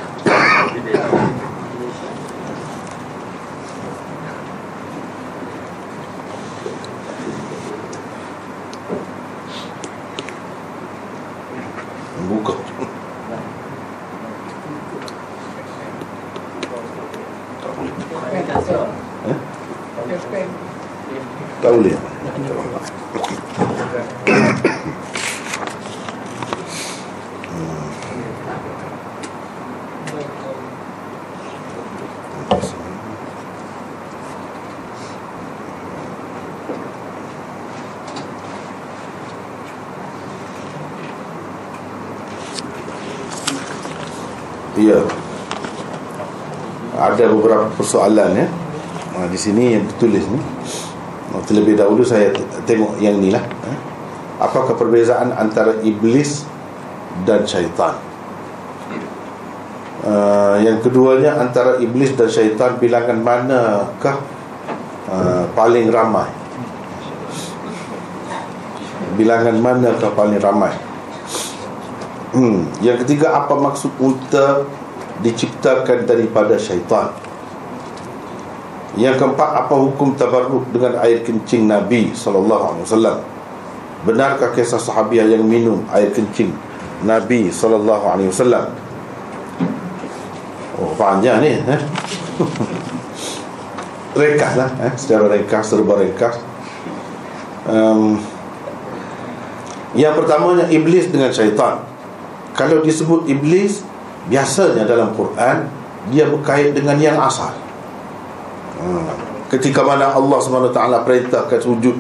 [47.81, 48.47] persoalan ya.
[49.17, 50.37] Ha, di sini yang ditulis ni.
[51.33, 52.29] Ha, terlebih dahulu saya
[52.69, 53.41] tengok yang ni lah.
[53.41, 53.73] Ha.
[54.45, 56.45] Apakah perbezaan antara iblis
[57.25, 57.97] dan syaitan?
[60.01, 64.17] Uh, yang keduanya antara iblis dan syaitan bilangan manakah
[65.13, 66.25] uh, paling ramai?
[69.21, 70.73] Bilangan manakah paling ramai?
[72.33, 72.65] Hmm.
[72.81, 74.65] Yang ketiga apa maksud unta
[75.21, 77.13] diciptakan daripada syaitan?
[78.99, 83.19] Yang keempat apa hukum tabarruk dengan air kencing Nabi sallallahu alaihi wasallam?
[84.03, 86.51] Benarkah kisah sahabiah yang minum air kencing
[87.07, 88.67] Nabi sallallahu alaihi wasallam?
[90.81, 91.63] Oh, panjang ni eh?
[94.19, 94.93] Rekas lah eh?
[94.97, 96.41] Secara rekas, serba rekas
[97.69, 98.17] um,
[99.93, 101.85] Yang pertamanya Iblis dengan syaitan
[102.57, 103.85] Kalau disebut Iblis
[104.33, 105.69] Biasanya dalam Quran
[106.09, 107.53] Dia berkait dengan yang asal
[109.51, 111.97] Ketika mana Allah SWT perintahkan sujud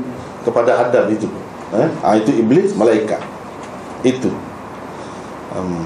[0.46, 1.26] Kepada Adam itu.
[1.74, 1.88] Eh?
[2.00, 3.20] ha, Itu Iblis, malaikat.
[4.06, 4.30] Itu.
[5.50, 5.84] Um,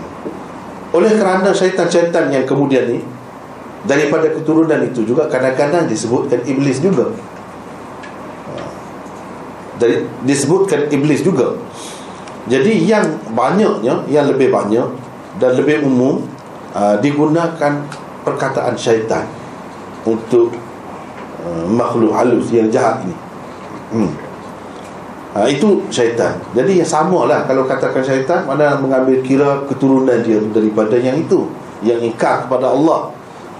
[0.95, 3.03] oleh kerana syaitan-syaitan yang kemudian ni
[3.89, 7.11] Daripada keturunan itu juga Kadang-kadang disebutkan iblis juga.
[9.81, 11.59] Dari, Disebutkan iblis juga.
[12.47, 14.87] Jadi yang banyaknya Yang lebih banyak
[15.41, 16.23] Dan lebih umum
[16.77, 17.73] uh, Digunakan
[18.23, 19.27] perkataan syaitan
[20.07, 20.55] Untuk
[21.45, 23.17] uh, Makhluk halus yang jahat ini.
[23.95, 24.11] Hmm.
[25.35, 26.39] Ha, Itu syaitan.
[26.55, 31.51] Jadi yang sama lah Kalau katakan syaitan Mana mengambil kira keturunan dia Daripada yang itu
[31.83, 33.11] Yang ingkar kepada Allah.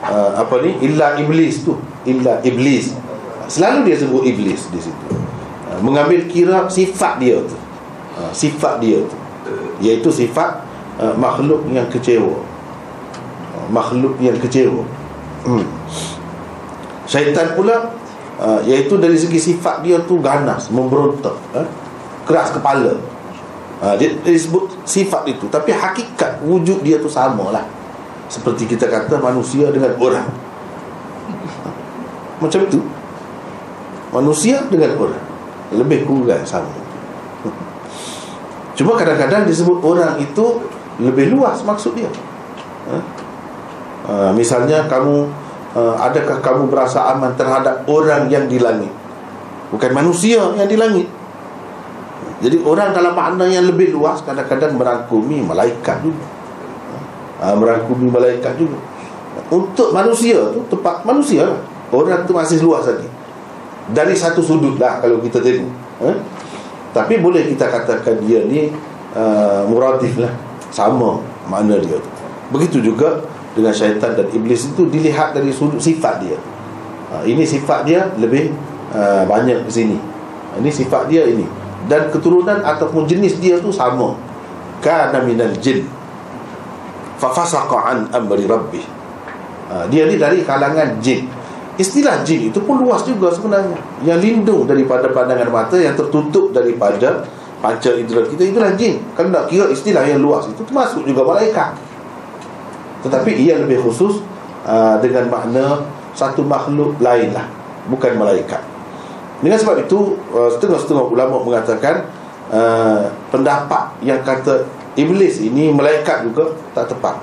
[0.03, 0.75] Ha, Apa ni?
[0.83, 1.79] Illa iblis tu.
[2.07, 2.95] Illa iblis.
[3.51, 5.07] Selalu dia sebut iblis di situ.
[5.71, 7.57] Ha, Mengambil kira sifat dia tu.
[8.19, 9.19] Ha, Sifat dia tu.
[9.83, 10.63] Iaitu sifat
[11.01, 12.41] uh, makhluk yang kecewa.
[13.55, 14.83] Uh, Makhluk yang kecewa.
[15.45, 15.67] Hmm.
[17.05, 17.93] Syaitan pula
[18.41, 21.69] uh, iaitu dari segi sifat dia tu ganas memberontak uh,
[22.25, 22.97] keras kepala.
[23.85, 25.45] Uh, dia, dia sebut sifat itu.
[25.53, 27.65] Tapi hakikat wujud dia tu sama lah
[28.29, 30.29] seperti kita kata manusia dengan orang.
[32.43, 32.81] Macam itu.
[34.11, 35.25] Manusia dengan orang.
[35.75, 36.71] Lebih kurang sama.
[38.79, 40.65] Cuma kadang-kadang disebut orang itu
[41.03, 42.11] lebih luas maksud dia.
[42.89, 43.03] Uh,
[44.09, 45.29] uh, misalnya kamu
[45.75, 48.91] uh, adakah kamu berasa aman terhadap orang yang di langit?
[49.75, 51.11] Bukan manusia yang di langit.
[52.43, 56.25] Jadi orang dalam makna yang lebih luas kadang-kadang merangkumi malaikat juga.
[57.43, 58.79] Uh, merangkumi malaikat juga.
[59.51, 61.61] Untuk manusia tu tempat manusia lah.
[61.91, 63.07] Orang tu masih luas lagi.
[63.91, 65.83] Dari satu sudut lah kalau kita tengok.
[66.05, 66.17] Eh?
[66.95, 68.71] tapi boleh kita katakan dia ni
[69.19, 70.31] uh, muradif lah.
[70.71, 71.19] Sama
[71.51, 71.99] makna dia.
[71.99, 72.11] Tu
[72.55, 73.25] begitu juga
[73.55, 76.39] dengan syaitan dan iblis itu dilihat dari sudut sifat dia.
[77.15, 78.51] Ha, ini sifat dia lebih
[78.91, 79.97] uh, banyak ke sini.
[80.59, 81.47] Ini sifat dia ini.
[81.87, 84.19] Dan keturunan ataupun jenis dia tu sama.
[84.83, 85.87] Kana minal jin.
[87.23, 88.83] Fa fasaqa an amri rabbih.
[89.71, 91.31] Ha, dia ni dari kalangan jin.
[91.75, 93.79] Istilah jin itu pun luas juga sebenarnya.
[94.03, 97.23] Yang lindung daripada pandangan mata yang tertutup daripada
[97.63, 98.99] panca indera kita itulah jin.
[99.15, 101.94] Kalau nak kira istilah yang luas itu termasuk juga malaikat
[103.05, 104.25] tetapi ia lebih khusus
[104.65, 105.85] uh, Dengan makna
[106.17, 107.45] Satu makhluk lain lah
[107.93, 108.65] Bukan malaikat.
[109.45, 112.09] Dengan sebab itu uh, Setengah-setengah ulama mengatakan
[112.49, 114.65] uh, Pendapat yang kata
[114.97, 117.21] Iblis ini malaikat juga Tak tepat.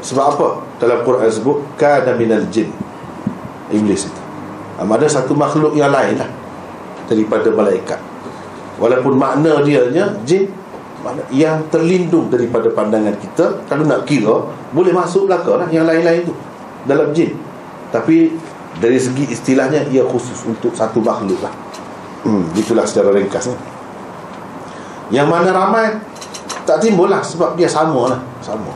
[0.00, 0.48] Sebab apa?
[0.80, 2.72] Dalam Quran sebut Kana minal jin.
[3.68, 4.20] Iblis itu.
[4.80, 6.30] Uh, Ada satu makhluk yang lain lah
[7.04, 8.00] Daripada malaikat.
[8.80, 9.84] Walaupun makna dia
[10.24, 10.61] Jin
[11.34, 16.34] yang terlindung daripada pandangan kita kalau nak kira boleh masuk belaka lah yang lain-lain tu
[16.86, 17.34] dalam jin.
[17.90, 18.30] Tapi
[18.78, 21.52] dari segi istilahnya ia khusus untuk satu makhluk lah.
[22.22, 23.56] Hmm, itulah secara ringkas ni.
[25.12, 25.92] yang mana ramai
[26.62, 28.20] tak timbul lah sebab dia sama lah.
[28.38, 28.70] Sama.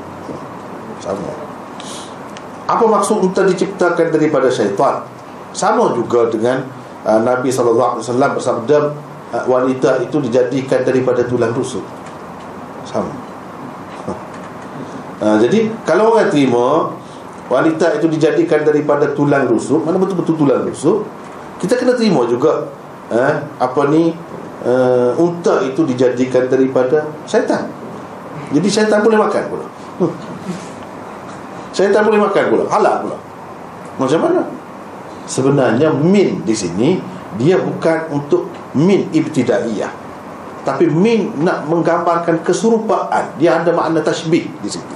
[0.98, 1.30] Sama.
[2.66, 5.06] Apa maksud untuk diciptakan daripada syaitan?
[5.54, 6.66] Sama juga dengan
[7.06, 8.78] uh, Nabi SAW bersabda
[9.32, 11.95] uh, wanita itu dijadikan daripada tulang rusuk
[12.86, 13.12] sama.
[15.16, 16.92] Ha, jadi kalau orang terima
[17.48, 21.08] wanita itu dijadikan daripada tulang rusuk mana betul-betul tulang rusuk
[21.56, 22.68] kita kena terima juga
[23.08, 24.12] eh, apa ni
[24.66, 27.64] uh, unta itu dijadikan daripada syaitan.
[28.52, 29.66] Jadi syaitan boleh makan pula.
[30.02, 30.12] Hmm.
[31.76, 32.64] syaitan boleh makan pula.
[32.68, 33.18] Halal pula.
[33.96, 34.42] Macam mana?
[35.24, 37.00] Sebenarnya min di sini
[37.40, 40.05] dia bukan untuk min ibtidaiyah
[40.66, 44.94] tapi min nak menggambarkan keserupaan dia ada makna tasbih di situ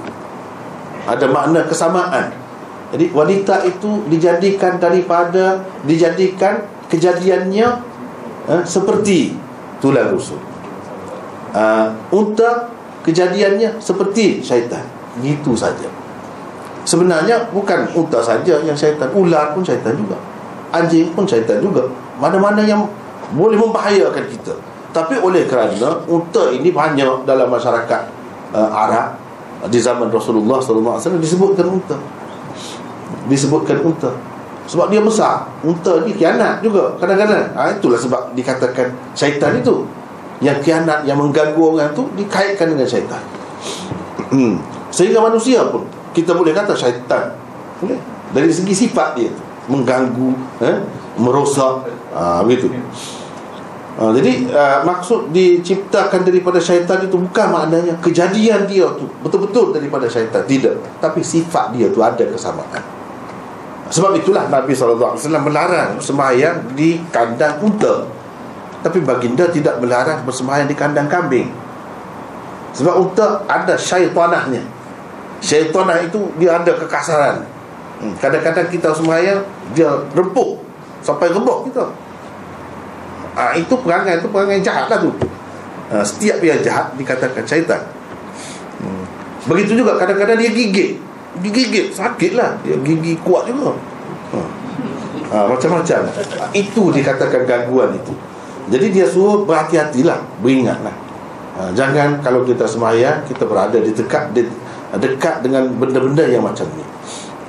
[1.07, 2.41] ada makna kesamaan
[2.91, 7.67] Jadi wanita itu dijadikan daripada dijadikan kejadiannya
[8.51, 9.31] uh, seperti
[9.79, 10.39] tulang rusuk.
[11.55, 12.67] Uh, unta
[13.07, 14.83] kejadiannya seperti syaitan.
[15.23, 15.87] Gitu saja.
[16.83, 20.19] Sebenarnya bukan unta saja yang syaitan, ular pun syaitan juga.
[20.75, 21.87] Anjing pun syaitan juga.
[22.19, 22.83] Mana-mana yang
[23.31, 24.51] boleh membahayakan kita.
[24.91, 28.01] Tapi oleh kerana unta ini banyak dalam masyarakat
[28.51, 29.15] uh, Arab
[29.71, 31.95] di zaman Rasulullah wasallam disebutkan unta.
[33.31, 34.11] Disebutkan unta.
[34.67, 35.47] Sebab dia besar.
[35.63, 37.55] Unta ni kianat juga kadang-kadang.
[37.55, 39.87] Ha, itulah sebab dikatakan syaitan itu.
[40.43, 43.19] Yang kianat yang mengganggu orang tu dikaitkan dengan syaitan.
[44.31, 44.63] Hmm.
[44.95, 45.83] sehingga manusia pun
[46.15, 47.35] kita boleh kata syaitan.
[47.83, 47.99] Boleh?
[48.31, 49.31] Dari segi sifat dia.
[49.71, 50.83] Mengganggu eh,
[51.15, 51.87] merosak.
[52.11, 52.71] Ha, begitu
[54.01, 60.09] Ha, jadi uh, maksud diciptakan daripada syaitan itu bukan maknanya kejadian dia tu betul-betul daripada
[60.09, 60.41] syaitan.
[60.41, 60.97] Tidak.
[60.97, 62.81] Tapi sifat dia tu ada kesamaan.
[63.93, 68.09] Sebab itulah Nabi SAW melarang bersemayang di kandang unta.
[68.81, 71.53] Tapi baginda tidak melarang bersemayang di kandang kambing.
[72.73, 74.65] Sebab unta ada syaitanahnya.
[75.45, 77.45] Syaitanah itu dia ada kekasaran.
[78.01, 79.45] Hmm, Kadang-kadang kita semayang
[79.77, 80.57] Dia rempuk.
[81.05, 81.85] Sampai rebuk kita
[83.35, 85.11] ha, Itu perangai itu perangai jahat lah tu
[85.91, 87.81] ha, Setiap yang jahat dikatakan syaitan.
[88.81, 89.03] Hmm.
[89.51, 90.97] Begitu juga kadang-kadang dia gigit.
[91.43, 92.55] Gigit sakit lah.
[92.63, 93.75] Dia gigi kuat juga.
[94.31, 94.39] Ha.
[95.31, 95.99] Ha, Macam-macam.
[96.55, 98.13] Itu dikatakan gangguan itu.
[98.71, 100.93] Jadi dia suruh berhati-hatilah Beringatlah.
[101.57, 104.45] Ha, Jangan kalau kita semayang Kita berada di dekat di,
[104.95, 106.85] Dekat dengan benda-benda yang macam ni.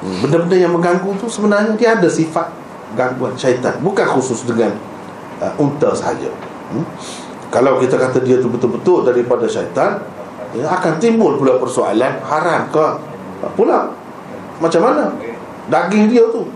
[0.03, 2.51] Hmm, Benda-benda yang mengganggu tu Sebenarnya dia ada sifat
[2.97, 3.77] Gangguan syaitan.
[3.81, 4.73] Bukan khusus dengan
[5.43, 6.31] uh, Unta sahaja.
[6.71, 6.87] Hmm?
[7.51, 10.01] Kalau kita kata dia tu betul-betul Daripada syaitan
[10.57, 12.87] ya, Akan timbul pula persoalan Haram ke
[13.59, 13.91] pula.
[14.63, 15.11] Macam mana?
[15.67, 16.47] Daging dia tu.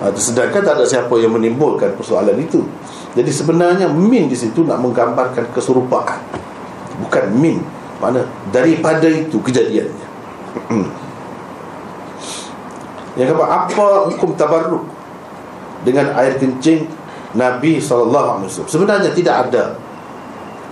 [0.00, 2.62] Ha, sedangkan tak ada siapa yang menimbulkan persoalan itu.
[3.14, 6.22] Jadi sebenarnya min di situ nak menggambarkan keserupaan.
[7.02, 7.58] Bukan min.
[7.98, 8.22] Mana?
[8.54, 10.06] Daripada itu kejadiannya.
[13.18, 14.82] Yang kedua apa hukum tabarruk
[15.86, 16.90] dengan air kencing
[17.34, 19.74] Nabi SAW sebenarnya tidak ada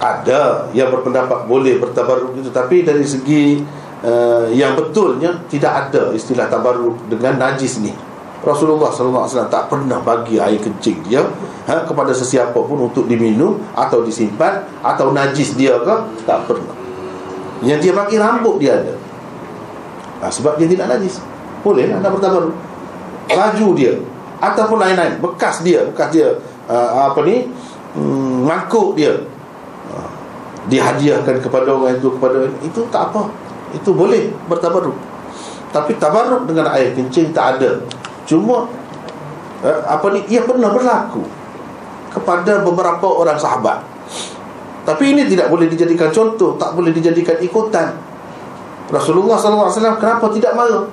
[0.02, 3.62] ada yang berpendapat boleh bertabarruk itu tapi dari segi
[4.02, 7.94] uh, yang betulnya tidak ada istilah tabarruk dengan najis ni.
[8.42, 11.22] Rasulullah wasallam tak pernah bagi air kencing dia
[11.70, 15.94] ha, kepada sesiapa pun untuk diminum atau disimpan atau najis dia ke
[16.26, 16.74] tak pernah.
[17.62, 18.98] Yang dia bagi rambut dia ada.
[20.18, 21.22] Ha, sebab dia tidak najis.
[21.62, 22.58] Boleh nak bertabarruk.
[23.30, 23.94] Laju dia
[24.42, 26.34] ataupun lain-lain bekas dia, bekas dia
[26.68, 27.48] uh, apa ni?
[27.96, 29.14] Hmm, mangkuk dia.
[29.90, 30.12] Uh,
[30.70, 33.26] dihadiahkan kepada orang itu kepada itu tak apa.
[33.74, 34.94] Itu boleh bertabarruk.
[35.72, 37.80] Tapi tabarruk dengan air kencing tak ada.
[38.28, 38.68] Cuma
[39.64, 40.20] eh, apa ni?
[40.28, 41.24] Ia pernah berlaku
[42.12, 43.80] kepada beberapa orang sahabat.
[44.84, 47.96] Tapi ini tidak boleh dijadikan contoh tak boleh dijadikan ikutan.
[48.92, 50.84] Rasulullah SAW kenapa tidak marah?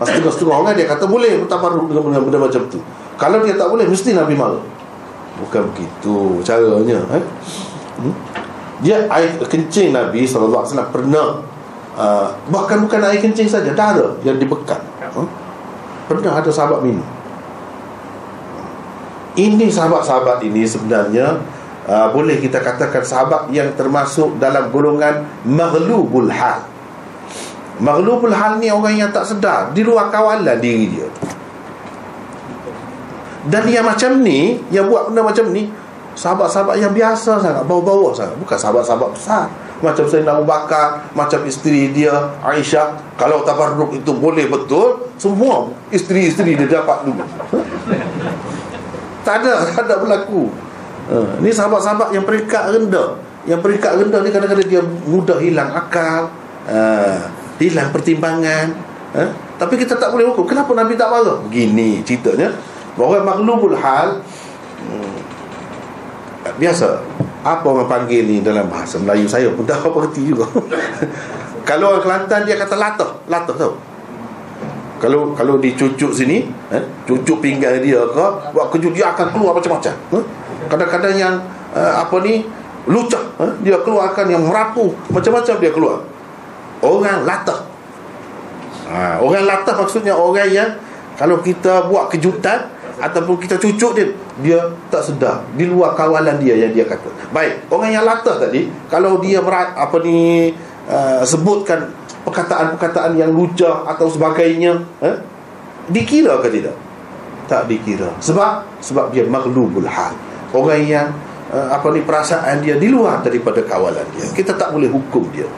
[0.00, 2.78] Setengah-setengah orang dia kata boleh bertabarruk dengan benda macam tu.
[3.18, 4.79] Kalau dia tak boleh mesti Nabi marah
[5.40, 7.24] bukan begitu caranya eh?
[8.04, 8.14] hmm?
[8.84, 11.48] dia air kencing Nabi SAW pernah
[11.90, 14.78] Uh, bahkan bukan air kencing saja darah yang dibekat
[15.10, 15.26] huh?
[16.06, 17.02] pernah ada sahabat minum
[19.34, 21.42] ini sahabat-sahabat ini sebenarnya
[21.90, 26.62] uh, boleh kita katakan sahabat yang termasuk dalam golongan maghlubul hal
[27.82, 31.08] maghlubul hal ni orang yang tak sedar di luar kawalan diri dia
[33.48, 35.72] dan yang macam ni yang buat benda macam ni
[36.12, 38.36] sahabat-sahabat yang biasa sangat bawa-bawa sangat.
[38.36, 39.44] Bukan sahabat-sahabat besar.
[39.80, 42.12] Macam Sayyidina Abu Bakar macam isteri dia
[42.44, 47.24] Aisyah kalau tabarruk itu boleh betul semua isteri-isteri dia dapat dulu.
[49.24, 50.52] Tak ada tak ada berlaku.
[51.08, 53.16] Ha, ni sahabat-sahabat yang peringkat rendah.
[53.48, 56.28] Yang peringkat rendah ni kadang-kadang dia mudah hilang akal
[56.68, 57.24] uh,
[57.56, 58.76] hilang pertimbangan
[59.16, 59.30] uh,
[59.60, 61.36] tapi kita tak boleh hukum kenapa Nabi tak marah?
[61.44, 62.52] Begini ceritanya
[62.98, 64.22] bahawa maklubul hal
[64.82, 65.16] hmm,
[66.58, 67.02] biasa.
[67.40, 70.44] Apa orang panggil ni dalam bahasa Melayu saya pun tak apa reti juga.
[71.68, 73.74] Kalau orang Kelantan dia kata latah latah tau
[75.00, 79.94] kalau kalau dicucuk sini eh, cucuk pinggang dia ke buat kejut dia akan keluar macam-macam.
[79.96, 80.24] Eh?
[80.68, 81.34] kadang-kadang yang
[81.72, 82.44] uh, apa ni
[82.84, 83.52] lucah eh?
[83.64, 86.04] dia keluarkan yang merapu macam-macam dia keluar.
[86.84, 87.64] Orang latah
[88.90, 90.70] ha, orang latah maksudnya orang yang
[91.16, 92.68] kalau kita buat kejutan
[93.00, 94.06] ataupun kita cucuk dia
[94.44, 94.60] dia
[94.92, 95.42] tak sedar.
[95.56, 97.08] Di luar kawalan dia yang dia kata.
[97.32, 100.52] Baik orang yang latah tadi kalau dia merat, apa ni
[100.86, 101.88] uh, sebutkan
[102.22, 105.16] perkataan-perkataan yang lucah atau sebagainya eh?
[105.88, 106.76] dikira ke tidak?
[107.48, 108.12] Tak dikira.
[108.20, 110.14] Sebab sebab dia maghlubul hal.
[110.52, 111.10] Orang yang
[111.50, 114.28] uh, apa ni perasaan dia di luar daripada kawalan dia.
[114.30, 115.48] Kita tak boleh hukum dia.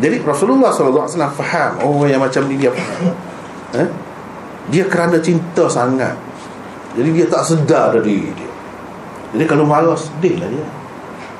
[0.00, 1.04] Jadi Rasulullah SAW
[1.36, 1.84] faham.
[1.84, 3.12] Oh yang macam ni dia faham.
[3.76, 3.88] Eh?
[4.70, 6.14] dia kerana cinta sangat
[6.92, 8.50] jadi dia tak sedar dari dia.
[9.32, 10.66] Jadi kalau marah sedih lah dia.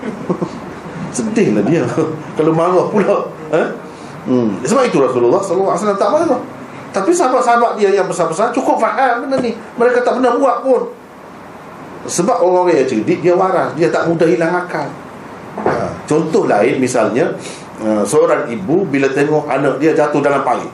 [1.17, 1.85] Sedih lah dia.
[2.41, 3.69] Kalau marah pula eh?
[4.25, 4.65] hmm.
[4.65, 6.41] sebab itu Rasulullah SAW tak marah.
[6.89, 9.53] Tapi sahabat-sahabat dia yang besar-besar cukup faham benda ni.
[9.77, 10.89] Mereka tak pernah buat pun.
[12.09, 13.77] Sebab orang yang cerdik dia waras.
[13.77, 14.89] Dia tak mudah hilang akal.
[15.53, 15.93] Ha.
[16.09, 17.29] contoh lain misalnya
[17.85, 20.65] uh, seorang ibu bila tengok anak dia jatuh dalam pali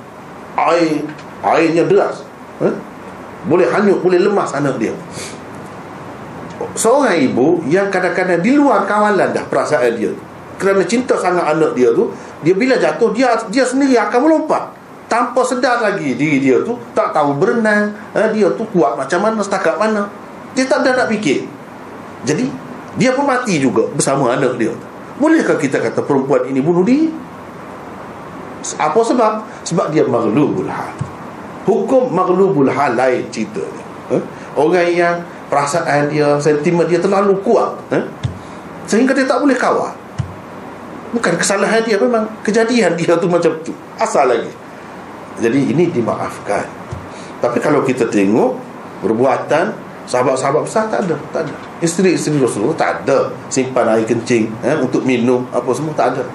[0.55, 1.03] air
[1.43, 2.23] airnya deras.
[2.63, 2.75] Eh?
[3.47, 4.95] Boleh hanyut boleh lemas anak dia.
[6.75, 10.11] Seorang ibu yang kadang-kadang di luar kawalan dah perasaan dia.
[10.59, 12.11] Kerana cinta sangat anak dia tu
[12.43, 14.75] dia bila jatuh dia dia sendiri akan melompat.
[15.07, 19.39] Tanpa sedar lagi diri dia tu tak tahu berenang eh, dia tu kuat macam mana
[19.39, 20.11] setakat mana.
[20.59, 21.47] Dia tak ada nak fikir.
[22.27, 22.51] Jadi
[22.99, 24.75] dia pun mati juga bersama anak dia.
[25.23, 27.11] Bolehkah kita kata perempuan ini bunuh diri?
[28.75, 29.47] Apa sebab?
[29.63, 30.91] Sebab dia maghlubul hal
[31.69, 34.23] hukum maghlubul hal lain cerita dia eh?
[34.57, 35.17] orang yang
[35.53, 38.05] perasaan dia sentimen dia terlalu kuat eh?
[38.89, 39.93] sehingga dia tak boleh kawal.
[41.13, 43.77] Bukan kesalahan dia memang kejadian dia tu macam tu.
[44.01, 44.49] Asal lagi.
[45.45, 46.65] Jadi ini dimaafkan.
[47.39, 48.59] Tapi kalau kita tengok
[48.99, 49.71] Perbuatan
[50.11, 51.55] Sahabat-sahabat besar tak ada Tak ada.
[51.79, 53.31] Isteri-isteri Rasulullah tak ada.
[53.47, 56.27] Simpan air kencing eh, Untuk minum Apa semua tak ada.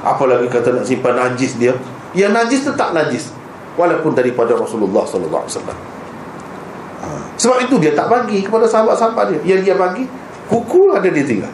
[0.00, 1.76] Apalagi kata nak simpan najis dia.
[2.16, 3.28] Yang najis tu tak najis
[3.76, 5.44] Walaupun daripada Rasulullah SAW
[7.04, 7.08] ha.
[7.36, 9.56] Sebab itu dia tak bagi Kepada sahabat-sahabat dia.
[9.56, 10.04] Yang dia bagi
[10.46, 11.50] Kuku ada dia tinggal.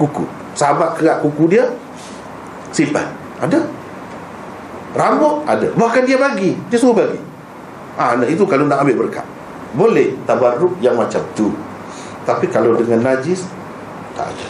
[0.00, 0.24] Kuku.
[0.56, 1.68] Sahabat kerak kuku dia
[2.72, 3.04] Simpan.
[3.38, 3.60] Ada.
[4.96, 5.68] Rambut ada.
[5.76, 6.56] Bahkan dia bagi.
[6.72, 7.20] Dia suruh bagi.
[8.00, 9.24] Ha, nah, Itu kalau nak ambil berkat.
[9.76, 11.52] Boleh tabarruk yang macam tu.
[12.24, 13.44] Tapi kalau dengan najis
[14.16, 14.46] Tak ada.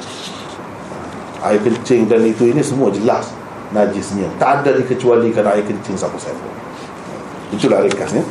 [1.42, 3.34] Air kencing dan itu ini semua jelas
[3.72, 4.28] Najisnya.
[4.36, 6.51] Tak ada dikecualikan air kencing siapa-siapa
[7.52, 8.24] Itulah ringkasnya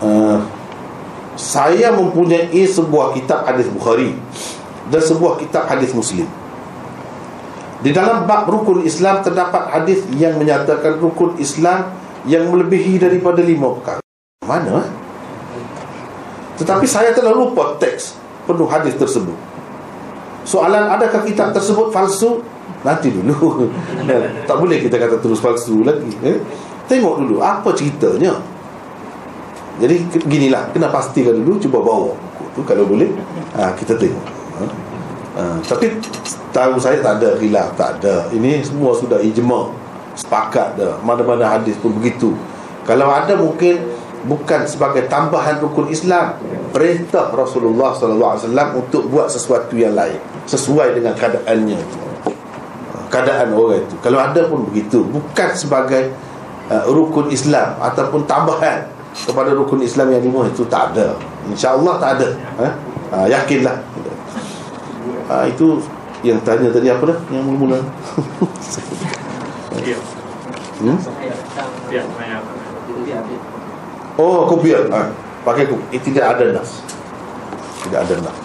[0.00, 0.38] uh,
[1.34, 4.14] Saya mempunyai sebuah kitab hadis Bukhari
[4.88, 6.26] Dan sebuah kitab hadis Muslim
[7.84, 11.92] di dalam bab rukun Islam terdapat hadis yang menyatakan rukun Islam
[12.24, 14.00] yang melebihi daripada lima perkara.
[14.40, 14.88] Mana?
[16.56, 18.16] Tetapi saya telah lupa teks
[18.48, 19.36] penuh hadis tersebut.
[20.48, 22.40] Soalan adakah kitab tersebut palsu?
[22.84, 23.68] Nanti dulu.
[24.48, 26.12] tak boleh kita kata terus palsu lagi.
[26.24, 26.38] Eh?
[26.84, 28.36] Tengok dulu apa ceritanya.
[29.80, 33.10] Jadi ginilah kena pastikan dulu cuba bawa buku tu kalau boleh.
[33.56, 34.24] Ha, kita tengok.
[34.60, 34.64] Ha?
[35.34, 35.90] Ha, tapi
[36.54, 39.74] tahu saya tak ada khilaf tak ada ini semua sudah ijma
[40.14, 42.38] sepakat dah mana-mana hadis pun begitu
[42.86, 43.82] kalau ada mungkin
[44.30, 46.38] bukan sebagai tambahan rukun Islam
[46.70, 51.82] perintah Rasulullah wasallam untuk buat sesuatu yang lain sesuai dengan keadaannya
[53.14, 53.94] keadaan orang itu.
[54.02, 55.06] Kalau ada pun begitu.
[55.06, 56.10] Bukan sebagai
[56.66, 61.14] uh, rukun Islam ataupun tambahan kepada rukun Islam yang lima itu tak ada.
[61.46, 62.28] Insyaallah tak ada.
[62.58, 62.68] Ha?
[63.14, 63.78] Uh, yakinlah.
[65.30, 65.78] Uh, itu
[66.26, 67.18] yang tanya tadi apa dah?
[67.30, 67.78] Yang mula-mula.
[70.74, 70.98] Hmm?
[74.18, 74.82] oh kopiah.
[74.90, 75.00] Ha,
[75.46, 75.94] pakai kopiah.
[75.94, 76.82] Eh, tidak ada nas.
[77.86, 78.36] Tidak ada nas.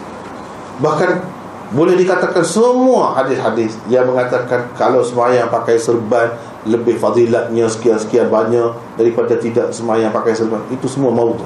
[0.79, 1.38] Bahkan
[1.69, 6.33] boleh dikatakan semua hadis-hadis yang mengatakan kalau semayang pakai serban
[6.65, 11.37] lebih fadilatnya sekian-sekian banyak daripada tidak semayang pakai serban itu semua mahu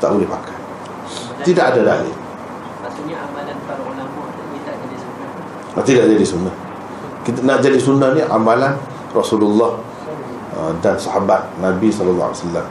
[0.00, 0.56] tak boleh pakai.
[1.44, 2.14] Tidak ada dalil.
[5.84, 6.54] tidak jadi sunnah.
[7.22, 8.80] Kita nak jadi sunnah ni amalan
[9.12, 9.76] Rasulullah
[10.56, 12.66] uh, dan sahabat Nabi sallallahu alaihi wasallam.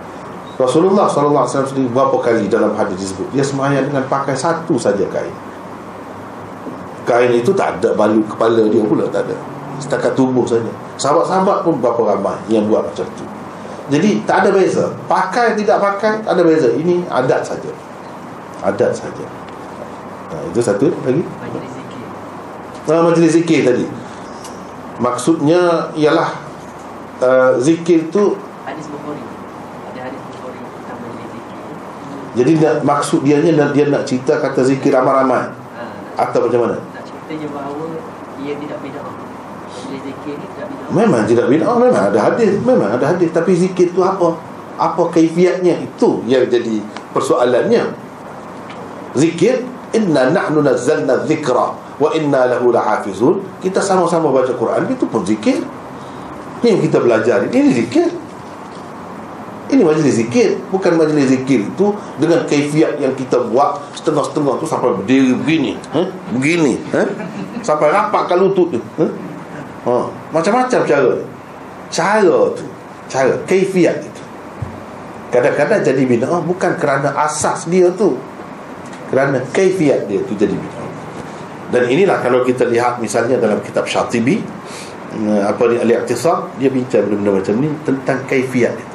[0.58, 3.30] Rasulullah sallallahu alaihi wasallam sendiri berapa kali dalam hadis disebut?
[3.30, 5.51] Dia sembahyang dengan pakai satu saja kain
[7.06, 9.36] kain itu tak ada balut kepala dia pula tak ada.
[9.82, 10.70] Setakat tubuh saja.
[11.02, 13.26] Sahabat-sahabat pun berapa ramai yang buat macam tu.
[13.90, 14.94] Jadi tak ada beza.
[15.10, 16.70] Pakai tidak pakai tak ada beza.
[16.70, 17.72] Ini adat saja.
[18.62, 19.26] Adat saja.
[20.32, 21.26] Nah, itu satu lagi.
[22.86, 23.86] Uh, majlis zikir tadi.
[25.02, 26.30] Maksudnya ialah
[27.22, 29.22] uh, zikir tu hadis bukhari.
[29.92, 31.58] Ada hadis bukhari tentang majlis zikir.
[32.38, 35.52] Jadi nak, maksud dia dia nak cerita kata zikir ramai-ramai.
[35.52, 35.84] Ha,
[36.30, 36.91] atau macam mana
[37.32, 37.88] nak ceritanya bahawa
[38.44, 39.16] ia tidak bid'ah.
[40.92, 43.32] Memang tidak bid'ah memang ada hadis memang ada hadis.
[43.32, 44.36] Tapi zikir tu apa?
[44.76, 45.80] Apa kaifiatnya?
[45.80, 46.84] Itu yang jadi
[47.16, 47.96] persoalannya.
[49.16, 49.64] Zikir
[49.96, 53.40] inna nahnu nazzalna dhikra wa inna lahu lahafizun.
[53.64, 55.64] Kita sama-sama baca Quran itu pun zikir.
[56.62, 58.06] Ni yang kita belajar ini, ini zikir
[59.72, 61.88] ini majlis zikir bukan majlis zikir itu
[62.20, 66.04] dengan kaifiat yang kita buat setengah-setengah tu sampai berdiri begini ha?
[66.36, 67.08] begini ha?
[67.64, 69.08] sampai rapat kat lutut tu ha?
[69.88, 69.96] Ha.
[70.36, 71.12] macam-macam cara
[71.88, 72.66] cara tu
[73.08, 74.22] cara kaifiat itu
[75.32, 78.20] kadang-kadang jadi bina bukan kerana asas dia tu
[79.08, 80.84] kerana kaifiat dia tu jadi bina
[81.72, 84.44] dan inilah kalau kita lihat misalnya dalam kitab Syatibi
[85.16, 88.91] eh, apa ni al-iqtisad dia bincang benda-benda macam ni tentang kaifiat itu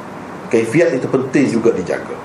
[0.47, 2.15] kaifiat itu penting juga dijaga.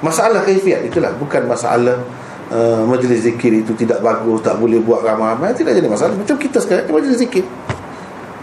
[0.00, 2.00] Masalah kaifiat itulah bukan masalah
[2.48, 5.52] uh, majlis zikir itu tidak bagus tak boleh buat ramai-ramai.
[5.52, 6.16] Tidak jadi masalah.
[6.16, 7.44] Macam kita sekarang majlis zikir.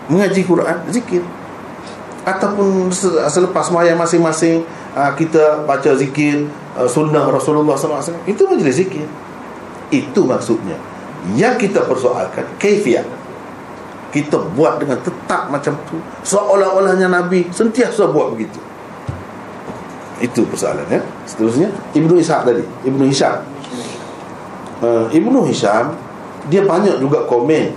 [0.07, 1.21] Mengaji Quran zikir.
[2.27, 2.91] Ataupun
[3.31, 4.61] selepas sembahyang masing-masing
[4.93, 6.45] uh, kita baca zikir
[6.75, 9.07] uh, sunnah Rasulullah SAW itu majlis zikir.
[9.89, 10.77] Itu maksudnya.
[11.33, 13.07] Yang kita persoalkan kaifiat.
[14.07, 15.99] Kita buat dengan tetap macam tu.
[16.23, 18.66] Seolah-olahnya Nabi sentiasa buat begitu
[20.17, 22.63] itu persoalannya seterusnya Ibnu Ishaq tadi.
[22.85, 23.45] Ibnu Hisham.
[24.81, 25.93] Uh, Ibnu Hisham
[26.47, 27.73] dia banyak juga komen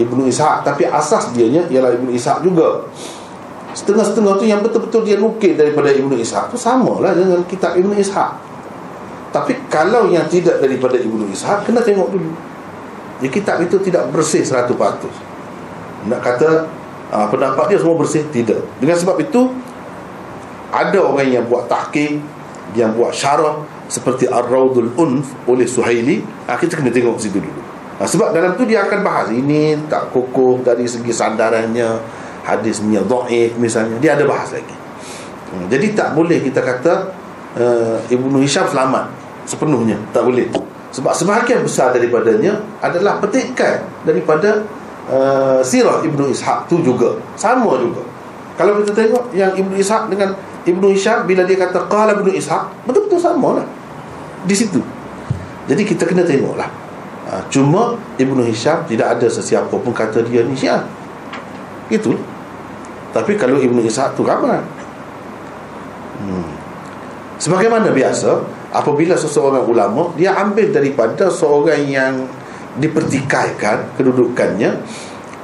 [0.00, 2.84] Ibnu Ishaq tapi asas dia nya ialah Ibnu Ishaq juga.
[3.70, 8.30] Setengah-setengah tu yang betul-betul dia nukil daripada Ibnu Ishaq tu samalah dengan kitab Ibnu Ishaq.
[9.30, 12.32] Tapi kalau yang tidak daripada Ibnu Ishaq kena tengok dulu.
[13.20, 14.72] Ya, kitab itu tidak bersih 100%
[16.08, 16.64] Nak kata
[17.12, 18.24] uh, Pendapat dia semua bersih?
[18.32, 18.80] Tidak.
[18.80, 19.52] Dengan sebab itu
[20.70, 22.22] Ada orang yang buat tahkim
[22.72, 27.60] Yang buat syarah Seperti Ar-Rawdul Unf Oleh Suhaili uh, Kita kena tengok situ dulu.
[27.98, 33.52] Uh, Sebab dalam tu dia akan bahas Ini tak kokoh dari segi sandarannya Hadisnya do'if
[33.60, 34.00] misalnya.
[34.00, 34.72] Dia ada bahas lagi.
[35.52, 37.12] Uh, Jadi tak boleh kita kata
[37.60, 39.10] uh, Ibnu Hisham selamat
[39.44, 39.98] Sepenuhnya.
[40.14, 40.46] Tak boleh.
[40.90, 44.66] Sebab sebahagian besar daripadanya adalah petikan daripada
[45.06, 47.14] uh, sirah Ibnu Ishaq tu juga.
[47.38, 48.02] Sama juga.
[48.58, 50.34] Kalau kita tengok yang Ibnu Ishaq dengan
[50.66, 53.66] Ibnu Ishaq bila dia kata qala Ibnu Ishaq, betul-betul sama lah.
[54.44, 54.80] Di situ.
[55.68, 56.68] Jadi kita kena tengoklah.
[57.30, 60.82] Uh, cuma Ibnu Hisham tidak ada sesiapa pun kata dia ni Syiah.
[61.86, 62.16] Itu.
[63.14, 64.58] Tapi kalau Ibnu Ishaq tu ramai.
[66.20, 66.50] Hmm.
[67.40, 72.14] Sebagaimana biasa, apabila seseorang ulama dia ambil daripada seorang yang
[72.78, 74.78] dipertikaikan kedudukannya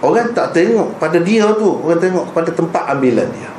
[0.06, 3.50] orang tak tengok pada dia tu orang tengok pada tempat ambilan dia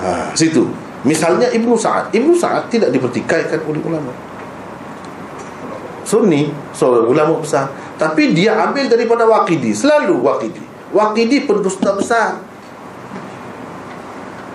[0.00, 0.66] ha, situ
[1.04, 4.12] misalnya Ibnu Sa'ad Ibnu Sa'ad tidak dipertikaikan oleh ulama
[6.04, 7.70] Sunni seorang ulama besar
[8.00, 12.50] tapi dia ambil daripada Waqidi selalu Waqidi Waqidi pendusta besar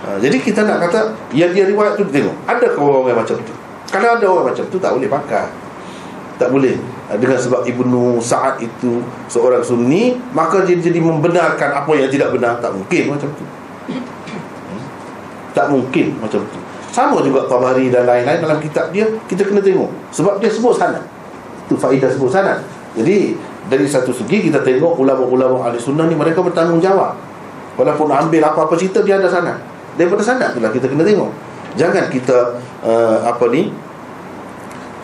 [0.05, 2.37] Ha, jadi kita nak kata yang dia riwayat tu tengok.
[2.45, 3.53] Ada ke orang yang macam tu?
[3.89, 5.49] Kalau ada orang macam tu tak boleh pakai.
[6.37, 6.77] Tak boleh.
[7.09, 12.29] Ha, dengan sebab Ibnu Sa'ad itu seorang sunni, maka dia jadi membenarkan apa yang tidak
[12.37, 12.61] benar.
[12.61, 13.45] Tak mungkin macam tu.
[15.55, 16.59] Tak mungkin macam tu.
[16.91, 19.89] Sama juga Tabari dan lain-lain dalam kitab dia, kita kena tengok.
[20.11, 20.99] Sebab dia sebut sana.
[21.67, 22.59] Itu faedah sebut sana.
[22.95, 23.35] Jadi,
[23.71, 27.15] dari satu segi kita tengok ulama-ulama ahli sunnah ni mereka bertanggungjawab.
[27.75, 31.31] Walaupun ambil apa-apa cerita dia ada sana daripada sana itulah kita kena tengok
[31.79, 33.71] jangan kita uh, apa ni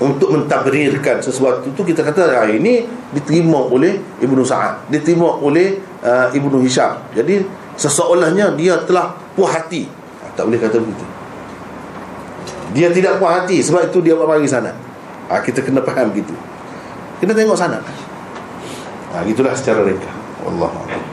[0.02, 6.28] untuk mentabrirkan sesuatu tu kita kata ah, ini diterima oleh Ibnu Sa'ad diterima oleh uh,
[6.32, 7.46] Ibnu Hisham jadi
[7.78, 9.88] seseolahnya dia telah puas hati
[10.36, 11.06] tak boleh kata begitu.
[12.72, 14.72] Dia tidak puas hati sebab itu dia bagi sana
[15.28, 16.34] ha, kita kena faham gitu.
[17.20, 17.84] Kita tengok sana
[19.12, 20.10] ha, gitulah secara reka
[20.48, 21.11] Allah Allah